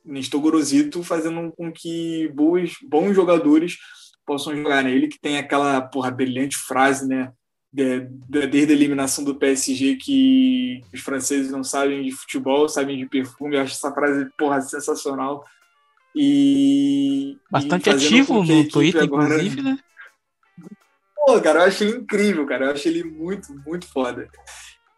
Nestor 0.05 0.41
Gorosito 0.41 1.03
fazendo 1.03 1.51
com 1.51 1.71
que 1.71 2.29
boas, 2.33 2.73
bons 2.87 3.13
jogadores 3.13 3.77
possam 4.25 4.55
jogar, 4.55 4.83
né? 4.83 4.91
Ele 4.91 5.07
que 5.07 5.19
tem 5.19 5.37
aquela 5.37 5.81
porra 5.81 6.11
brilhante 6.11 6.57
frase, 6.57 7.07
né? 7.07 7.31
De, 7.73 8.01
de, 8.29 8.47
desde 8.47 8.73
a 8.73 8.75
eliminação 8.75 9.23
do 9.23 9.35
PSG 9.35 9.95
que 9.95 10.81
os 10.93 10.99
franceses 10.99 11.51
não 11.51 11.63
sabem 11.63 12.03
de 12.03 12.11
futebol, 12.11 12.67
sabem 12.67 12.97
de 12.97 13.05
perfume. 13.05 13.55
Eu 13.55 13.61
acho 13.61 13.73
essa 13.73 13.93
frase, 13.93 14.27
porra, 14.37 14.61
sensacional. 14.61 15.45
E. 16.15 17.37
Bastante 17.49 17.89
e 17.89 17.93
ativo 17.93 18.43
no 18.43 18.67
Twitter, 18.67 19.03
agora... 19.03 19.35
inclusive, 19.35 19.61
né? 19.61 19.79
Pô, 21.15 21.39
cara, 21.39 21.59
eu 21.59 21.63
acho 21.65 21.83
ele 21.83 21.97
incrível, 21.97 22.45
cara. 22.45 22.65
Eu 22.65 22.71
acho 22.71 22.87
ele 22.87 23.03
muito, 23.03 23.53
muito 23.65 23.87
foda. 23.87 24.27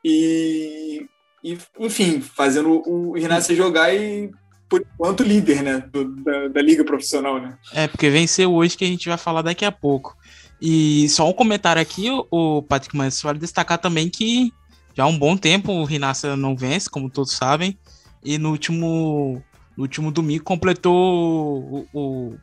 e, 0.03 1.05
e 1.43 1.57
enfim, 1.79 2.21
fazendo 2.21 2.81
o 2.87 3.17
Inácio 3.17 3.55
jogar 3.55 3.93
e 3.93 4.31
por 4.73 4.81
enquanto 4.81 5.21
líder, 5.21 5.61
né, 5.61 5.83
do, 5.91 6.15
da, 6.23 6.47
da, 6.47 6.59
liga 6.59 6.83
profissional, 6.83 7.39
né? 7.39 7.55
É, 7.73 7.87
porque 7.87 8.09
venceu 8.09 8.51
hoje 8.51 8.75
que 8.75 8.83
a 8.83 8.87
gente 8.87 9.07
vai 9.07 9.19
falar 9.19 9.43
daqui 9.43 9.63
a 9.63 9.71
pouco. 9.71 10.17
E 10.59 11.07
só 11.09 11.29
um 11.29 11.33
comentário 11.33 11.79
aqui, 11.79 12.07
o 12.31 12.63
Patrick 12.63 12.97
Manso, 12.97 13.27
vale 13.27 13.37
destacar 13.37 13.77
também 13.77 14.09
que 14.09 14.51
já 14.95 15.03
há 15.03 15.07
um 15.07 15.19
bom 15.19 15.37
tempo 15.37 15.71
o 15.71 15.83
Rinassa 15.83 16.35
não 16.35 16.55
vence, 16.55 16.89
como 16.89 17.07
todos 17.07 17.33
sabem, 17.33 17.77
e 18.25 18.39
no 18.39 18.49
último 18.49 19.43
no 19.77 19.83
último 19.83 20.11
domingo 20.11 20.43
completou 20.43 21.87
o, 21.93 22.31
o 22.31 22.37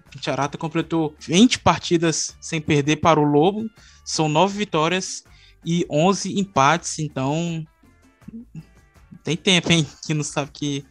completou 0.58 1.14
20 1.20 1.58
partidas 1.60 2.36
sem 2.40 2.60
perder 2.60 2.96
para 2.96 3.18
o 3.18 3.24
Lobo, 3.24 3.68
são 4.04 4.28
nove 4.28 4.56
vitórias 4.56 5.24
e 5.66 5.84
11 5.90 6.38
empates, 6.38 7.00
então 7.00 7.66
tem 9.24 9.36
tempo, 9.36 9.72
hein, 9.72 9.84
que 10.06 10.14
não 10.14 10.22
sabe 10.22 10.50
que 10.52 10.84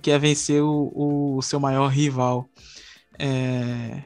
que 0.00 0.10
é 0.10 0.18
vencer 0.18 0.62
o, 0.62 1.36
o 1.36 1.42
seu 1.42 1.60
maior 1.60 1.88
rival. 1.88 2.48
É... 3.18 4.02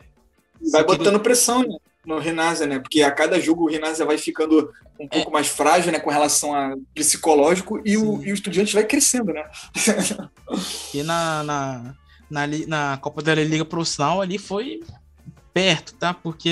Vai 0.71 0.85
botando 0.85 1.21
pressão 1.21 1.63
né, 1.63 1.77
no 2.05 2.19
Renasa, 2.19 2.67
né? 2.67 2.79
Porque 2.79 3.03
a 3.03 3.11
cada 3.11 3.41
jogo 3.41 3.65
o 3.65 3.69
Renasa 3.69 4.05
vai 4.05 4.19
ficando 4.19 4.73
um 4.99 5.05
é. 5.05 5.09
pouco 5.09 5.33
mais 5.33 5.49
frágil, 5.49 5.93
né? 5.93 5.99
Com 5.99 6.11
relação 6.11 6.55
a 6.55 6.75
psicológico 6.95 7.81
e 7.85 7.97
o, 7.97 8.23
e 8.23 8.33
o 8.33 8.35
estudante 8.35 8.75
vai 8.75 8.85
crescendo, 8.85 9.33
né? 9.33 9.45
e 10.93 11.03
na, 11.03 11.43
na, 11.43 11.95
na, 12.31 12.47
na 12.67 12.99
Copa 12.99 13.23
da 13.23 13.35
Liga 13.35 13.65
Profissional 13.65 14.21
ali 14.21 14.39
foi 14.39 14.81
perto, 15.55 15.95
tá? 15.95 16.13
Porque 16.13 16.51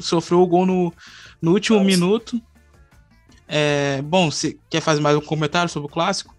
sofreu 0.00 0.40
o 0.40 0.46
gol 0.46 0.66
no, 0.66 0.92
no 1.40 1.52
último 1.52 1.78
Nossa. 1.78 1.86
minuto. 1.86 2.42
É, 3.46 4.00
bom, 4.02 4.30
você 4.30 4.56
quer 4.68 4.80
fazer 4.80 5.00
mais 5.00 5.16
um 5.16 5.20
comentário 5.20 5.68
sobre 5.68 5.88
o 5.88 5.92
clássico? 5.92 6.34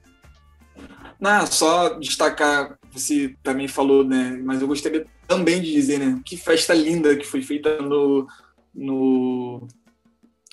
Não, 1.22 1.46
só 1.46 2.00
destacar, 2.00 2.80
você 2.92 3.36
também 3.44 3.68
falou, 3.68 4.04
né? 4.04 4.42
Mas 4.44 4.60
eu 4.60 4.68
gostaria 4.68 5.06
também 5.28 5.62
de 5.62 5.72
dizer, 5.72 6.00
né? 6.00 6.20
Que 6.26 6.36
festa 6.36 6.74
linda 6.74 7.16
que 7.16 7.28
foi 7.28 7.44
feita 7.44 7.80
no, 7.80 8.28
no, 8.74 9.68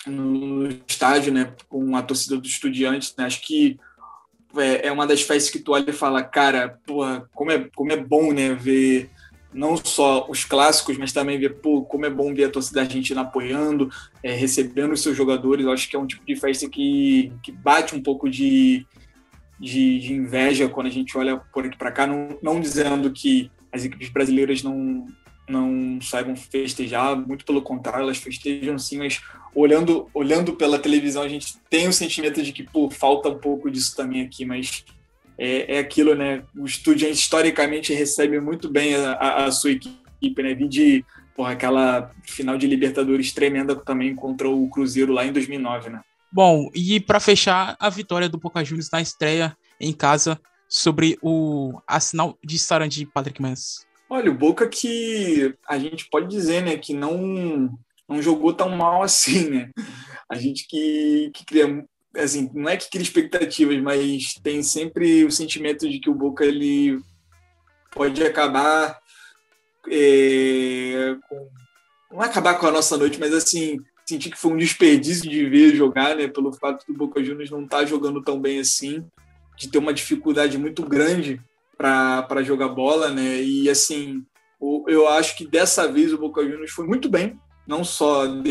no 0.07 0.69
estádio, 0.87 1.33
né? 1.33 1.55
Com 1.71 1.97
a 1.97 2.03
torcida 2.03 2.37
dos 2.37 2.51
estudiantes. 2.51 3.14
Né? 3.16 3.25
Acho 3.25 3.41
que 3.41 3.81
é, 4.59 4.89
é 4.89 4.93
uma 4.93 5.07
das 5.07 5.23
festas 5.23 5.51
que 5.51 5.59
tu 5.59 5.73
olha 5.73 5.89
e 5.89 5.95
fala, 5.95 6.23
cara, 6.23 6.79
porra, 6.87 7.27
como 7.35 7.51
é, 7.51 7.66
como 7.75 7.91
é 7.91 7.97
bom, 7.97 8.31
né? 8.35 8.53
Ver 8.53 9.09
não 9.51 9.75
só 9.79 10.27
os 10.29 10.45
clássicos, 10.45 10.99
mas 10.99 11.14
também 11.14 11.39
ver, 11.39 11.55
pô, 11.61 11.83
como 11.83 12.05
é 12.05 12.11
bom 12.11 12.35
ver 12.35 12.45
a 12.45 12.51
torcida 12.51 12.83
argentina 12.83 13.23
apoiando, 13.23 13.91
é, 14.23 14.35
recebendo 14.35 14.93
os 14.93 15.01
seus 15.01 15.16
jogadores. 15.16 15.64
Eu 15.64 15.73
acho 15.73 15.89
que 15.89 15.97
é 15.97 15.99
um 15.99 16.07
tipo 16.07 16.27
de 16.27 16.37
festa 16.37 16.69
que, 16.69 17.33
que 17.43 17.51
bate 17.51 17.95
um 17.95 18.03
pouco 18.03 18.29
de, 18.29 18.87
de, 19.59 19.98
de 19.98 20.12
inveja 20.12 20.68
quando 20.68 20.86
a 20.86 20.90
gente 20.90 21.16
olha 21.16 21.36
por 21.52 21.64
aqui 21.64 21.76
para 21.76 21.92
cá, 21.92 22.06
não, 22.06 22.38
não 22.42 22.61
dizendo 22.61 23.11
que 23.11 23.50
as 23.72 23.84
equipes 23.84 24.09
brasileiras 24.09 24.62
não, 24.62 25.06
não 25.48 26.00
saibam 26.00 26.36
festejar, 26.36 27.16
muito 27.16 27.44
pelo 27.44 27.62
contrário, 27.62 28.02
elas 28.02 28.18
festejam 28.18 28.78
sim, 28.78 28.98
mas 28.98 29.20
olhando, 29.54 30.09
olhando 30.14 30.52
pela 30.54 30.78
televisão 30.78 31.22
a 31.22 31.28
gente 31.28 31.56
tem 31.68 31.88
o 31.88 31.92
sentimento 31.92 32.42
de 32.42 32.52
que, 32.52 32.62
pô, 32.62 32.90
falta 32.90 33.28
um 33.28 33.38
pouco 33.38 33.70
disso 33.70 33.96
também 33.96 34.22
aqui, 34.22 34.44
mas 34.44 34.84
é, 35.36 35.76
é 35.76 35.78
aquilo, 35.78 36.14
né? 36.14 36.42
O 36.56 36.64
Estudiantes 36.64 37.20
historicamente 37.20 37.92
recebe 37.94 38.40
muito 38.40 38.68
bem 38.68 38.94
a, 38.94 39.12
a, 39.12 39.44
a 39.44 39.52
sua 39.52 39.70
equipe, 39.70 40.42
né? 40.42 40.54
De 40.54 41.04
porra, 41.34 41.52
aquela 41.52 42.11
final 42.24 42.59
de 42.59 42.66
Libertadores 42.66 43.32
tremenda 43.32 43.76
também 43.76 44.14
contra 44.14 44.48
o 44.48 44.68
Cruzeiro 44.68 45.12
lá 45.12 45.24
em 45.24 45.32
2009, 45.32 45.90
né? 45.90 46.00
Bom, 46.33 46.70
e 46.74 47.01
para 47.01 47.20
fechar, 47.20 47.76
a 47.81 47.89
vitória 47.89 48.29
do 48.29 48.39
Boca 48.39 48.64
Juniors 48.64 48.91
na 48.91 49.01
estreia 49.01 49.57
em 49.81 49.93
casa 49.93 50.39
sobre 50.68 51.18
o 51.22 51.81
Arsenal 51.87 52.39
de 52.45 52.59
Sarandi, 52.59 53.07
Patrick 53.07 53.41
Mans. 53.41 53.87
Olha, 54.11 54.31
o 54.31 54.35
Boca 54.35 54.68
que 54.68 55.55
a 55.66 55.79
gente 55.79 56.09
pode 56.11 56.29
dizer, 56.29 56.62
né, 56.62 56.76
que 56.76 56.93
não 56.93 57.70
não 58.09 58.22
jogou 58.22 58.55
tão 58.55 58.70
mal 58.70 59.03
assim, 59.05 59.51
né? 59.51 59.70
A 60.31 60.37
gente 60.37 60.66
que, 60.66 61.31
que 61.35 61.45
cria, 61.45 61.85
assim, 62.16 62.51
não 62.55 62.68
é 62.68 62.76
que 62.76 62.91
cria 62.91 63.03
expectativas, 63.03 63.81
mas 63.83 64.35
tem 64.43 64.62
sempre 64.62 65.24
o 65.24 65.31
sentimento 65.31 65.89
de 65.89 65.99
que 65.99 66.09
o 66.09 66.14
Boca 66.14 66.45
ele 66.45 66.99
pode 67.93 68.22
acabar 68.22 68.99
é, 69.91 71.16
com, 71.29 71.49
não 72.12 72.20
acabar 72.20 72.55
com 72.59 72.66
a 72.66 72.72
nossa 72.72 72.97
noite, 72.97 73.18
mas 73.20 73.33
assim 73.33 73.79
senti 74.09 74.30
que 74.30 74.38
foi 74.38 74.52
um 74.52 74.56
desperdício 74.56 75.28
de 75.28 75.46
ver 75.46 75.76
jogar, 75.76 76.16
né? 76.16 76.26
Pelo 76.26 76.50
fato 76.50 76.86
do 76.86 76.96
Boca 76.96 77.22
Juniors 77.22 77.50
não 77.50 77.64
estar 77.64 77.78
tá 77.78 77.84
jogando 77.84 78.22
tão 78.22 78.40
bem 78.40 78.59
assim, 78.59 79.04
de 79.59 79.68
ter 79.68 79.76
uma 79.76 79.92
dificuldade 79.92 80.56
muito 80.56 80.82
grande 80.82 81.38
para 81.76 82.42
jogar 82.42 82.68
bola, 82.68 83.11
né? 83.11 83.42
E 83.42 83.68
assim, 83.68 84.24
eu 84.86 85.06
acho 85.09 85.36
que 85.36 85.46
dessa 85.46 85.86
vez 85.86 86.12
o 86.12 86.18
Boca 86.18 86.42
Juniors 86.42 86.70
foi 86.70 86.86
muito 86.86 87.11
bem, 87.11 87.38
não 87.66 87.84
só 87.84 88.26
não 88.26 88.42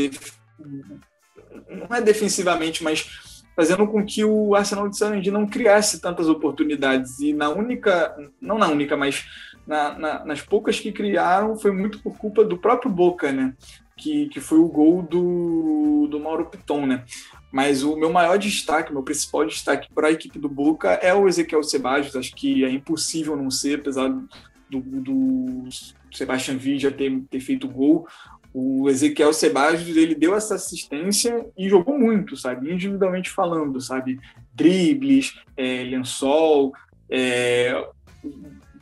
é 1.96 2.02
defensivamente, 2.02 2.84
mas 2.84 3.10
fazendo 3.56 3.88
com 3.88 4.06
que 4.06 4.24
o 4.24 4.54
Arsenal 4.54 4.88
de 4.88 4.96
Sarandi 4.96 5.32
não 5.32 5.48
criasse 5.48 6.00
tantas 6.00 6.30
oportunidades 6.30 7.20
e 7.20 7.34
na 7.34 7.50
única, 7.50 8.16
não 8.40 8.60
na 8.60 8.68
única, 8.68 8.96
mas 8.96 9.26
na, 9.66 9.98
na, 9.98 10.26
nas 10.26 10.42
poucas 10.42 10.80
que 10.80 10.92
criaram 10.92 11.58
foi 11.58 11.72
muito 11.72 12.00
por 12.00 12.16
culpa 12.16 12.44
do 12.44 12.60
próprio 12.60 12.92
Boca, 12.92 13.32
né? 13.32 13.56
Que, 13.98 14.28
que 14.30 14.40
foi 14.40 14.60
o 14.60 14.68
gol 14.68 15.02
do, 15.02 16.08
do 16.10 16.20
Mauro 16.20 16.46
Piton, 16.46 16.86
né? 16.86 17.04
Mas 17.52 17.84
o 17.84 17.96
meu 17.96 18.12
maior 18.12 18.38
destaque, 18.38 18.94
meu 18.94 19.04
principal 19.04 19.46
destaque 19.46 19.92
para 19.94 20.08
a 20.08 20.12
equipe 20.12 20.38
do 20.38 20.48
Boca 20.48 20.92
é 20.94 21.14
o 21.14 21.28
Ezequiel 21.28 21.64
Sebadios. 21.64 22.16
Acho 22.16 22.36
que 22.36 22.64
é 22.64 22.70
impossível 22.70 23.36
não 23.36 23.50
ser, 23.50 23.80
apesar 23.80 24.10
do, 24.70 24.80
do 24.82 25.64
Sebastian 26.12 26.58
Villa 26.58 26.92
ter, 26.92 27.22
ter 27.30 27.40
feito 27.40 27.68
gol. 27.68 28.08
O 28.54 28.90
Ezequiel 28.90 29.34
Sebadios, 29.34 29.96
ele 29.96 30.16
deu 30.16 30.36
essa 30.36 30.56
assistência 30.56 31.46
e 31.58 31.70
jogou 31.70 31.98
muito, 31.98 32.36
sabe? 32.36 32.72
Individualmente 32.72 33.30
falando, 33.30 33.80
sabe? 33.80 34.20
Dribles, 34.54 35.36
é, 35.56 35.84
lençol, 35.84 36.74
é, 37.10 37.88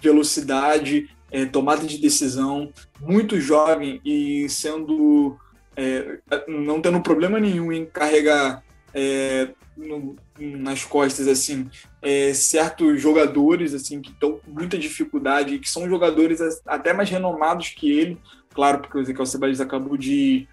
velocidade 0.01 1.09
é, 1.35 1.45
tomada 1.45 1.85
de 1.85 1.97
decisão, 1.97 2.71
muito 2.97 3.41
jovem 3.41 3.99
e 4.05 4.47
sendo 4.47 5.37
é, 5.75 6.19
não 6.47 6.79
tendo 6.79 7.01
problema 7.01 7.41
nenhum 7.41 7.73
em 7.73 7.85
carregar 7.85 8.63
é, 8.93 9.49
no, 9.75 10.15
nas 10.39 10.85
costas 10.85 11.27
assim 11.27 11.69
é, 12.01 12.33
certos 12.33 13.01
jogadores 13.01 13.73
assim 13.73 14.01
que 14.01 14.11
estão 14.11 14.39
com 14.39 14.49
muita 14.49 14.77
dificuldade 14.77 15.59
que 15.59 15.69
são 15.69 15.89
jogadores 15.89 16.39
até 16.65 16.93
mais 16.93 17.09
renomados 17.09 17.67
que 17.67 17.91
ele. 17.91 18.17
Claro 18.53 18.79
porque 18.79 18.97
o 18.97 19.01
Ezequiel 19.01 19.25
Sebadios 19.25 19.59
acabou 19.59 19.97
de 19.97 20.47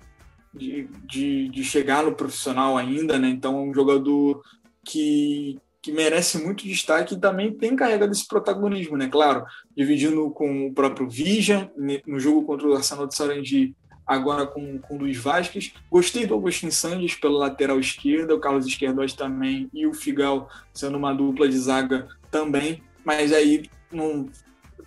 de, 0.53 0.89
de, 1.05 1.49
de 1.49 1.65
chegar 1.65 2.03
no 2.03 2.13
profissional 2.13 2.77
ainda 2.77 3.21
né? 3.21 3.29
Então 3.29 3.57
é 3.57 3.61
um 3.63 3.73
jogador 3.73 4.43
que 4.85 5.61
que 5.83 5.91
merece 5.91 6.39
muito 6.39 6.65
destaque 6.65 7.15
e 7.15 7.21
também 7.21 7.53
tem 7.53 7.75
carregado 7.75 8.13
esse 8.13 8.27
protagonismo, 8.27 8.97
né? 8.97 9.09
Claro, 9.09 9.45
dividindo 9.77 10.31
com 10.31 10.69
o 10.69 10.73
próprio 10.73 11.11
Vija, 11.11 11.73
no 12.07 12.21
jogo 12.21 12.45
contra 12.45 12.69
o 12.69 12.75
Arsenal 12.75 13.09
de 13.09 13.17
Sarandi, 13.17 13.75
agora 14.07 14.47
com, 14.47 14.79
com 14.79 14.95
o 14.95 14.99
Luiz 14.99 15.17
Vasquez. 15.17 15.75
Gostei 15.91 16.25
do 16.25 16.37
Agostinho 16.37 16.71
Sandes 16.71 17.17
pela 17.17 17.37
lateral 17.37 17.81
esquerda, 17.81 18.33
o 18.33 18.39
Carlos 18.39 18.65
Esquerdós 18.65 19.13
também 19.13 19.69
e 19.75 19.85
o 19.85 19.93
Figal 19.93 20.49
sendo 20.73 20.97
uma 20.97 21.13
dupla 21.13 21.49
de 21.49 21.59
zaga 21.59 22.07
também, 22.31 22.81
mas 23.05 23.33
aí 23.33 23.69
não. 23.91 24.29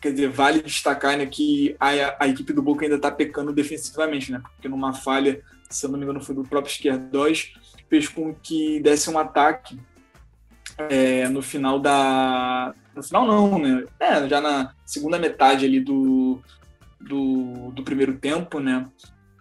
Quer 0.02 0.12
dizer, 0.12 0.30
vale 0.30 0.62
destacar 0.62 1.18
né, 1.18 1.26
que 1.26 1.76
a, 1.80 2.24
a 2.24 2.28
equipe 2.28 2.54
do 2.54 2.62
Boca 2.62 2.86
ainda 2.86 2.98
está 2.98 3.10
pecando 3.10 3.52
defensivamente, 3.52 4.32
né? 4.32 4.42
Porque 4.54 4.68
numa 4.68 4.94
falha, 4.94 5.42
se 5.70 5.86
eu 5.86 5.90
não 5.90 5.98
me 5.98 6.04
engano, 6.04 6.22
foi 6.22 6.36
do 6.36 6.44
próprio 6.44 6.72
Esquerdós, 6.72 7.54
fez 7.90 8.08
com 8.08 8.34
que 8.36 8.80
desse 8.82 9.10
um 9.10 9.18
ataque 9.18 9.80
é, 10.78 11.28
no 11.30 11.42
final 11.42 11.80
da. 11.80 12.74
No 12.96 13.04
final 13.04 13.26
não, 13.26 13.60
né? 13.60 13.86
É, 14.00 14.28
já 14.28 14.42
na 14.42 14.74
segunda 14.86 15.20
metade 15.20 15.66
ali 15.66 15.80
do, 15.80 16.40
do, 17.00 17.72
do 17.72 17.84
primeiro 17.84 18.18
tempo, 18.18 18.60
né? 18.60 18.86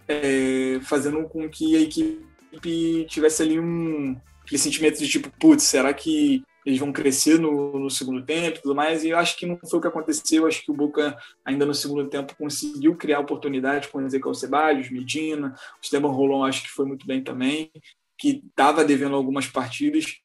É, 0.07 0.79
fazendo 0.83 1.25
com 1.29 1.49
que 1.49 1.77
a 1.77 1.81
equipe 1.81 3.07
tivesse 3.09 3.43
ali 3.43 3.59
um 3.59 4.17
aquele 4.45 4.59
sentimento 4.59 4.99
de 4.99 5.09
tipo, 5.09 5.31
putz, 5.39 5.65
será 5.65 5.93
que 5.93 6.43
eles 6.65 6.79
vão 6.79 6.93
crescer 6.93 7.39
no, 7.39 7.79
no, 7.79 7.91
segundo 7.91 8.25
tempo 8.25 8.59
e 8.59 8.63
tudo 8.63 8.75
mais, 8.75 9.05
e 9.05 9.11
eu 9.11 9.19
acho 9.19 9.37
que 9.37 9.47
não 9.47 9.59
foi 9.59 9.79
o 9.79 9.83
que 9.83 9.89
aconteceu, 9.89 10.43
eu 10.43 10.49
acho 10.49 10.65
que 10.65 10.71
o 10.71 10.75
Boca 10.75 11.17
ainda 11.45 11.67
no 11.67 11.75
segundo 11.75 12.09
tempo 12.09 12.35
conseguiu 12.37 12.95
criar 12.97 13.21
oportunidade 13.21 13.89
com 13.89 13.99
o 13.99 14.07
Ezequiel 14.07 14.35
Ceballos, 14.35 14.91
Medina, 14.91 15.49
o 15.49 15.83
Esteban 15.83 16.09
Rolon 16.09 16.45
acho 16.45 16.63
que 16.63 16.71
foi 16.71 16.87
muito 16.87 17.07
bem 17.07 17.23
também, 17.23 17.71
que 18.17 18.43
estava 18.49 18.85
devendo 18.85 19.15
algumas 19.15 19.47
partidas, 19.47 20.21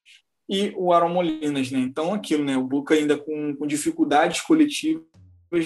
e 0.49 0.73
o 0.75 0.91
Aaron 0.91 1.09
Molinas, 1.09 1.69
né? 1.69 1.79
Então, 1.79 2.11
aquilo, 2.11 2.43
né? 2.43 2.57
O 2.57 2.63
Boca 2.63 2.95
ainda 2.95 3.15
com, 3.15 3.55
com 3.55 3.67
dificuldades 3.67 4.41
coletivas, 4.41 5.03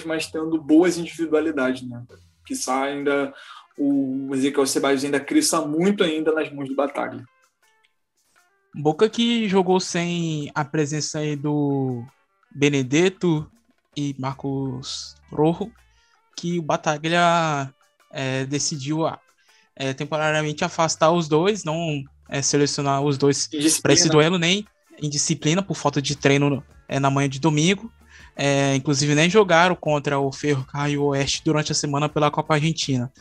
mas 0.04 0.26
tendo 0.26 0.60
boas 0.60 0.98
individualidades, 0.98 1.88
né? 1.88 2.04
Que 2.44 2.54
ainda 2.70 3.32
o 3.78 4.30
Ezequiel 4.34 4.66
Ceballos 4.66 5.02
ainda 5.02 5.18
cresça 5.18 5.62
muito 5.62 6.04
ainda 6.04 6.32
nas 6.32 6.52
mãos 6.52 6.68
do 6.68 6.76
Batalha. 6.76 7.24
Boca 8.74 9.08
que 9.08 9.48
jogou 9.48 9.80
sem 9.80 10.50
a 10.54 10.64
presença 10.64 11.20
aí 11.20 11.34
do 11.34 12.04
Benedetto 12.54 13.50
e 13.96 14.14
Marcos 14.18 15.16
Rojo, 15.30 15.72
que 16.36 16.58
o 16.58 16.62
Bataglia 16.62 17.72
é, 18.10 18.44
decidiu 18.44 19.06
é, 19.74 19.94
temporariamente 19.94 20.62
afastar 20.62 21.10
os 21.10 21.26
dois, 21.26 21.64
não 21.64 22.02
é, 22.28 22.42
selecionar 22.42 23.02
os 23.02 23.16
dois 23.16 23.48
para 23.80 23.92
esse 23.92 24.08
duelo, 24.08 24.38
nem 24.38 24.66
em 25.04 25.10
disciplina, 25.10 25.62
por 25.62 25.76
falta 25.76 26.00
de 26.00 26.16
treino 26.16 26.62
é, 26.88 26.98
na 26.98 27.10
manhã 27.10 27.28
de 27.28 27.38
domingo. 27.38 27.92
É, 28.36 28.74
inclusive, 28.74 29.14
nem 29.14 29.30
jogaram 29.30 29.76
contra 29.76 30.18
o 30.18 30.32
Ferrocarril 30.32 31.04
Oeste 31.04 31.42
durante 31.44 31.72
a 31.72 31.74
semana 31.74 32.08
pela 32.08 32.30
Copa 32.30 32.54
Argentina. 32.54 33.12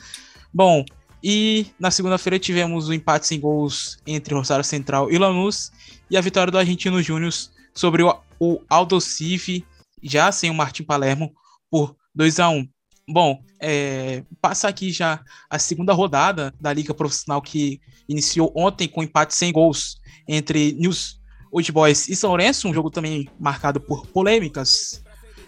Bom, 0.53 0.84
e 1.23 1.67
na 1.79 1.91
segunda-feira 1.91 2.39
tivemos 2.39 2.89
o 2.89 2.93
empate 2.93 3.27
sem 3.27 3.39
gols 3.39 3.97
entre 4.05 4.34
Rosário 4.34 4.63
Central 4.63 5.11
e 5.11 5.17
Lanús 5.17 5.71
e 6.09 6.17
a 6.17 6.21
vitória 6.21 6.51
do 6.51 6.57
Argentino 6.57 7.01
Júnior 7.01 7.31
sobre 7.73 8.03
o, 8.03 8.15
o 8.39 8.61
Aldo 8.69 8.99
Civi, 8.99 9.65
já 10.01 10.31
sem 10.31 10.49
o 10.49 10.53
Martim 10.53 10.84
Palermo, 10.84 11.34
por 11.69 11.95
2 12.13 12.39
a 12.39 12.49
1 12.49 12.67
Bom, 13.07 13.43
é, 13.59 14.23
passa 14.41 14.69
aqui 14.69 14.91
já 14.91 15.21
a 15.49 15.59
segunda 15.59 15.91
rodada 15.91 16.53
da 16.59 16.71
Liga 16.71 16.93
Profissional 16.93 17.41
que 17.41 17.81
iniciou 18.07 18.51
ontem 18.55 18.88
com 18.88 19.03
empate 19.03 19.36
sem 19.36 19.51
gols 19.51 19.97
entre 20.27 20.71
News 20.73 21.19
Old 21.54 21.72
Boys 21.72 22.10
e 22.10 22.16
São 22.16 22.32
Lourenço, 22.32 22.68
um 22.68 22.74
jogo 22.74 22.89
também 22.89 23.30
marcado 23.39 23.80
por 23.80 24.08
polêmicas. 24.08 25.04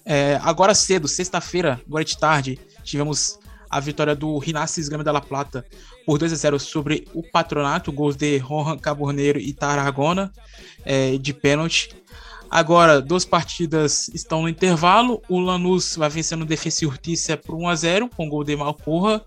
É, 0.05 0.39
agora 0.43 0.75
cedo, 0.75 1.07
sexta-feira, 1.07 1.81
agora 1.87 2.05
de 2.05 2.15
tarde, 2.15 2.59
tivemos 2.83 3.39
a 3.67 3.79
vitória 3.79 4.15
do 4.15 4.37
Rinassis 4.37 4.87
Grêmio 4.87 5.03
da 5.03 5.11
La 5.11 5.19
Plata 5.19 5.65
por 6.05 6.19
2 6.19 6.31
a 6.31 6.35
0 6.35 6.59
sobre 6.59 7.07
o 7.11 7.23
Patronato, 7.23 7.91
gols 7.91 8.15
de 8.15 8.37
Rohan 8.37 8.77
Caborneiro 8.77 9.39
e 9.39 9.51
Tarragona 9.51 10.31
é, 10.85 11.17
de 11.17 11.33
pênalti. 11.33 11.89
Agora, 12.51 13.01
duas 13.01 13.25
partidas 13.25 14.07
estão 14.09 14.43
no 14.43 14.49
intervalo. 14.49 15.19
O 15.27 15.39
Lanús 15.39 15.95
vai 15.95 16.09
vencendo 16.09 16.43
o 16.43 16.45
Defensa 16.45 16.85
Urtícia 16.85 17.35
por 17.35 17.55
1 17.55 17.67
a 17.67 17.75
0 17.75 18.09
com 18.15 18.29
gol 18.29 18.43
de 18.43 18.55
Malporra. 18.55 19.25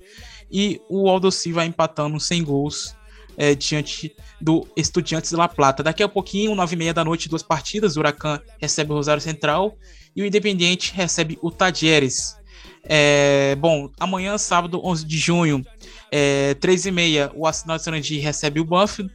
E 0.49 0.81
o 0.89 1.09
Aldossi 1.11 1.53
vai 1.53 1.66
empatando 1.66 2.18
sem 2.20 2.45
gols 2.45 2.97
é, 3.39 3.55
diante 3.55 4.14
do 4.41 4.66
Estudiantes 4.76 5.30
de 5.30 5.36
La 5.36 5.49
Plata. 5.49 5.82
Daqui 5.82 6.03
a 6.03 6.09
pouquinho, 6.09 6.57
9 6.57 6.74
e 6.74 6.78
meia 6.78 6.93
da 6.93 7.05
noite, 7.05 7.28
duas 7.28 7.43
partidas. 7.43 7.97
O 7.97 8.01
Huracan 8.01 8.41
recebe 8.61 8.91
o 8.91 8.97
Rosário 8.97 9.22
Central 9.22 9.76
e 10.14 10.22
o 10.22 10.26
Independiente 10.26 10.93
recebe 10.93 11.39
o 11.41 11.51
Tadieres. 11.51 12.36
É, 12.82 13.55
bom, 13.57 13.89
amanhã, 13.99 14.36
sábado, 14.36 14.80
11 14.84 15.07
de 15.07 15.18
junho, 15.18 15.64
é, 16.11 16.55
3 16.55 16.86
e 16.86 16.91
meia, 16.91 17.30
o 17.34 17.47
Arsenal 17.47 17.76
de 17.76 17.84
Sarandi 17.84 18.18
recebe 18.18 18.59
o 18.59 18.64
Banfield. 18.64 19.12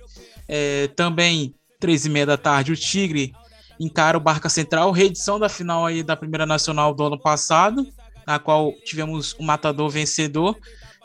É, 0.47 0.87
também, 0.95 1.53
3 1.79 2.05
e 2.05 2.09
meia 2.09 2.25
da 2.25 2.37
tarde, 2.37 2.71
o 2.71 2.77
Tigre 2.77 3.33
encara 3.79 4.17
o 4.17 4.21
Barca 4.21 4.47
Central, 4.47 4.91
reedição 4.91 5.37
da 5.37 5.49
final 5.49 5.85
aí 5.85 6.01
da 6.01 6.15
Primeira 6.15 6.45
Nacional 6.45 6.93
do 6.93 7.03
ano 7.03 7.19
passado, 7.19 7.85
na 8.25 8.39
qual 8.39 8.71
tivemos 8.85 9.33
o 9.33 9.43
matador 9.43 9.89
vencedor, 9.89 10.55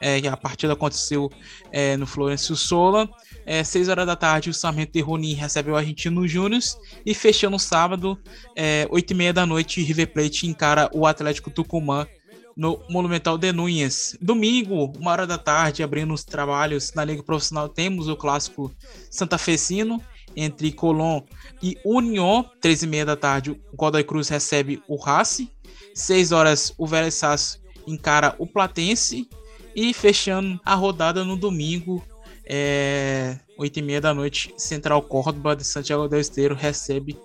é, 0.00 0.26
a 0.28 0.36
partida 0.36 0.72
aconteceu 0.72 1.30
é, 1.72 1.96
no 1.96 2.06
Florencio 2.06 2.56
Sola. 2.56 3.08
É, 3.44 3.64
6 3.64 3.88
horas 3.88 4.06
da 4.06 4.16
tarde, 4.16 4.50
o 4.50 4.54
Sarmento 4.54 4.92
de 4.92 5.00
Ronin 5.00 5.34
recebe 5.34 5.70
o 5.70 5.76
Argentino 5.76 6.26
Júnior. 6.26 6.60
E 7.04 7.14
fechando 7.14 7.52
no 7.52 7.58
sábado, 7.58 8.18
é, 8.54 8.86
8 8.90 9.10
e 9.10 9.14
meia 9.14 9.32
da 9.32 9.46
noite, 9.46 9.82
River 9.82 10.12
Plate 10.12 10.46
encara 10.46 10.90
o 10.92 11.06
Atlético 11.06 11.50
Tucumã 11.50 12.06
no 12.56 12.80
Monumental 12.90 13.38
de 13.38 13.52
Núñez. 13.52 14.16
Domingo, 14.20 14.92
uma 14.98 15.12
hora 15.12 15.26
da 15.26 15.38
tarde, 15.38 15.82
abrindo 15.82 16.12
os 16.12 16.24
trabalhos 16.24 16.92
na 16.92 17.04
Liga 17.04 17.22
Profissional, 17.22 17.68
temos 17.68 18.08
o 18.08 18.16
clássico 18.16 18.70
Santa 19.08 19.38
Fecino 19.38 20.02
entre 20.36 20.72
Colón 20.72 21.22
e 21.62 21.78
União, 21.84 22.44
13 22.60 22.84
e 22.84 22.88
meia 22.88 23.06
da 23.06 23.16
tarde, 23.16 23.50
o 23.50 23.76
Godoy 23.76 24.04
Cruz 24.04 24.28
recebe 24.28 24.82
o 24.88 24.96
Racing, 24.96 25.48
6 25.94 26.32
horas 26.32 26.74
o 26.76 26.86
Vélez 26.86 27.20
encara 27.86 28.34
o 28.38 28.46
Platense 28.46 29.28
e 29.80 29.94
fechando 29.94 30.60
a 30.64 30.74
rodada 30.74 31.24
no 31.24 31.36
domingo, 31.36 32.04
é, 32.44 33.38
8 33.56 33.78
e 33.78 33.82
meia 33.82 34.00
da 34.00 34.12
noite, 34.12 34.52
Central 34.56 35.00
Córdoba 35.02 35.54
de 35.54 35.62
Santiago 35.62 36.08
del 36.08 36.18
Esteiro 36.18 36.52
recebe 36.52 37.16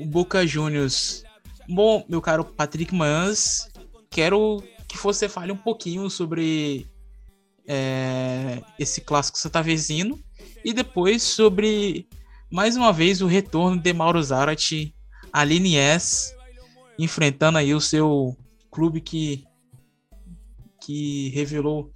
o 0.00 0.06
Boca 0.06 0.46
Juniors. 0.46 1.22
Bom, 1.68 2.02
meu 2.08 2.22
caro 2.22 2.46
Patrick 2.46 2.94
Manhãs, 2.94 3.68
quero 4.08 4.64
que 4.88 4.96
você 4.96 5.28
fale 5.28 5.52
um 5.52 5.56
pouquinho 5.56 6.08
sobre 6.08 6.86
é, 7.68 8.62
esse 8.78 9.02
clássico 9.02 9.36
santavezino 9.36 10.18
e 10.64 10.72
depois 10.72 11.22
sobre 11.22 12.08
mais 12.50 12.74
uma 12.74 12.90
vez 12.90 13.20
o 13.20 13.26
retorno 13.26 13.78
de 13.78 13.92
Mauro 13.92 14.22
Zarate 14.22 14.94
a 15.30 15.44
Liniers, 15.44 16.32
enfrentando 16.98 17.58
aí 17.58 17.74
o 17.74 17.80
seu 17.82 18.34
clube 18.70 18.98
que, 18.98 19.44
que 20.84 21.30
revelou 21.30 21.90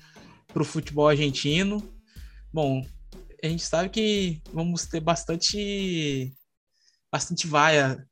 para 0.53 0.63
o 0.63 0.65
futebol 0.65 1.09
argentino. 1.09 1.83
Bom, 2.53 2.85
a 3.43 3.49
gente 3.49 3.63
sabe 3.63 3.91
que 3.91 4.41
vamos 4.53 4.87
ter 4.87 5.01
bastante 5.01 6.33
bastante 7.13 7.47
vaia 7.47 8.05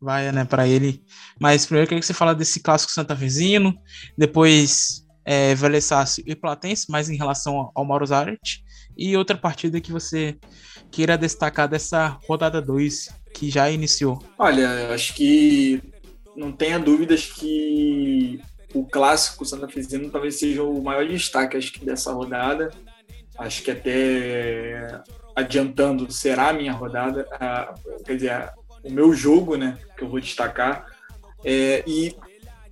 vaia 0.00 0.30
né 0.30 0.44
para 0.44 0.68
ele 0.68 1.02
mas 1.40 1.64
primeiro 1.64 1.84
eu 1.84 1.88
queria 1.88 2.00
que 2.00 2.06
você 2.06 2.12
fala 2.12 2.34
desse 2.34 2.60
clássico 2.60 2.92
Santa 2.92 3.14
Vezino 3.14 3.74
depois 4.18 5.04
é, 5.24 5.54
e 6.26 6.36
Platense 6.36 6.90
mais 6.90 7.08
em 7.08 7.16
relação 7.16 7.70
ao 7.74 7.84
Mauro 7.84 8.04
Zarat 8.04 8.62
e 8.96 9.16
outra 9.16 9.36
partida 9.36 9.80
que 9.80 9.90
você 9.90 10.38
queira 10.90 11.18
destacar 11.18 11.68
dessa 11.68 12.18
rodada 12.28 12.60
2 12.60 13.08
que 13.32 13.50
já 13.50 13.70
iniciou? 13.70 14.22
Olha, 14.38 14.94
acho 14.94 15.14
que 15.14 15.82
não 16.36 16.52
tenha 16.52 16.78
dúvidas 16.78 17.26
que 17.26 18.40
o 18.74 18.84
clássico 18.84 19.44
Santa 19.44 19.68
Fezino 19.68 20.10
talvez 20.10 20.38
seja 20.38 20.62
o 20.62 20.82
maior 20.82 21.06
destaque 21.06 21.56
acho 21.56 21.72
que 21.72 21.84
dessa 21.84 22.12
rodada. 22.12 22.70
Acho 23.38 23.62
que 23.62 23.70
até 23.70 25.02
adiantando 25.34 26.10
será 26.12 26.48
a 26.48 26.52
minha 26.52 26.72
rodada, 26.72 27.26
a, 27.32 27.74
quer 28.04 28.14
dizer, 28.14 28.30
a, 28.30 28.54
o 28.82 28.90
meu 28.92 29.12
jogo, 29.12 29.56
né, 29.56 29.78
que 29.96 30.04
eu 30.04 30.08
vou 30.08 30.20
destacar. 30.20 30.86
É, 31.44 31.82
e 31.86 32.16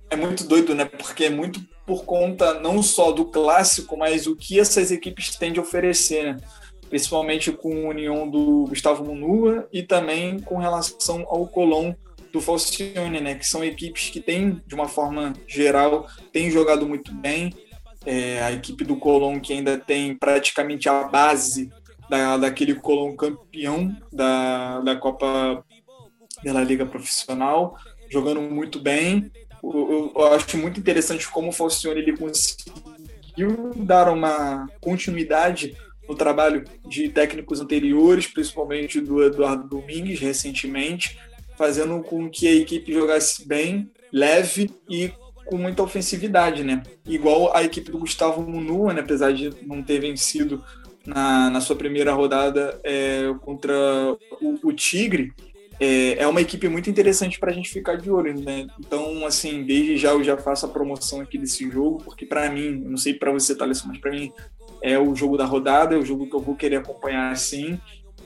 é 0.09 0.15
muito 0.15 0.45
doido, 0.45 0.73
né, 0.75 0.85
porque 0.85 1.25
é 1.25 1.29
muito 1.29 1.59
por 1.85 2.05
conta 2.05 2.59
não 2.59 2.81
só 2.81 3.11
do 3.11 3.25
clássico, 3.25 3.97
mas 3.97 4.25
o 4.25 4.35
que 4.35 4.59
essas 4.59 4.91
equipes 4.91 5.35
têm 5.35 5.51
de 5.51 5.59
oferecer, 5.59 6.23
né? 6.23 6.37
principalmente 6.89 7.51
com 7.51 7.87
a 7.87 7.89
união 7.89 8.29
do 8.29 8.65
Gustavo 8.69 9.03
Munua 9.03 9.67
e 9.73 9.83
também 9.83 10.39
com 10.39 10.57
relação 10.57 11.25
ao 11.27 11.47
Colón 11.47 11.93
do 12.33 12.41
Falcione, 12.41 13.21
né? 13.21 13.35
que 13.35 13.47
são 13.47 13.63
equipes 13.63 14.09
que 14.09 14.19
têm, 14.19 14.61
de 14.67 14.75
uma 14.75 14.89
forma 14.89 15.33
geral, 15.47 16.07
têm 16.33 16.51
jogado 16.51 16.85
muito 16.85 17.13
bem. 17.13 17.53
É, 18.05 18.41
a 18.43 18.51
equipe 18.51 18.83
do 18.83 18.97
Colón 18.97 19.39
que 19.39 19.53
ainda 19.53 19.77
tem 19.77 20.13
praticamente 20.13 20.89
a 20.89 21.05
base 21.05 21.71
da, 22.09 22.35
daquele 22.35 22.75
Colón 22.75 23.15
campeão 23.15 23.95
da, 24.11 24.81
da 24.81 24.95
Copa 24.97 25.63
da 26.43 26.61
Liga 26.61 26.85
Profissional, 26.85 27.77
jogando 28.09 28.41
muito 28.41 28.77
bem 28.77 29.31
eu, 29.63 30.11
eu 30.13 30.33
acho 30.33 30.57
muito 30.57 30.79
interessante 30.79 31.29
como 31.29 31.49
o 31.49 31.53
Falcione 31.53 32.01
ele 32.01 32.17
conseguiu 32.17 33.71
dar 33.75 34.09
uma 34.09 34.67
continuidade 34.81 35.75
no 36.07 36.15
trabalho 36.15 36.65
de 36.85 37.07
técnicos 37.07 37.61
anteriores, 37.61 38.27
principalmente 38.27 38.99
do 38.99 39.23
Eduardo 39.23 39.67
Domingues 39.67 40.19
recentemente, 40.19 41.17
fazendo 41.57 42.01
com 42.03 42.29
que 42.29 42.47
a 42.47 42.53
equipe 42.53 42.93
jogasse 42.93 43.47
bem, 43.47 43.91
leve 44.11 44.69
e 44.89 45.11
com 45.45 45.57
muita 45.57 45.83
ofensividade, 45.83 46.63
né? 46.63 46.83
Igual 47.05 47.55
a 47.55 47.63
equipe 47.63 47.91
do 47.91 47.99
Gustavo 47.99 48.41
Munua, 48.41 48.93
né? 48.93 49.01
apesar 49.01 49.33
de 49.33 49.53
não 49.65 49.83
ter 49.83 49.99
vencido 49.99 50.63
na, 51.05 51.49
na 51.49 51.61
sua 51.61 51.75
primeira 51.75 52.13
rodada 52.13 52.79
é, 52.83 53.33
contra 53.41 53.73
o, 54.41 54.67
o 54.67 54.73
Tigre, 54.73 55.33
é, 55.79 56.23
é 56.23 56.27
uma 56.27 56.41
equipe 56.41 56.67
muito 56.69 56.89
interessante 56.89 57.39
para 57.39 57.51
a 57.51 57.53
gente 57.53 57.69
ficar 57.69 57.95
de 57.97 58.09
olho, 58.09 58.39
né? 58.39 58.67
Então, 58.79 59.25
assim, 59.25 59.63
desde 59.63 59.97
já 59.97 60.11
eu 60.11 60.23
já 60.23 60.37
faço 60.37 60.65
a 60.65 60.69
promoção 60.69 61.19
aqui 61.19 61.37
desse 61.37 61.69
jogo, 61.69 62.01
porque 62.03 62.25
para 62.25 62.49
mim, 62.49 62.71
não 62.71 62.97
sei 62.97 63.13
para 63.13 63.31
você, 63.31 63.55
Thales, 63.55 63.83
mas 63.85 63.97
para 63.97 64.11
mim 64.11 64.31
é 64.81 64.97
o 64.97 65.15
jogo 65.15 65.37
da 65.37 65.45
rodada, 65.45 65.95
é 65.95 65.97
o 65.97 66.05
jogo 66.05 66.27
que 66.27 66.35
eu 66.35 66.41
vou 66.41 66.55
querer 66.55 66.77
acompanhar 66.77 67.31
assim. 67.31 67.79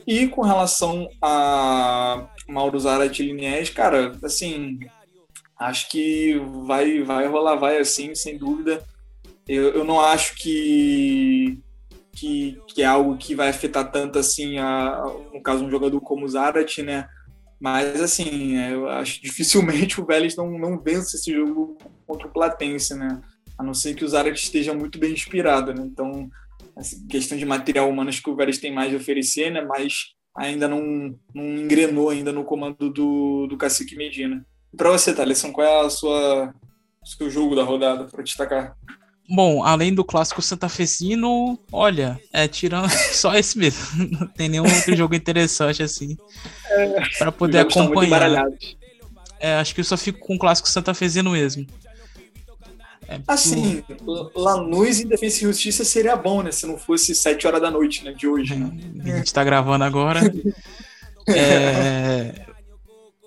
E 0.06 0.26
com 0.26 0.42
relação 0.42 1.08
a 1.20 2.28
Mauro 2.48 2.78
Zara 2.78 3.08
de 3.08 3.22
Liniers, 3.22 3.70
cara, 3.70 4.16
assim, 4.22 4.78
acho 5.58 5.88
que 5.90 6.40
vai, 6.64 7.02
vai 7.02 7.26
rolar, 7.26 7.56
vai 7.56 7.78
assim, 7.78 8.14
sem 8.14 8.38
dúvida. 8.38 8.82
Eu, 9.46 9.70
eu 9.74 9.84
não 9.84 10.00
acho 10.00 10.34
que, 10.36 11.58
que, 12.12 12.60
que 12.68 12.82
é 12.82 12.86
algo 12.86 13.16
que 13.16 13.34
vai 13.34 13.48
afetar 13.48 13.90
tanto 13.90 14.18
assim, 14.18 14.58
a, 14.58 15.04
no 15.32 15.42
caso, 15.42 15.64
um 15.64 15.70
jogador 15.70 16.00
como 16.00 16.24
o 16.24 16.28
Zarat, 16.28 16.78
né? 16.78 17.08
Mas, 17.60 18.00
assim, 18.00 18.56
é, 18.56 18.72
eu 18.72 18.88
acho 18.88 19.20
dificilmente 19.20 20.00
o 20.00 20.06
Vélez 20.06 20.36
não, 20.36 20.58
não 20.58 20.78
vence 20.80 21.16
esse 21.16 21.32
jogo 21.32 21.76
contra 22.06 22.28
o 22.28 22.30
Platense, 22.30 22.94
né? 22.94 23.20
A 23.58 23.62
não 23.62 23.74
ser 23.74 23.94
que 23.94 24.04
o 24.04 24.08
Zarat 24.08 24.36
esteja 24.36 24.72
muito 24.72 24.98
bem 24.98 25.12
inspirado, 25.12 25.74
né? 25.74 25.82
Então, 25.84 26.30
assim, 26.76 27.06
questão 27.08 27.36
de 27.36 27.44
material 27.44 27.90
humano, 27.90 28.08
acho 28.10 28.22
que 28.22 28.30
o 28.30 28.36
Vélez 28.36 28.58
tem 28.58 28.72
mais 28.72 28.94
a 28.94 28.96
oferecer, 28.96 29.50
né? 29.50 29.60
Mas 29.60 30.14
ainda 30.38 30.68
não, 30.68 31.14
não 31.34 31.44
engrenou 31.44 32.08
ainda 32.08 32.32
no 32.32 32.44
comando 32.44 32.90
do, 32.90 33.46
do 33.46 33.56
Cacique 33.56 33.96
Medina. 33.96 34.44
Para 34.76 34.90
você, 34.90 35.14
Thaleson, 35.14 35.52
qual 35.52 35.66
é 35.66 35.86
a 35.86 35.90
sua 35.90 36.54
seu 37.04 37.30
jogo 37.30 37.56
da 37.56 37.64
rodada 37.64 38.04
para 38.04 38.22
destacar? 38.22 38.76
Bom, 39.30 39.62
além 39.62 39.94
do 39.94 40.04
clássico 40.04 40.40
santafesino, 40.40 41.58
olha, 41.70 42.18
é 42.32 42.48
tirando 42.48 42.88
só 43.12 43.34
esse 43.34 43.58
mesmo. 43.58 44.08
Não 44.10 44.26
tem 44.26 44.48
nenhum 44.48 44.64
outro 44.64 44.96
jogo 44.96 45.14
interessante 45.14 45.82
assim 45.82 46.16
é, 46.70 47.00
para 47.18 47.32
poder 47.32 47.58
acompanhar. 47.58 48.46
É, 49.40 49.54
acho 49.54 49.74
que 49.74 49.80
eu 49.80 49.84
só 49.84 49.96
fico 49.96 50.18
com 50.18 50.34
o 50.34 50.38
clássico 50.38 50.68
santafesino 50.68 51.30
mesmo. 51.30 51.66
É, 53.08 53.18
assim, 53.26 53.82
Lanús 54.34 55.00
e 55.00 55.06
Defesa 55.06 55.38
e 55.38 55.40
Justiça 55.40 55.82
seria 55.82 56.14
bom, 56.14 56.42
né? 56.42 56.52
Se 56.52 56.66
não 56.66 56.76
fosse 56.76 57.14
7 57.14 57.46
horas 57.46 57.62
da 57.62 57.70
noite, 57.70 58.04
né? 58.04 58.12
De 58.12 58.28
hoje, 58.28 58.54
né? 58.54 58.70
A 59.02 59.16
gente 59.16 59.32
tá 59.32 59.42
gravando 59.42 59.82
agora. 59.82 60.20
é... 61.26 62.34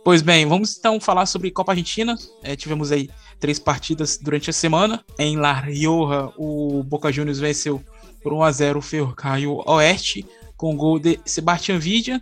Pois 0.04 0.22
bem, 0.22 0.46
vamos 0.46 0.78
então 0.78 1.00
falar 1.00 1.26
sobre 1.26 1.50
Copa 1.50 1.72
Argentina. 1.72 2.16
É, 2.44 2.56
tivemos 2.56 2.92
aí 2.92 3.10
três 3.40 3.58
partidas 3.58 4.18
durante 4.18 4.52
a 4.52 4.54
semana. 4.54 5.04
Em 5.18 5.36
La 5.36 5.54
Rioja, 5.54 6.32
o 6.38 6.84
Boca 6.84 7.12
Juniors 7.12 7.40
venceu 7.40 7.84
por 8.22 8.34
1 8.34 8.44
a 8.44 8.52
0 8.52 8.80
o 8.80 8.82
Ferrocarril 8.84 9.64
Oeste 9.66 10.26
com 10.56 10.78
gol 10.78 11.00
de 11.00 11.20
Sebastião 11.26 11.80
Vidia. 11.80 12.22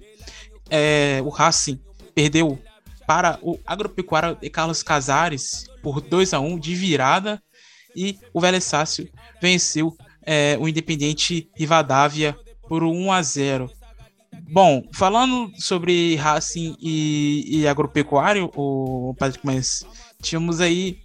É, 0.69 1.21
o 1.25 1.29
Racing 1.29 1.79
perdeu 2.15 2.57
para 3.05 3.37
o 3.41 3.59
Agropecuário 3.65 4.37
de 4.41 4.49
Carlos 4.49 4.81
Casares 4.81 5.65
por 5.81 5.99
2 5.99 6.33
a 6.33 6.39
1 6.39 6.59
de 6.59 6.75
virada 6.75 7.41
e 7.99 8.17
o 8.33 8.39
Vélez 8.39 8.63
Sácio 8.63 9.09
venceu 9.41 9.93
é, 10.25 10.57
o 10.57 10.69
Independente 10.69 11.49
Rivadavia 11.53 12.33
por 12.65 12.81
1 12.81 13.11
a 13.11 13.21
0. 13.21 13.69
Bom, 14.49 14.83
falando 14.93 15.51
sobre 15.57 16.15
Racing 16.15 16.77
e, 16.79 17.59
e 17.59 17.67
agropecuário, 17.67 18.49
o 18.55 19.13
Patrick, 19.19 19.45
mas 19.45 19.85
tínhamos 20.21 20.61
aí 20.61 20.99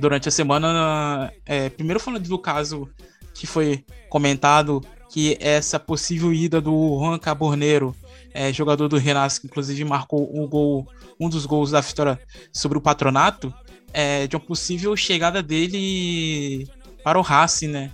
durante 0.00 0.28
a 0.28 0.32
semana, 0.32 1.32
é, 1.46 1.68
primeiro 1.68 2.00
falando 2.00 2.28
do 2.28 2.38
caso 2.38 2.90
que 3.32 3.46
foi 3.46 3.84
comentado, 4.08 4.84
que 5.10 5.36
essa 5.40 5.78
possível 5.78 6.32
ida 6.32 6.60
do 6.60 6.98
Juan 6.98 7.18
Caborneiro, 7.18 7.94
é, 8.32 8.52
jogador 8.52 8.88
do 8.88 8.96
Renas, 8.96 9.38
que 9.38 9.46
inclusive 9.46 9.84
marcou 9.84 10.28
um 10.36 10.48
gol, 10.48 10.88
um 11.20 11.28
dos 11.28 11.46
gols 11.46 11.70
da 11.70 11.80
vitória 11.80 12.18
sobre 12.52 12.76
o 12.76 12.80
Patronato, 12.80 13.54
é, 13.94 14.26
de 14.26 14.34
uma 14.34 14.44
possível 14.44 14.94
chegada 14.96 15.40
dele 15.40 16.68
para 17.04 17.18
o 17.18 17.22
Racing, 17.22 17.68
né? 17.68 17.90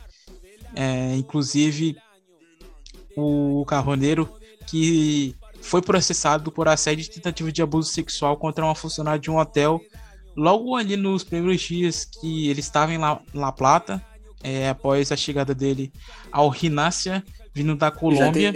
É, 0.75 1.15
inclusive 1.17 1.97
o 3.17 3.65
Carboneiro 3.67 4.29
que 4.67 5.35
foi 5.61 5.83
processado 5.83 6.51
por 6.51 6.69
assédio 6.69 7.05
e 7.05 7.09
tentativa 7.09 7.53
de 7.53 7.61
abuso 7.61 7.93
sexual 7.93 8.37
contra 8.37 8.65
uma 8.65 8.75
funcionária 8.75 9.21
de 9.21 9.31
um 9.31 9.37
hotel 9.37 9.81
logo 10.35 10.75
ali 10.75 10.97
nos 10.97 11.23
primeiros 11.23 11.61
dias 11.61 12.05
que 12.05 12.49
ele 12.49 12.61
estava 12.61 12.95
em 12.95 12.99
La, 12.99 13.21
La 13.35 13.53
Plata, 13.53 14.03
é, 14.43 14.69
após 14.71 15.13
a 15.13 15.17
chegada 15.17 15.55
dele 15.55 15.93
ao 16.33 16.49
Rinácia, 16.49 17.23
vindo 17.53 17.77
da 17.77 17.91
Colômbia. 17.91 18.55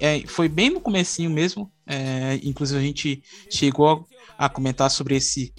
É, 0.00 0.20
foi 0.26 0.48
bem 0.48 0.70
no 0.70 0.80
comecinho 0.80 1.30
mesmo, 1.30 1.72
é, 1.86 2.38
inclusive 2.42 2.78
a 2.78 2.82
gente 2.82 3.22
chegou 3.50 4.06
a 4.36 4.48
comentar 4.48 4.90
sobre 4.90 5.16
esse 5.16 5.52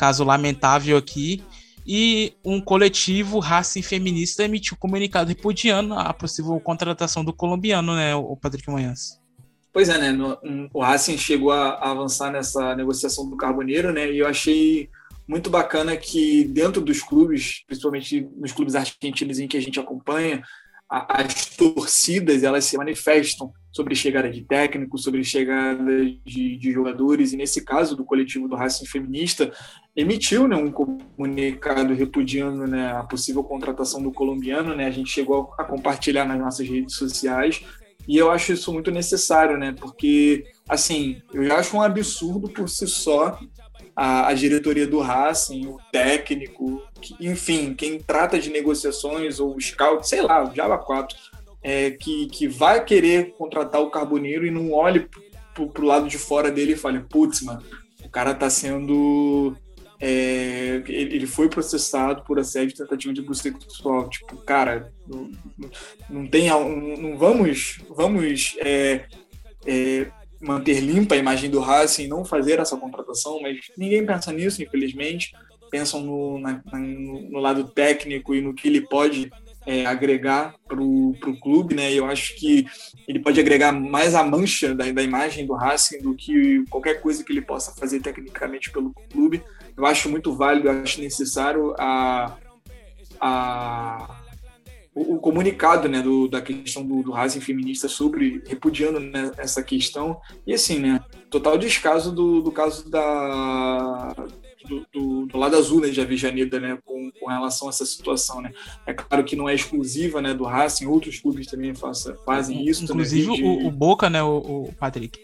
caso 0.00 0.24
lamentável 0.24 0.96
aqui. 0.96 1.44
E 1.86 2.32
um 2.42 2.58
coletivo 2.58 3.38
Racing 3.38 3.82
Feminista 3.82 4.44
emitiu 4.44 4.76
comunicado 4.78 5.28
repudiando 5.28 5.92
a 5.92 6.14
possível 6.14 6.58
contratação 6.60 7.22
do 7.22 7.34
colombiano, 7.34 7.94
né, 7.94 8.14
o 8.14 8.34
Patrick 8.34 8.70
Manhãs. 8.70 9.20
Pois 9.72 9.88
é, 9.88 9.98
né? 9.98 10.10
No, 10.10 10.38
o 10.72 10.80
Racing 10.80 11.18
chegou 11.18 11.52
a, 11.52 11.74
a, 11.74 11.90
avançar 11.90 12.32
nessa 12.32 12.74
negociação 12.74 13.28
do 13.28 13.36
Carboneiro, 13.36 13.92
né? 13.92 14.10
E 14.10 14.18
eu 14.18 14.26
achei 14.26 14.88
muito 15.28 15.48
bacana 15.48 15.96
que 15.96 16.44
dentro 16.44 16.80
dos 16.80 17.02
clubes, 17.02 17.62
principalmente 17.66 18.26
nos 18.36 18.52
clubes 18.52 18.74
argentinos 18.74 19.38
em 19.38 19.46
que 19.46 19.56
a 19.56 19.62
gente 19.62 19.78
acompanha, 19.78 20.42
as 20.90 21.46
torcidas 21.56 22.42
elas 22.42 22.64
se 22.64 22.76
manifestam 22.76 23.52
sobre 23.70 23.94
chegada 23.94 24.28
de 24.28 24.42
técnicos, 24.42 25.04
sobre 25.04 25.22
chegada 25.22 26.04
de, 26.24 26.56
de, 26.56 26.72
jogadores, 26.72 27.32
e 27.32 27.36
nesse 27.36 27.64
caso 27.64 27.94
do 27.94 28.04
coletivo 28.04 28.48
do 28.48 28.56
Racing 28.56 28.86
Feminista, 28.86 29.52
emitiu 29.94 30.48
né, 30.48 30.56
um 30.56 30.72
comunicado 30.72 31.94
repudiando 31.94 32.66
né, 32.66 32.90
a 32.90 33.04
possível 33.04 33.44
contratação 33.44 34.02
do 34.02 34.10
colombiano, 34.10 34.74
né, 34.74 34.86
a 34.86 34.90
gente 34.90 35.10
chegou 35.10 35.54
a 35.56 35.62
compartilhar 35.62 36.24
nas 36.24 36.40
nossas 36.40 36.68
redes 36.68 36.96
sociais, 36.96 37.62
e 38.08 38.16
eu 38.16 38.28
acho 38.28 38.52
isso 38.52 38.72
muito 38.72 38.90
necessário, 38.90 39.56
né? 39.56 39.72
Porque, 39.78 40.44
assim, 40.68 41.20
eu 41.32 41.54
acho 41.54 41.76
um 41.76 41.82
absurdo 41.82 42.48
por 42.48 42.68
si 42.68 42.86
só 42.88 43.38
a, 43.94 44.28
a 44.28 44.34
diretoria 44.34 44.86
do 44.86 45.00
Racing, 45.00 45.66
o 45.66 45.78
técnico, 45.92 46.82
que, 47.00 47.14
enfim, 47.20 47.74
quem 47.74 47.98
trata 47.98 48.38
de 48.38 48.50
negociações 48.50 49.40
ou 49.40 49.60
scout, 49.60 50.08
sei 50.08 50.22
lá, 50.22 50.44
o 50.44 50.54
Java 50.54 50.78
4, 50.78 51.16
é, 51.62 51.90
que, 51.90 52.26
que 52.26 52.48
vai 52.48 52.84
querer 52.84 53.32
contratar 53.32 53.80
o 53.80 53.90
Carboneiro 53.90 54.46
e 54.46 54.50
não 54.50 54.72
olhe 54.72 55.08
pro, 55.54 55.68
pro 55.68 55.86
lado 55.86 56.08
de 56.08 56.18
fora 56.18 56.50
dele 56.50 56.72
e 56.72 56.76
fale, 56.76 57.00
putz, 57.00 57.42
mano, 57.42 57.62
o 58.04 58.08
cara 58.08 58.34
tá 58.34 58.48
sendo 58.48 59.54
é, 60.00 60.82
ele 60.88 61.26
foi 61.26 61.48
processado 61.50 62.22
por 62.22 62.38
assédio 62.38 62.72
e 62.72 62.76
tentativa 62.76 63.12
de 63.12 63.20
abuso 63.20 63.42
sexual. 63.42 64.08
Tipo, 64.08 64.38
cara, 64.38 64.90
não, 65.06 65.30
não 66.08 66.26
tem, 66.26 66.48
não, 66.48 66.96
não 66.96 67.18
vamos, 67.18 67.80
vamos 67.90 68.56
é, 68.60 69.04
é, 69.66 70.10
manter 70.40 70.80
limpa 70.80 71.14
a 71.14 71.18
imagem 71.18 71.50
do 71.50 71.60
Racing, 71.60 72.08
não 72.08 72.24
fazer 72.24 72.58
essa 72.58 72.76
contratação, 72.76 73.40
mas 73.40 73.58
ninguém 73.76 74.04
pensa 74.04 74.32
nisso, 74.32 74.62
infelizmente. 74.62 75.32
Pensam 75.70 76.00
no, 76.00 76.38
na, 76.38 76.62
no, 76.72 77.38
lado 77.38 77.64
técnico 77.64 78.34
e 78.34 78.40
no 78.40 78.52
que 78.52 78.66
ele 78.66 78.80
pode 78.80 79.30
é, 79.64 79.86
agregar 79.86 80.54
para 80.66 80.82
o 80.82 81.14
clube, 81.40 81.76
né? 81.76 81.92
Eu 81.92 82.06
acho 82.06 82.34
que 82.36 82.66
ele 83.06 83.20
pode 83.20 83.38
agregar 83.38 83.70
mais 83.70 84.16
a 84.16 84.24
mancha 84.24 84.74
da, 84.74 84.90
da 84.90 85.02
imagem 85.02 85.46
do 85.46 85.54
Racing 85.54 86.00
do 86.00 86.14
que 86.14 86.64
qualquer 86.68 87.00
coisa 87.00 87.22
que 87.22 87.32
ele 87.32 87.42
possa 87.42 87.72
fazer 87.72 88.00
tecnicamente 88.00 88.72
pelo 88.72 88.92
clube 89.12 89.40
eu 89.80 89.86
acho 89.86 90.10
muito 90.10 90.34
válido, 90.34 90.68
eu 90.68 90.82
acho 90.82 91.00
necessário 91.00 91.74
a, 91.78 92.36
a, 93.18 94.19
o, 94.94 95.14
o 95.14 95.18
comunicado 95.18 95.88
né, 95.88 96.02
do, 96.02 96.28
da 96.28 96.40
questão 96.40 96.84
do, 96.84 97.02
do 97.02 97.12
Racing 97.12 97.40
feminista 97.40 97.88
sobre 97.88 98.42
repudiando 98.46 99.00
né, 99.00 99.30
essa 99.38 99.62
questão. 99.62 100.20
E 100.46 100.52
assim, 100.52 100.78
né, 100.78 101.00
total 101.30 101.56
descaso 101.56 102.12
do, 102.12 102.40
do 102.40 102.50
caso 102.50 102.90
da, 102.90 104.14
do, 104.68 104.86
do, 104.92 105.26
do, 105.26 105.38
lado 105.38 105.56
azul 105.56 105.80
né, 105.80 105.88
de 105.88 106.00
Avejaneda, 106.00 106.58
né, 106.58 106.78
com, 106.84 107.10
com 107.18 107.28
relação 107.28 107.68
a 107.68 107.70
essa 107.70 107.86
situação, 107.86 108.40
né. 108.40 108.52
É 108.86 108.92
claro 108.92 109.24
que 109.24 109.36
não 109.36 109.48
é 109.48 109.54
exclusiva, 109.54 110.20
né, 110.20 110.34
do 110.34 110.44
Racing, 110.44 110.86
outros 110.86 111.20
clubes 111.20 111.46
também 111.46 111.74
faça, 111.74 112.16
fazem 112.26 112.66
isso. 112.68 112.84
Inclusive 112.84 113.32
de... 113.32 113.42
o, 113.42 113.66
o, 113.68 113.70
Boca, 113.70 114.10
né, 114.10 114.22
o, 114.22 114.38
o 114.68 114.72
Patrick, 114.78 115.20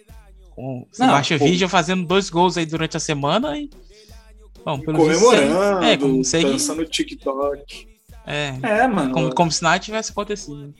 com 0.50 0.80
o 0.80 0.88
Sebastião 0.92 1.38
Vidia 1.38 1.68
fazendo 1.68 2.06
dois 2.06 2.30
gols 2.30 2.56
aí 2.56 2.64
durante 2.64 2.96
a 2.96 3.00
semana 3.00 3.58
e 3.58 3.68
Bom, 4.64 4.82
comemorando, 4.82 5.84
é, 5.84 5.96
como 5.96 6.24
se 6.24 6.42
dançando 6.42 6.82
no 6.82 6.88
TikTok. 6.88 7.95
É, 8.26 8.58
é 8.62 8.88
mano. 8.88 9.12
Como, 9.12 9.34
como 9.34 9.52
se 9.52 9.62
nada 9.62 9.78
tivesse 9.78 10.10
acontecido. 10.10 10.74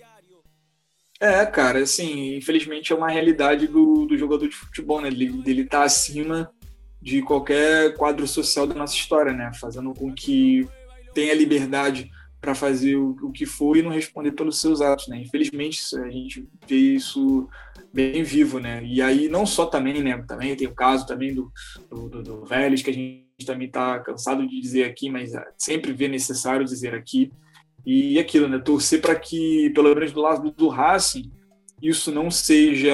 É, 1.21 1.47
cara, 1.47 1.79
assim, 1.79 2.37
infelizmente 2.37 2.93
é 2.93 2.97
uma 2.97 3.09
realidade 3.09 3.67
do, 3.67 4.05
do 4.05 4.19
jogador 4.19 4.49
de 4.49 4.55
futebol, 4.55 5.01
né? 5.01 5.11
Dele 5.11 5.65
tá 5.65 5.85
acima 5.85 6.51
de 7.01 7.23
qualquer 7.23 7.95
quadro 7.97 8.27
social 8.27 8.67
da 8.67 8.75
nossa 8.75 8.95
história, 8.95 9.33
né? 9.33 9.51
Fazendo 9.59 9.95
com 9.95 10.13
que 10.13 10.69
tenha 11.15 11.35
liberdade 11.35 12.11
para 12.41 12.55
fazer 12.55 12.97
o, 12.97 13.17
o, 13.23 13.33
que 13.33 13.47
for 13.47 13.77
e 13.77 13.83
não 13.83 13.91
responder 13.91 14.33
pelos 14.33 14.61
seus 14.61 14.81
atos, 14.81 15.09
né? 15.09 15.19
Infelizmente 15.19 15.81
a 15.97 16.11
gente 16.11 16.47
vê 16.69 16.77
isso 16.77 17.49
bem 17.93 18.23
vivo, 18.23 18.59
né? 18.59 18.85
E 18.85 19.01
aí 19.01 19.29
não 19.29 19.47
só 19.47 19.67
também, 19.67 20.03
né? 20.03 20.23
Também 20.29 20.55
tem 20.55 20.67
o 20.67 20.75
caso 20.75 21.07
também 21.07 21.35
do, 21.35 21.51
do, 21.91 22.09
do, 22.09 22.23
do 22.23 22.45
Vélez, 22.45 22.83
que 22.83 22.91
a 22.91 22.93
gente 22.93 23.26
também 23.45 23.67
está 23.67 23.99
cansado 23.99 24.47
de 24.47 24.61
dizer 24.61 24.85
aqui, 24.85 25.11
mas 25.11 25.35
é, 25.35 25.45
sempre 25.59 25.93
vê 25.93 26.09
necessário 26.09 26.65
dizer 26.65 26.95
aqui. 26.95 27.31
E 27.85 28.19
aquilo, 28.19 28.49
né? 28.49 28.59
Torcer 28.59 29.01
para 29.01 29.15
que, 29.15 29.71
pelo 29.71 29.95
menos 29.95 30.13
do 30.13 30.21
lado 30.21 30.51
do 30.51 30.69
Racing, 30.69 31.31
isso 31.81 32.11
não 32.11 32.31
seja 32.31 32.93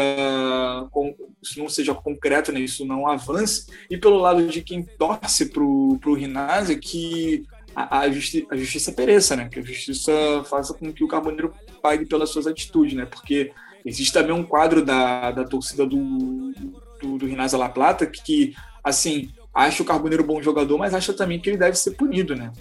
isso 1.40 1.58
não 1.58 1.68
seja 1.68 1.94
concreto, 1.94 2.52
né? 2.52 2.60
isso 2.60 2.84
não 2.84 3.08
avance. 3.08 3.66
E 3.88 3.96
pelo 3.96 4.18
lado 4.18 4.46
de 4.46 4.60
quem 4.60 4.82
torce 4.82 5.46
para 5.46 5.62
o 5.62 6.14
Rinazzi, 6.14 6.78
que 6.78 7.44
a, 7.74 8.00
a, 8.00 8.10
justi 8.10 8.46
a, 8.50 8.56
justiça 8.56 8.92
pereça, 8.92 9.34
né? 9.34 9.48
Que 9.48 9.60
a 9.60 9.62
justiça 9.62 10.12
faça 10.44 10.74
com 10.74 10.92
que 10.92 11.02
o 11.02 11.08
Carboneiro 11.08 11.54
pague 11.80 12.04
pelas 12.04 12.30
suas 12.30 12.46
atitudes, 12.46 12.94
né? 12.94 13.06
Porque 13.06 13.50
existe 13.84 14.12
também 14.12 14.34
um 14.34 14.44
quadro 14.44 14.84
da, 14.84 15.30
da 15.30 15.44
torcida 15.44 15.86
do, 15.86 16.52
do, 17.00 17.18
do 17.18 17.26
Rinazzi 17.26 17.56
La 17.56 17.68
Plata 17.68 18.06
que, 18.06 18.54
assim, 18.84 19.30
acha 19.54 19.82
o 19.82 19.86
Carboneiro 19.86 20.24
bom 20.24 20.42
jogador, 20.42 20.78
mas 20.78 20.94
acha 20.94 21.12
também 21.12 21.40
que 21.40 21.50
ele 21.50 21.58
deve 21.58 21.76
ser 21.76 21.92
punido, 21.92 22.34
né? 22.34 22.52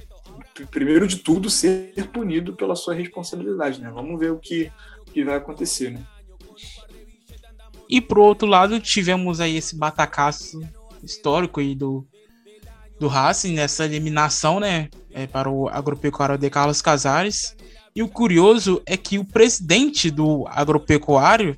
Primeiro 0.70 1.08
de 1.08 1.18
tudo, 1.18 1.50
ser 1.50 1.94
punido 2.12 2.54
pela 2.54 2.76
sua 2.76 2.94
responsabilidade, 2.94 3.80
né? 3.80 3.90
Vamos 3.90 4.20
ver 4.20 4.32
o 4.32 4.38
que, 4.38 4.72
que 5.14 5.24
vai 5.24 5.36
acontecer, 5.36 5.92
né? 5.92 6.02
E 7.90 8.00
pro 8.00 8.22
outro 8.22 8.48
lado, 8.48 8.80
tivemos 8.80 9.40
aí 9.40 9.58
esse 9.58 9.76
batacaço 9.76 10.62
histórico 11.04 11.60
aí 11.60 11.76
do, 11.76 12.06
do 13.00 13.08
Racing 13.08 13.54
nessa 13.54 13.86
eliminação, 13.86 14.60
né? 14.60 14.90
É, 15.14 15.28
para 15.28 15.50
o 15.50 15.68
agropecuário 15.68 16.38
de 16.38 16.50
Carlos 16.50 16.82
Casares. 16.82 17.56
E 17.94 18.02
o 18.02 18.08
curioso 18.08 18.82
é 18.86 18.96
que 18.96 19.20
o 19.20 19.26
presidente 19.26 20.10
do 20.10 20.46
agropecuário, 20.48 21.56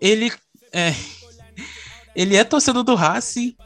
ele 0.00 0.32
é, 0.72 0.92
ele 2.14 2.36
é 2.36 2.42
torcedor 2.42 2.82
do 2.82 2.94
Racing 2.94 3.56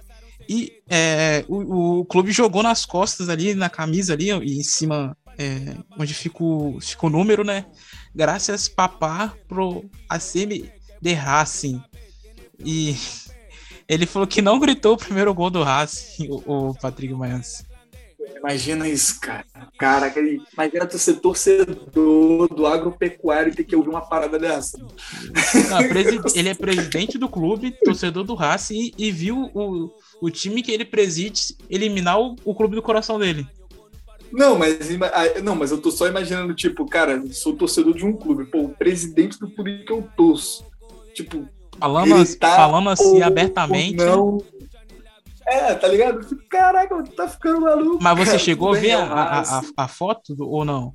e 0.48 0.82
é, 0.88 1.44
o, 1.46 1.98
o, 2.00 2.04
clube 2.06 2.32
jogou 2.32 2.62
nas 2.62 2.86
costas 2.86 3.28
ali, 3.28 3.54
na 3.54 3.68
camisa 3.68 4.14
ali, 4.14 4.30
e 4.30 4.58
em 4.58 4.62
cima, 4.62 5.14
é, 5.36 5.76
onde 5.98 6.14
fica 6.14 6.42
o, 6.42 6.78
fica 6.80 7.06
o 7.06 7.10
número, 7.10 7.44
né? 7.44 7.66
Graças 8.14 8.68
papá 8.68 9.34
pro 9.46 9.84
ACM 10.08 10.70
de 11.02 11.12
Racing. 11.12 11.82
E 12.64 12.96
ele 13.86 14.06
falou 14.06 14.26
que 14.26 14.40
não 14.40 14.58
gritou 14.58 14.94
o 14.94 14.98
primeiro 14.98 15.34
gol 15.34 15.50
do 15.50 15.62
Racing, 15.62 16.28
o, 16.30 16.70
o 16.70 16.74
Patrick 16.74 17.12
Mayans. 17.12 17.67
Imagina 18.36 18.88
isso, 18.88 19.20
cara. 19.20 19.44
Cara, 19.78 20.12
imagina 20.52 20.86
tu 20.86 20.98
ser 20.98 21.14
torcedor 21.14 22.48
do 22.48 22.66
agropecuário 22.66 23.52
e 23.52 23.54
ter 23.54 23.64
que 23.64 23.74
ouvir 23.74 23.88
uma 23.88 24.00
parada 24.00 24.38
dessa. 24.38 24.78
Não, 24.78 25.80
ele 26.34 26.48
é 26.48 26.54
presidente 26.54 27.18
do 27.18 27.28
clube, 27.28 27.76
torcedor 27.84 28.24
do 28.24 28.34
Racing 28.34 28.92
e, 28.96 29.10
viu 29.10 29.50
o, 29.54 29.90
o 30.20 30.30
time 30.30 30.62
que 30.62 30.70
ele 30.70 30.84
preside 30.84 31.56
eliminar 31.68 32.20
o, 32.20 32.36
o 32.44 32.54
clube 32.54 32.76
do 32.76 32.82
coração 32.82 33.18
dele. 33.18 33.46
Não, 34.30 34.58
mas 34.58 34.78
não, 35.42 35.54
mas 35.54 35.70
eu 35.70 35.78
tô 35.78 35.90
só 35.90 36.06
imaginando, 36.06 36.54
tipo, 36.54 36.86
cara, 36.86 37.22
sou 37.32 37.56
torcedor 37.56 37.94
de 37.94 38.04
um 38.04 38.12
clube, 38.12 38.44
pô, 38.46 38.60
o 38.60 38.68
presidente 38.68 39.38
do 39.38 39.50
clube 39.50 39.84
que 39.84 39.92
eu 39.92 40.06
torço. 40.16 40.64
Tipo, 41.14 41.48
falando, 41.78 42.36
tá, 42.36 42.56
falando 42.56 42.90
assim 42.90 43.22
abertamente. 43.22 43.96
Não. 43.96 44.38
É, 45.48 45.74
tá 45.74 45.88
ligado? 45.88 46.20
Caraca, 46.50 47.02
tá 47.16 47.26
ficando 47.26 47.62
maluco. 47.62 48.02
Mas 48.02 48.18
você 48.18 48.38
chegou 48.38 48.74
a 48.74 48.78
ver 48.78 48.92
a, 48.92 49.04
a, 49.04 49.40
a, 49.40 49.62
a, 49.78 49.88
foto 49.88 50.34
do, 50.34 50.46
ou 50.46 50.62
não? 50.62 50.94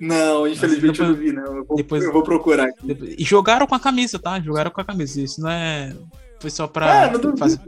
Não, 0.00 0.46
infelizmente 0.46 0.92
depois, 0.92 0.98
eu 1.00 1.08
não 1.08 1.14
vi, 1.14 1.32
não. 1.32 1.56
Eu 1.56 1.64
vou, 1.66 1.76
depois, 1.76 2.04
eu 2.04 2.12
vou 2.12 2.22
procurar 2.22 2.64
aqui. 2.64 2.86
Depois, 2.86 3.14
e 3.18 3.24
jogaram 3.24 3.66
com 3.66 3.74
a 3.74 3.80
camisa, 3.80 4.18
tá? 4.18 4.40
Jogaram 4.40 4.70
com 4.70 4.80
a 4.80 4.84
camisa. 4.84 5.20
Isso 5.20 5.42
não 5.42 5.50
é. 5.50 5.94
Foi 6.40 6.50
só 6.50 6.66
pra 6.66 7.06
é, 7.06 7.12
não 7.12 7.36
fazer, 7.36 7.60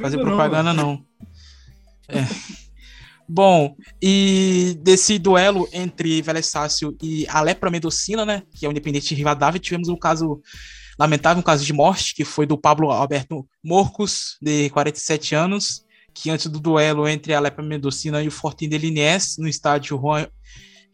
fazer 0.00 0.18
propaganda, 0.18 0.72
não. 0.72 0.92
não. 0.92 1.04
É. 2.08 2.22
Bom, 3.28 3.74
e 4.00 4.78
desse 4.82 5.18
duelo 5.18 5.66
entre 5.72 6.20
Vélez 6.20 6.46
Sácio 6.46 6.94
e 7.02 7.26
a 7.28 7.40
Lepra 7.40 7.70
Medocina, 7.70 8.26
né, 8.26 8.42
que 8.54 8.66
é 8.66 8.68
o 8.68 8.72
Independente 8.72 9.14
Rivadavia, 9.14 9.58
tivemos 9.58 9.88
um 9.88 9.96
caso 9.96 10.42
lamentável, 10.98 11.42
caso 11.42 11.64
de 11.64 11.72
morte, 11.72 12.14
que 12.14 12.24
foi 12.24 12.46
do 12.46 12.58
Pablo 12.58 12.90
Alberto 12.90 13.46
Morcos, 13.62 14.36
de 14.40 14.70
47 14.70 15.34
anos, 15.34 15.84
que 16.14 16.30
antes 16.30 16.46
do 16.46 16.60
duelo 16.60 17.08
entre 17.08 17.34
a 17.34 17.40
Lepra 17.40 17.64
Medocina 17.64 18.22
e 18.22 18.28
o 18.28 18.32
Fortin 18.32 18.68
de 18.68 18.78
Liniers, 18.78 19.36
no 19.38 19.48
estádio 19.48 19.98
Juan 19.98 20.26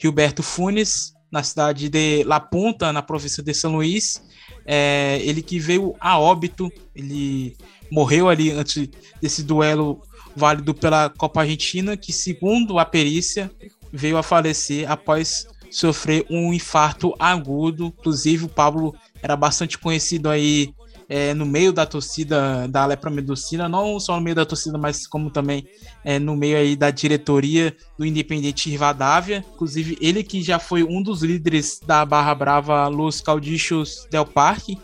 Gilberto 0.01 0.43
Funes, 0.43 1.13
na 1.31 1.43
cidade 1.43 1.89
de 1.89 2.25
La 2.25 2.41
Punta, 2.41 2.93
na 2.93 3.03
província 3.03 3.43
de 3.43 3.53
São 3.53 3.73
Luís, 3.73 4.23
é, 4.65 5.21
ele 5.23 5.43
que 5.43 5.59
veio 5.59 5.95
a 6.01 6.19
óbito, 6.19 6.71
ele 6.95 7.57
morreu 7.91 8.29
ali 8.29 8.51
antes 8.51 8.89
desse 9.21 9.43
duelo 9.43 10.03
válido 10.37 10.75
pela 10.75 11.11
Copa 11.11 11.41
Argentina, 11.41 11.97
que 11.97 12.13
segundo 12.13 12.79
a 12.79 12.85
perícia 12.85 13.51
veio 13.93 14.17
a 14.17 14.23
falecer 14.23 14.91
após 14.91 15.47
sofrer 15.71 16.25
um 16.31 16.53
infarto 16.53 17.15
agudo. 17.19 17.87
Inclusive 17.99 18.45
o 18.45 18.49
Pablo 18.49 18.95
era 19.23 19.37
bastante 19.37 19.79
conhecido 19.79 20.29
aí 20.29 20.73
é, 21.09 21.33
no 21.33 21.47
meio 21.47 21.73
da 21.73 21.87
torcida 21.87 22.69
da 22.69 22.85
Lepra 22.85 23.11
Medicina, 23.11 23.69
não 23.69 23.99
só 23.99 24.15
no 24.17 24.21
meio 24.21 24.37
da 24.37 24.45
torcida, 24.45 24.77
mas 24.77 25.07
como 25.07 25.31
também 25.31 25.67
é, 26.05 26.19
no 26.19 26.37
meio 26.37 26.59
aí 26.59 26.77
da 26.77 26.91
diretoria 26.91 27.75
do 27.99 28.05
Independente 28.05 28.69
Rivadavia. 28.69 29.45
Inclusive, 29.55 29.97
ele 30.01 30.23
que 30.23 30.43
já 30.43 30.59
foi 30.59 30.85
um 30.85 31.03
dos 31.03 31.23
líderes 31.23 31.81
da 31.85 32.05
Barra 32.05 32.35
Brava 32.35 32.89
Los 32.89 33.21
Caldichos 33.23 34.07
del 34.11 34.27
Parque 34.27 34.77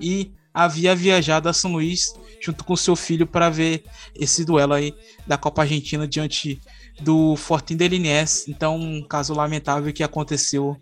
e 0.00 0.32
havia 0.52 0.94
viajado 0.96 1.48
a 1.48 1.52
São 1.52 1.72
Luís 1.72 2.12
junto 2.40 2.64
com 2.64 2.74
seu 2.74 2.96
filho 2.96 3.26
para 3.26 3.48
ver 3.48 3.84
esse 4.14 4.44
duelo 4.44 4.72
aí 4.72 4.92
da 5.26 5.36
Copa 5.36 5.62
Argentina 5.62 6.06
diante 6.06 6.60
do 7.00 7.36
Fortin 7.36 7.76
de 7.76 7.86
Liniers. 7.86 8.48
Então, 8.48 8.76
um 8.76 9.02
caso 9.02 9.32
lamentável 9.34 9.92
que 9.92 10.02
aconteceu 10.02 10.76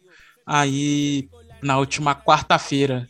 aí 0.46 1.28
na 1.66 1.76
última 1.76 2.14
quarta-feira. 2.14 3.08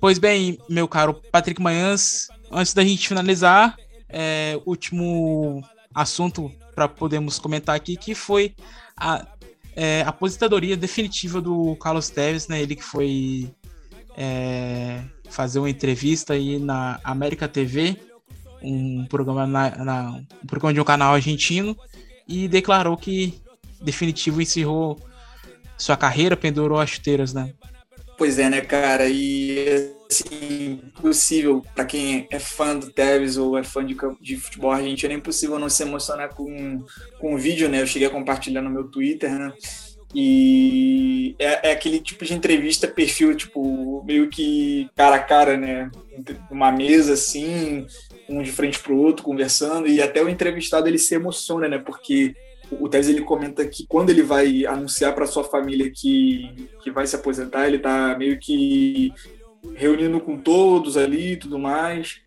Pois 0.00 0.18
bem, 0.18 0.58
meu 0.68 0.88
caro 0.88 1.14
Patrick 1.30 1.60
Manhãs, 1.60 2.28
antes 2.50 2.72
da 2.72 2.82
gente 2.82 3.06
finalizar, 3.06 3.76
é, 4.08 4.58
último 4.64 5.62
assunto 5.94 6.50
para 6.74 6.88
podermos 6.88 7.38
comentar 7.38 7.76
aqui, 7.76 7.96
que 7.96 8.14
foi 8.14 8.54
a 8.96 9.26
é, 9.76 10.02
aposentadoria 10.02 10.76
definitiva 10.76 11.40
do 11.40 11.76
Carlos 11.76 12.08
Teves, 12.08 12.48
né? 12.48 12.62
Ele 12.62 12.74
que 12.74 12.82
foi 12.82 13.50
é, 14.16 15.02
fazer 15.28 15.58
uma 15.58 15.70
entrevista 15.70 16.32
aí 16.32 16.58
na 16.58 16.98
América 17.04 17.46
TV, 17.46 17.96
um 18.62 19.04
programa, 19.04 19.46
na, 19.46 19.84
na, 19.84 20.10
um 20.42 20.46
programa 20.46 20.72
de 20.72 20.80
um 20.80 20.84
canal 20.84 21.14
argentino, 21.14 21.76
e 22.26 22.48
declarou 22.48 22.96
que 22.96 23.38
definitivo 23.82 24.40
encerrou 24.40 24.98
sua 25.80 25.96
carreira, 25.96 26.36
pendurou 26.36 26.78
as 26.78 26.90
chuteiras, 26.90 27.32
né? 27.32 27.52
Pois 28.18 28.38
é, 28.38 28.50
né, 28.50 28.60
cara? 28.60 29.08
E 29.08 29.92
assim, 30.10 30.80
impossível 30.84 31.64
para 31.74 31.86
quem 31.86 32.28
é 32.30 32.38
fã 32.38 32.76
do 32.76 32.90
Tevez 32.90 33.38
ou 33.38 33.56
é 33.56 33.64
fã 33.64 33.84
de, 33.84 33.96
de 34.20 34.36
futebol 34.36 34.72
argentino, 34.72 35.14
é 35.14 35.16
impossível 35.16 35.58
não 35.58 35.70
se 35.70 35.82
emocionar 35.82 36.34
com, 36.34 36.84
com 37.18 37.34
o 37.34 37.38
vídeo, 37.38 37.68
né? 37.68 37.80
Eu 37.80 37.86
cheguei 37.86 38.08
a 38.08 38.10
compartilhar 38.10 38.60
no 38.60 38.70
meu 38.70 38.84
Twitter, 38.84 39.30
né? 39.30 39.52
E 40.14 41.36
é, 41.38 41.70
é, 41.70 41.72
aquele 41.72 42.00
tipo 42.00 42.24
de 42.24 42.34
entrevista 42.34 42.88
perfil, 42.88 43.34
tipo, 43.34 44.02
meio 44.04 44.28
que 44.28 44.90
cara 44.96 45.16
a 45.16 45.20
cara, 45.20 45.56
né? 45.56 45.90
Uma 46.50 46.72
mesa 46.72 47.14
assim, 47.14 47.86
um 48.28 48.42
de 48.42 48.50
frente 48.50 48.78
pro 48.80 48.98
outro, 48.98 49.24
conversando, 49.24 49.86
e 49.86 50.02
até 50.02 50.22
o 50.22 50.28
entrevistado 50.28 50.88
ele 50.88 50.98
se 50.98 51.14
emociona, 51.14 51.68
né? 51.68 51.78
Porque 51.78 52.34
o 52.72 52.88
Tevez 52.88 53.08
ele 53.08 53.22
comenta 53.22 53.66
que 53.66 53.86
quando 53.86 54.10
ele 54.10 54.22
vai 54.22 54.64
anunciar 54.66 55.14
para 55.14 55.26
sua 55.26 55.44
família 55.44 55.90
que, 55.90 56.68
que 56.82 56.90
vai 56.90 57.06
se 57.06 57.16
aposentar, 57.16 57.66
ele 57.66 57.78
tá 57.78 58.16
meio 58.16 58.38
que 58.38 59.12
reunindo 59.74 60.20
com 60.20 60.38
todos 60.38 60.96
ali 60.96 61.32
e 61.32 61.36
tudo 61.36 61.58
mais. 61.58 62.20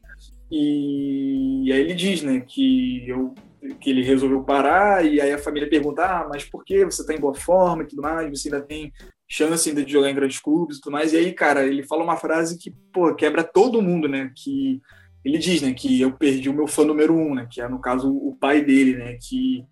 E, 0.51 1.63
e 1.65 1.73
aí 1.73 1.79
ele 1.81 1.93
diz, 1.93 2.21
né, 2.21 2.41
que 2.41 3.07
eu 3.07 3.33
que 3.79 3.89
ele 3.89 4.03
resolveu 4.03 4.43
parar, 4.43 5.05
e 5.05 5.21
aí 5.21 5.31
a 5.31 5.37
família 5.37 5.69
pergunta, 5.69 6.03
ah, 6.03 6.27
mas 6.27 6.43
por 6.43 6.65
que 6.65 6.83
você 6.83 7.01
está 7.01 7.13
em 7.13 7.19
boa 7.19 7.33
forma 7.33 7.83
e 7.83 7.87
tudo 7.87 8.01
mais, 8.01 8.29
você 8.29 8.49
ainda 8.49 8.61
tem 8.61 8.91
chance 9.27 9.69
ainda 9.69 9.83
de 9.83 9.91
jogar 9.91 10.09
em 10.09 10.15
grandes 10.15 10.39
clubes 10.39 10.77
e 10.77 10.81
tudo 10.81 10.91
mais, 10.91 11.13
e 11.13 11.17
aí, 11.17 11.31
cara, 11.31 11.65
ele 11.65 11.83
fala 11.83 12.03
uma 12.03 12.17
frase 12.17 12.57
que, 12.57 12.73
pô, 12.91 13.15
quebra 13.15 13.41
todo 13.41 13.81
mundo, 13.81 14.07
né, 14.07 14.31
que 14.35 14.81
ele 15.23 15.37
diz, 15.37 15.61
né, 15.61 15.73
que 15.73 16.01
eu 16.01 16.11
perdi 16.11 16.49
o 16.49 16.53
meu 16.53 16.67
fã 16.67 16.83
número 16.83 17.15
um, 17.15 17.35
né, 17.35 17.47
que 17.49 17.61
é, 17.61 17.67
no 17.69 17.79
caso, 17.79 18.11
o 18.11 18.35
pai 18.35 18.61
dele, 18.61 18.97
né, 18.97 19.17
que 19.21 19.63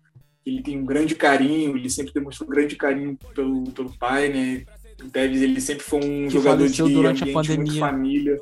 ele 0.44 0.62
tem 0.62 0.78
um 0.78 0.84
grande 0.84 1.14
carinho, 1.14 1.76
ele 1.76 1.90
sempre 1.90 2.12
demonstrou 2.12 2.48
um 2.48 2.52
grande 2.52 2.76
carinho 2.76 3.18
pelo, 3.34 3.64
pelo 3.70 3.96
pai, 3.98 4.28
né, 4.28 4.64
o 5.02 5.10
Tevez, 5.10 5.42
ele 5.42 5.60
sempre 5.60 5.82
foi 5.82 6.00
um 6.00 6.26
que 6.26 6.30
jogador 6.30 6.68
de 6.68 6.82
durante 6.82 7.24
a 7.24 7.32
pandemia. 7.32 7.80
família. 7.80 8.40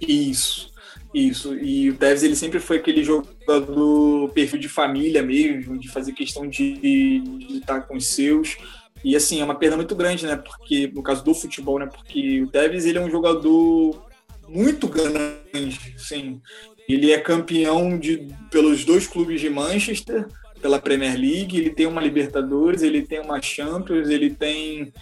Isso. 0.00 0.70
Isso, 1.12 1.56
e 1.56 1.90
o 1.90 1.96
Tevez 1.96 2.22
ele 2.22 2.36
sempre 2.36 2.60
foi 2.60 2.76
aquele 2.76 3.02
jogador 3.02 4.28
perfil 4.28 4.60
de 4.60 4.68
família 4.68 5.22
mesmo, 5.22 5.76
de 5.76 5.88
fazer 5.88 6.12
questão 6.12 6.46
de, 6.46 6.74
de 6.74 7.58
estar 7.58 7.80
com 7.80 7.96
os 7.96 8.06
seus. 8.06 8.56
E 9.02 9.16
assim, 9.16 9.40
é 9.40 9.44
uma 9.44 9.56
perda 9.56 9.76
muito 9.76 9.96
grande, 9.96 10.24
né? 10.24 10.36
Porque 10.36 10.86
no 10.94 11.02
caso 11.02 11.24
do 11.24 11.34
futebol, 11.34 11.80
né? 11.80 11.86
Porque 11.86 12.42
o 12.42 12.46
Tevez 12.46 12.84
ele 12.86 12.98
é 12.98 13.00
um 13.00 13.10
jogador 13.10 14.00
muito 14.48 14.86
grande, 14.86 15.94
sim. 15.96 16.40
Ele 16.88 17.10
é 17.10 17.18
campeão 17.18 17.98
de, 17.98 18.28
pelos 18.50 18.84
dois 18.84 19.06
clubes 19.06 19.40
de 19.40 19.50
Manchester, 19.50 20.28
pela 20.60 20.78
Premier 20.78 21.18
League, 21.18 21.56
ele 21.56 21.70
tem 21.70 21.86
uma 21.86 22.00
Libertadores, 22.00 22.82
ele 22.82 23.02
tem 23.02 23.20
uma 23.20 23.40
Champions, 23.40 24.08
ele 24.08 24.30
tem 24.30 24.92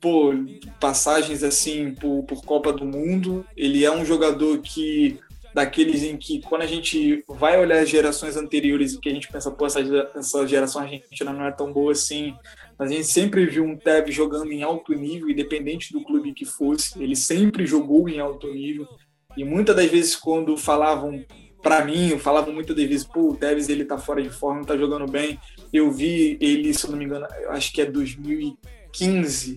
pô, 0.00 0.32
passagens 0.80 1.42
assim 1.42 1.92
por, 1.94 2.24
por 2.24 2.44
Copa 2.44 2.72
do 2.72 2.84
Mundo. 2.84 3.44
Ele 3.56 3.84
é 3.84 3.90
um 3.90 4.04
jogador 4.04 4.58
que 4.58 5.18
daqueles 5.54 6.02
em 6.02 6.16
que 6.16 6.40
quando 6.40 6.62
a 6.62 6.66
gente 6.66 7.22
vai 7.28 7.58
olhar 7.58 7.78
as 7.78 7.88
gerações 7.88 8.36
anteriores 8.36 8.92
e 8.92 9.00
que 9.00 9.08
a 9.08 9.12
gente 9.12 9.30
pensa, 9.30 9.52
pô, 9.52 9.64
essa, 9.66 9.80
essa 10.14 10.46
geração 10.46 10.82
argentina 10.82 11.32
não 11.32 11.46
é 11.46 11.52
tão 11.52 11.72
boa 11.72 11.92
assim, 11.92 12.34
mas 12.76 12.90
a 12.90 12.94
gente 12.94 13.06
sempre 13.06 13.46
viu 13.46 13.62
um 13.62 13.76
Tevez 13.76 14.12
jogando 14.12 14.50
em 14.50 14.64
alto 14.64 14.92
nível, 14.92 15.30
independente 15.30 15.92
do 15.92 16.02
clube 16.02 16.34
que 16.34 16.44
fosse, 16.44 17.00
ele 17.00 17.14
sempre 17.14 17.64
jogou 17.66 18.08
em 18.08 18.18
alto 18.18 18.52
nível, 18.52 18.88
e 19.36 19.44
muitas 19.44 19.76
das 19.76 19.88
vezes 19.88 20.16
quando 20.16 20.56
falavam 20.56 21.24
para 21.64 21.82
mim, 21.82 22.18
falavam 22.18 22.52
muitas 22.52 22.76
das 22.76 22.84
vezes, 22.84 23.06
pô, 23.06 23.30
o 23.30 23.36
Tevez 23.36 23.70
ele 23.70 23.86
tá 23.86 23.96
fora 23.96 24.22
de 24.22 24.28
forma, 24.28 24.66
tá 24.66 24.76
jogando 24.76 25.10
bem, 25.10 25.40
eu 25.72 25.90
vi 25.90 26.36
ele, 26.38 26.74
se 26.74 26.84
eu 26.84 26.90
não 26.90 26.98
me 26.98 27.06
engano, 27.06 27.26
acho 27.48 27.72
que 27.72 27.80
é 27.80 27.86
2015, 27.86 29.56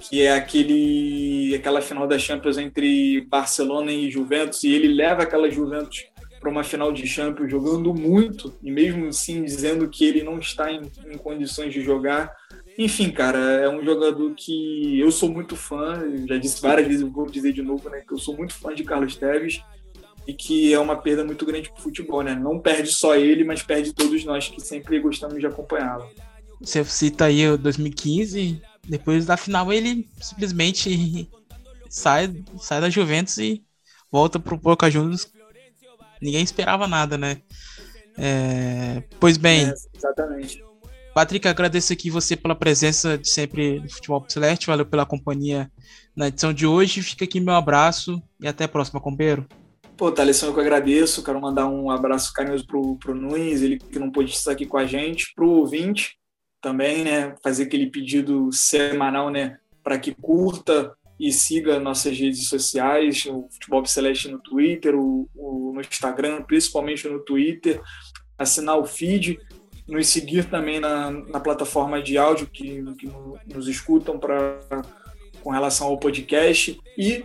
que 0.00 0.22
é 0.22 0.32
aquele 0.32 1.56
aquela 1.56 1.82
final 1.82 2.06
da 2.06 2.16
Champions 2.20 2.56
entre 2.56 3.20
Barcelona 3.22 3.90
e 3.90 4.08
Juventus, 4.08 4.62
e 4.62 4.72
ele 4.72 4.86
leva 4.86 5.24
aquela 5.24 5.50
Juventus 5.50 6.04
para 6.38 6.48
uma 6.48 6.62
final 6.62 6.92
de 6.92 7.04
Champions 7.04 7.50
jogando 7.50 7.92
muito, 7.92 8.54
e 8.62 8.70
mesmo 8.70 9.08
assim 9.08 9.42
dizendo 9.42 9.88
que 9.88 10.04
ele 10.04 10.22
não 10.22 10.38
está 10.38 10.70
em, 10.70 10.82
em 11.10 11.18
condições 11.18 11.74
de 11.74 11.80
jogar. 11.80 12.32
Enfim, 12.78 13.10
cara, 13.10 13.38
é 13.38 13.68
um 13.68 13.84
jogador 13.84 14.32
que 14.36 15.00
eu 15.00 15.10
sou 15.10 15.28
muito 15.28 15.56
fã, 15.56 16.00
já 16.28 16.36
disse 16.36 16.62
várias 16.62 16.86
vezes, 16.86 17.02
vou 17.02 17.26
dizer 17.26 17.52
de 17.52 17.60
novo, 17.60 17.90
né, 17.90 18.04
que 18.06 18.14
eu 18.14 18.18
sou 18.18 18.36
muito 18.36 18.54
fã 18.54 18.72
de 18.72 18.84
Carlos 18.84 19.16
Teves 19.16 19.60
e 20.28 20.34
que 20.34 20.74
é 20.74 20.78
uma 20.78 20.94
perda 20.94 21.24
muito 21.24 21.46
grande 21.46 21.70
para 21.70 21.78
o 21.80 21.82
futebol, 21.82 22.22
né? 22.22 22.34
Não 22.34 22.60
perde 22.60 22.92
só 22.92 23.16
ele, 23.16 23.44
mas 23.44 23.62
perde 23.62 23.94
todos 23.94 24.22
nós 24.26 24.46
que 24.46 24.60
sempre 24.60 25.00
gostamos 25.00 25.40
de 25.40 25.46
acompanhá-lo. 25.46 26.06
Você 26.60 26.84
cita 26.84 27.24
aí 27.24 27.48
o 27.48 27.56
2015, 27.56 28.60
depois 28.86 29.24
da 29.24 29.38
final 29.38 29.72
ele 29.72 30.06
simplesmente 30.20 31.30
sai, 31.88 32.44
sai 32.58 32.78
da 32.78 32.90
Juventus 32.90 33.38
e 33.38 33.64
volta 34.12 34.38
pro 34.38 34.58
Boca 34.58 34.90
Juniors. 34.90 35.32
Ninguém 36.20 36.42
esperava 36.42 36.86
nada, 36.86 37.16
né? 37.16 37.38
É... 38.18 39.02
Pois 39.18 39.38
bem. 39.38 39.66
É, 39.66 39.74
exatamente. 39.96 40.62
Patrick, 41.14 41.48
agradeço 41.48 41.90
aqui 41.90 42.10
você 42.10 42.36
pela 42.36 42.54
presença 42.54 43.16
de 43.16 43.30
sempre 43.30 43.80
no 43.80 43.90
Futebol 43.90 44.22
Celeste, 44.28 44.66
valeu 44.66 44.84
pela 44.84 45.06
companhia 45.06 45.72
na 46.14 46.28
edição 46.28 46.52
de 46.52 46.66
hoje. 46.66 47.00
Fica 47.02 47.24
aqui 47.24 47.40
meu 47.40 47.54
abraço 47.54 48.22
e 48.38 48.46
até 48.46 48.64
a 48.64 48.68
próxima, 48.68 49.00
companheiro. 49.00 49.48
Pô, 49.98 50.12
Thaleson, 50.12 50.46
eu 50.46 50.54
que 50.54 50.60
agradeço. 50.60 51.24
Quero 51.24 51.40
mandar 51.40 51.66
um 51.66 51.90
abraço 51.90 52.32
carinhoso 52.32 52.64
pro, 52.64 52.96
pro 52.98 53.16
Nunes, 53.16 53.62
ele 53.62 53.78
que 53.80 53.98
não 53.98 54.12
pôde 54.12 54.30
estar 54.30 54.52
aqui 54.52 54.64
com 54.64 54.78
a 54.78 54.86
gente, 54.86 55.32
pro 55.34 55.50
ouvinte 55.50 56.16
também, 56.62 57.02
né? 57.02 57.34
Fazer 57.42 57.64
aquele 57.64 57.90
pedido 57.90 58.48
semanal, 58.52 59.28
né? 59.28 59.58
Para 59.82 59.98
que 59.98 60.14
curta 60.14 60.96
e 61.18 61.32
siga 61.32 61.80
nossas 61.80 62.16
redes 62.16 62.48
sociais, 62.48 63.26
o 63.26 63.48
Futebol 63.50 63.84
Celeste 63.86 64.28
no 64.28 64.38
Twitter, 64.38 64.94
o, 64.94 65.28
o, 65.34 65.72
no 65.74 65.80
Instagram, 65.80 66.44
principalmente 66.44 67.08
no 67.08 67.18
Twitter, 67.18 67.82
assinar 68.38 68.78
o 68.78 68.86
feed, 68.86 69.36
nos 69.88 70.06
seguir 70.06 70.48
também 70.48 70.78
na, 70.78 71.10
na 71.10 71.40
plataforma 71.40 72.00
de 72.00 72.16
áudio 72.16 72.46
que, 72.46 72.84
que 72.94 73.10
nos 73.52 73.66
escutam 73.66 74.16
para 74.16 74.60
com 75.42 75.50
relação 75.50 75.88
ao 75.88 75.98
podcast 75.98 76.80
e 76.96 77.24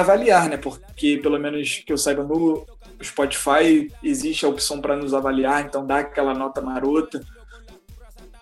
avaliar, 0.00 0.48
né? 0.48 0.56
Porque 0.56 1.18
pelo 1.18 1.38
menos 1.38 1.82
que 1.84 1.92
eu 1.92 1.98
saiba 1.98 2.22
no 2.22 2.66
Spotify 3.02 3.90
existe 4.02 4.44
a 4.44 4.48
opção 4.48 4.80
para 4.80 4.96
nos 4.96 5.12
avaliar, 5.12 5.64
então 5.64 5.86
dá 5.86 5.98
aquela 5.98 6.34
nota 6.34 6.60
marota. 6.60 7.20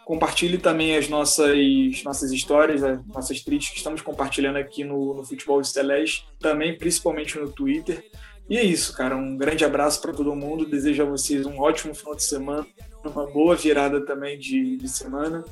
Compartilhe 0.04 0.58
também 0.58 0.96
as 0.96 1.08
nossas 1.08 2.02
nossas 2.04 2.32
histórias, 2.32 2.82
as 2.82 3.04
nossas 3.06 3.40
trilhas 3.40 3.68
que 3.68 3.76
estamos 3.76 4.02
compartilhando 4.02 4.56
aqui 4.56 4.84
no, 4.84 5.14
no 5.14 5.24
Futebol 5.24 5.62
Celeste, 5.62 6.26
também 6.40 6.76
principalmente 6.76 7.38
no 7.38 7.50
Twitter. 7.50 8.04
E 8.50 8.58
é 8.58 8.64
isso, 8.64 8.92
cara. 8.94 9.16
Um 9.16 9.36
grande 9.36 9.64
abraço 9.64 10.02
para 10.02 10.12
todo 10.12 10.34
mundo. 10.34 10.66
Desejo 10.66 11.02
a 11.02 11.06
vocês 11.06 11.46
um 11.46 11.60
ótimo 11.60 11.94
final 11.94 12.14
de 12.14 12.24
semana, 12.24 12.66
uma 13.04 13.26
boa 13.26 13.56
virada 13.56 14.04
também 14.04 14.38
de, 14.38 14.76
de 14.76 14.88
semana 14.88 15.44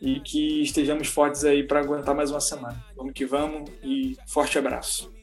e 0.00 0.18
que 0.18 0.62
estejamos 0.62 1.06
fortes 1.06 1.44
aí 1.44 1.62
para 1.62 1.78
aguentar 1.78 2.14
mais 2.14 2.30
uma 2.30 2.40
semana. 2.40 2.84
Vamos 2.96 3.12
que 3.12 3.24
vamos 3.24 3.70
e 3.84 4.16
forte 4.26 4.58
abraço. 4.58 5.21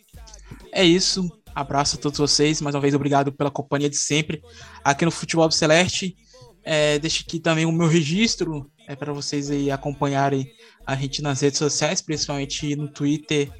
É 0.71 0.83
isso. 0.83 1.29
Abraço 1.53 1.97
a 1.97 1.99
todos 1.99 2.19
vocês. 2.19 2.61
Mais 2.61 2.75
uma 2.75 2.81
vez, 2.81 2.93
obrigado 2.93 3.31
pela 3.31 3.51
companhia 3.51 3.89
de 3.89 3.97
sempre 3.97 4.41
aqui 4.83 5.03
no 5.05 5.11
Futebol 5.11 5.49
Celeste. 5.51 6.15
É, 6.63 6.99
deixo 6.99 7.23
aqui 7.25 7.39
também 7.39 7.65
o 7.65 7.71
meu 7.71 7.87
registro 7.87 8.69
é, 8.87 8.95
para 8.95 9.13
vocês 9.13 9.49
aí 9.49 9.71
acompanharem 9.71 10.51
a 10.85 10.95
gente 10.95 11.21
nas 11.21 11.41
redes 11.41 11.57
sociais, 11.57 12.01
principalmente 12.01 12.75
no 12.75 12.87
Twitter, 12.87 13.51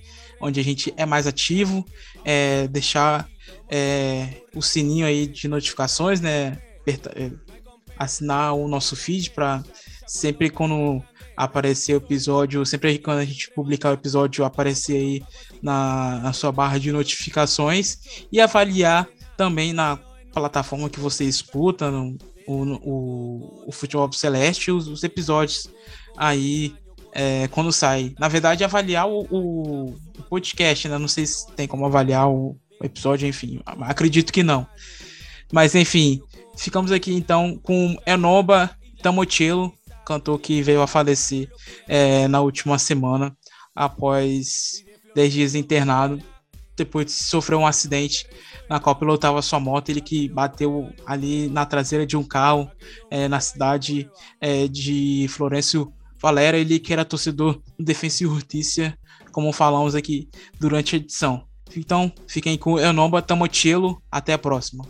onde 0.41 0.59
a 0.59 0.63
gente 0.63 0.93
é 0.97 1.05
mais 1.05 1.27
ativo. 1.27 1.85
É, 2.23 2.67
deixar 2.67 3.27
é, 3.69 4.41
o 4.55 4.61
sininho 4.61 5.05
aí 5.05 5.27
de 5.27 5.47
notificações, 5.47 6.21
né? 6.21 6.61
É, 6.87 7.31
assinar 7.97 8.53
o 8.53 8.67
nosso 8.67 8.95
feed 8.95 9.31
para 9.31 9.63
sempre 10.07 10.49
quando 10.49 11.03
aparecer 11.39 11.93
o 11.93 11.97
episódio, 11.97 12.65
sempre 12.65 12.99
quando 12.99 13.19
a 13.19 13.25
gente 13.25 13.49
publicar 13.51 13.91
o 13.91 13.93
episódio, 13.93 14.43
aparecer 14.43 14.97
aí 14.97 15.23
na, 15.61 16.19
na 16.19 16.33
sua 16.33 16.51
barra 16.51 16.77
de 16.77 16.91
notificações 16.91 17.97
e 18.29 18.41
avaliar 18.41 19.07
também 19.37 19.71
na 19.71 19.97
plataforma 20.33 20.89
que 20.89 20.99
você 20.99 21.23
escuta 21.23 21.89
no, 21.89 22.17
o, 22.45 22.63
o, 22.83 23.63
o 23.67 23.71
Futebol 23.71 24.11
Celeste 24.11 24.69
os, 24.69 24.89
os 24.89 25.01
episódios 25.01 25.69
aí 26.17 26.75
é, 27.13 27.47
quando 27.47 27.71
sai. 27.71 28.13
Na 28.19 28.27
verdade, 28.27 28.65
avaliar 28.65 29.07
o, 29.07 29.25
o, 29.31 29.85
o, 30.17 30.23
podcast, 30.29 30.89
né? 30.89 30.97
Não 30.97 31.07
sei 31.07 31.25
se 31.25 31.49
tem 31.53 31.69
como 31.69 31.85
avaliar 31.85 32.29
o, 32.29 32.57
episódio, 32.83 33.27
enfim, 33.29 33.61
acredito 33.65 34.33
que 34.33 34.43
não. 34.43 34.67
Mas 35.53 35.73
enfim, 35.73 36.21
ficamos 36.57 36.91
aqui 36.91 37.13
então 37.13 37.57
com 37.63 37.97
Enoba 38.05 38.69
Tamochelo, 39.01 39.73
cantor 40.09 40.39
que 40.39 40.63
veio 40.63 40.81
a 40.81 40.87
falecer 40.87 41.47
é, 41.87 42.27
na 42.27 42.41
última 42.41 42.79
semana, 42.79 43.35
após 43.75 44.83
10 45.13 45.33
dias 45.33 45.55
internado, 45.55 46.19
depois 46.75 47.05
de 47.05 47.11
sofrer 47.11 47.55
um 47.55 47.67
acidente 47.67 48.27
na 48.67 48.79
qual 48.79 48.95
pilotava 48.95 49.41
sua 49.41 49.59
moto, 49.59 49.89
ele 49.89 50.01
que 50.01 50.27
bateu 50.27 50.91
ali 51.05 51.47
na 51.49 51.65
traseira 51.65 52.07
de 52.07 52.17
um 52.17 52.23
carro 52.23 52.69
é, 53.11 53.27
na 53.27 53.39
cidade 53.39 54.09
é, 54.41 54.67
de 54.67 55.27
Florencio 55.29 55.93
Valera, 56.19 56.57
ele 56.57 56.79
que 56.79 56.91
era 56.91 57.05
torcedor 57.05 57.61
do 57.77 57.85
Defensa 57.85 58.23
e 58.23 58.27
Justiça, 58.27 58.97
como 59.31 59.53
falamos 59.53 59.93
aqui 59.93 60.27
durante 60.59 60.95
a 60.95 60.99
edição. 60.99 61.45
Então, 61.75 62.11
fiquem 62.27 62.57
com 62.57 62.79
Enomba 62.79 63.21
Tamochelo, 63.21 64.01
até 64.11 64.33
a 64.33 64.39
próxima. 64.39 64.85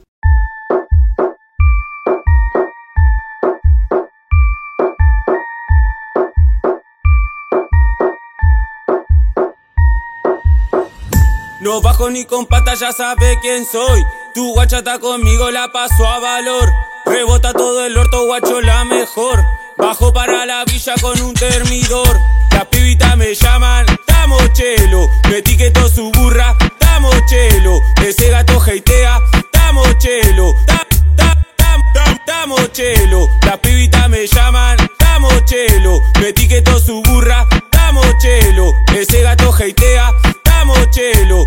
No 11.69 11.81
bajo 11.81 12.09
ni 12.09 12.25
con 12.25 12.47
pata, 12.47 12.73
ya 12.73 12.91
sabe 12.91 13.37
quién 13.43 13.63
soy. 13.63 14.03
Tu 14.33 14.53
guacha 14.53 14.79
está 14.79 14.97
conmigo, 14.97 15.51
la 15.51 15.71
paso 15.71 16.07
a 16.07 16.17
valor. 16.17 16.67
Rebota 17.05 17.53
todo 17.53 17.85
el 17.85 17.95
orto, 17.95 18.25
guacho, 18.25 18.59
la 18.59 18.83
mejor. 18.85 19.45
Bajo 19.77 20.11
para 20.11 20.47
la 20.47 20.65
villa 20.65 20.95
con 20.99 21.21
un 21.21 21.35
termidor. 21.35 22.19
Las 22.53 22.65
pibitas 22.69 23.15
me 23.17 23.35
llaman 23.35 23.85
Tamochelo. 24.07 25.07
Me 25.29 25.37
etiquetó 25.37 25.87
su 25.87 26.09
burra, 26.09 26.57
Tamochelo. 26.79 27.79
Ese 28.03 28.31
gato 28.31 28.59
heitea, 28.65 29.19
ta, 29.51 29.71
tam, 31.55 31.83
tam, 31.93 32.17
tamochelo. 32.25 33.27
Las 33.45 33.59
pibitas 33.59 34.09
me 34.09 34.25
llaman 34.25 34.75
Tamochelo. 34.97 36.01
Me 36.19 36.29
etiquetó 36.29 36.79
su 36.79 37.03
burra, 37.03 37.47
Tamochelo. 37.69 38.73
Ese 38.97 39.21
gato 39.21 39.55
heitea, 39.55 40.11
Tamochelo. 40.69 41.45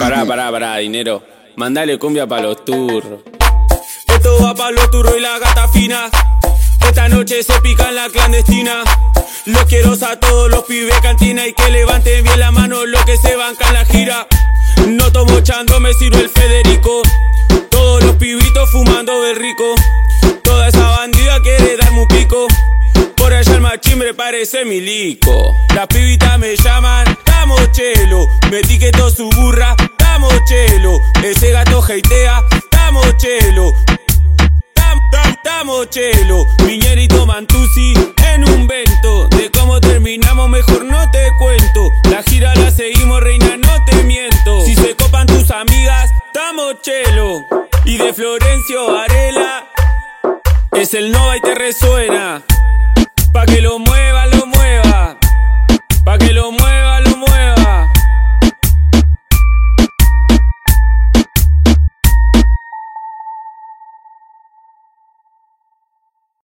Pará, 0.00 0.24
pará, 0.26 0.50
pará, 0.50 0.76
dinero. 0.78 1.22
Mandale 1.56 1.98
cumbia 1.98 2.26
pa' 2.26 2.40
los 2.40 2.64
turros. 2.64 3.20
Esto 4.08 4.42
va 4.42 4.54
pa' 4.54 4.70
los 4.70 4.90
turros 4.90 5.14
y 5.16 5.20
la 5.20 5.38
gata 5.38 5.68
fina. 5.68 6.10
Esta 6.80 7.08
noche 7.08 7.42
se 7.42 7.60
pica 7.60 7.88
en 7.88 7.96
la 7.96 8.08
clandestina. 8.08 8.82
Los 9.46 9.64
quiero 9.64 9.92
a 9.92 10.16
todos 10.18 10.50
los 10.50 10.64
pibes 10.64 10.98
cantina 11.00 11.46
y 11.46 11.52
que 11.52 11.70
levanten 11.70 12.24
bien 12.24 12.38
la 12.40 12.50
mano 12.50 12.84
los 12.84 13.04
que 13.04 13.16
se 13.16 13.36
bancan 13.36 13.74
la 13.74 13.84
gira. 13.84 14.26
No 14.88 15.10
tomo 15.12 15.40
chando, 15.40 15.78
me 15.80 15.92
sirve 15.94 16.20
el 16.20 16.28
Federico. 16.28 17.02
Todos 17.70 18.04
los 18.04 18.16
pibitos 18.16 18.70
fumando 18.70 19.22
de 19.22 19.34
rico. 19.34 19.74
Toda 20.42 20.68
esa 20.68 20.88
bandida 20.88 21.40
quiere 21.42 21.76
darme 21.76 22.02
un 22.02 22.08
pico. 22.08 22.46
Por 23.42 23.48
allá 23.48 23.56
el 23.56 23.62
machimbre 23.62 24.14
parece 24.14 24.64
milico. 24.64 25.52
Las 25.74 25.88
pibitas 25.88 26.38
me 26.38 26.54
llaman 26.54 27.18
Tamochelo. 27.24 28.28
Me 28.52 28.60
etiquetó 28.60 29.10
su 29.10 29.28
burra, 29.30 29.74
Tamochelo. 29.98 31.00
Ese 31.24 31.50
gato 31.50 31.84
heitea, 31.88 32.44
Tamochelo. 32.70 33.72
Tam, 34.74 35.00
tam, 35.10 35.36
Tamochelo. 35.42 36.46
Miñerito 36.64 37.26
Mantusi 37.26 37.94
en 38.32 38.48
un 38.48 38.68
vento. 38.68 39.26
De 39.30 39.50
cómo 39.50 39.80
terminamos, 39.80 40.48
mejor 40.48 40.84
no 40.84 41.10
te 41.10 41.28
cuento. 41.40 41.90
La 42.12 42.22
gira 42.22 42.54
la 42.54 42.70
seguimos, 42.70 43.20
reina, 43.20 43.56
no 43.56 43.84
te 43.86 44.04
miento. 44.04 44.64
Si 44.64 44.76
se 44.76 44.94
copan 44.94 45.26
tus 45.26 45.50
amigas, 45.50 46.12
Tamochelo. 46.32 47.40
Y 47.86 47.96
de 47.96 48.14
Florencio 48.14 48.92
Varela. 48.92 49.66
Es 50.70 50.94
el 50.94 51.10
Nova 51.10 51.36
y 51.36 51.40
te 51.40 51.56
resuena. 51.56 52.44
Pa' 53.32 53.46
que 53.46 53.62
lo 53.62 53.78
mueva, 53.78 54.26
lo 54.26 54.46
mueva. 54.46 55.16
Pa' 56.04 56.18
que 56.18 56.32
lo 56.34 56.52
mueva, 56.52 57.00
lo 57.00 57.16
mueva. 57.16 57.31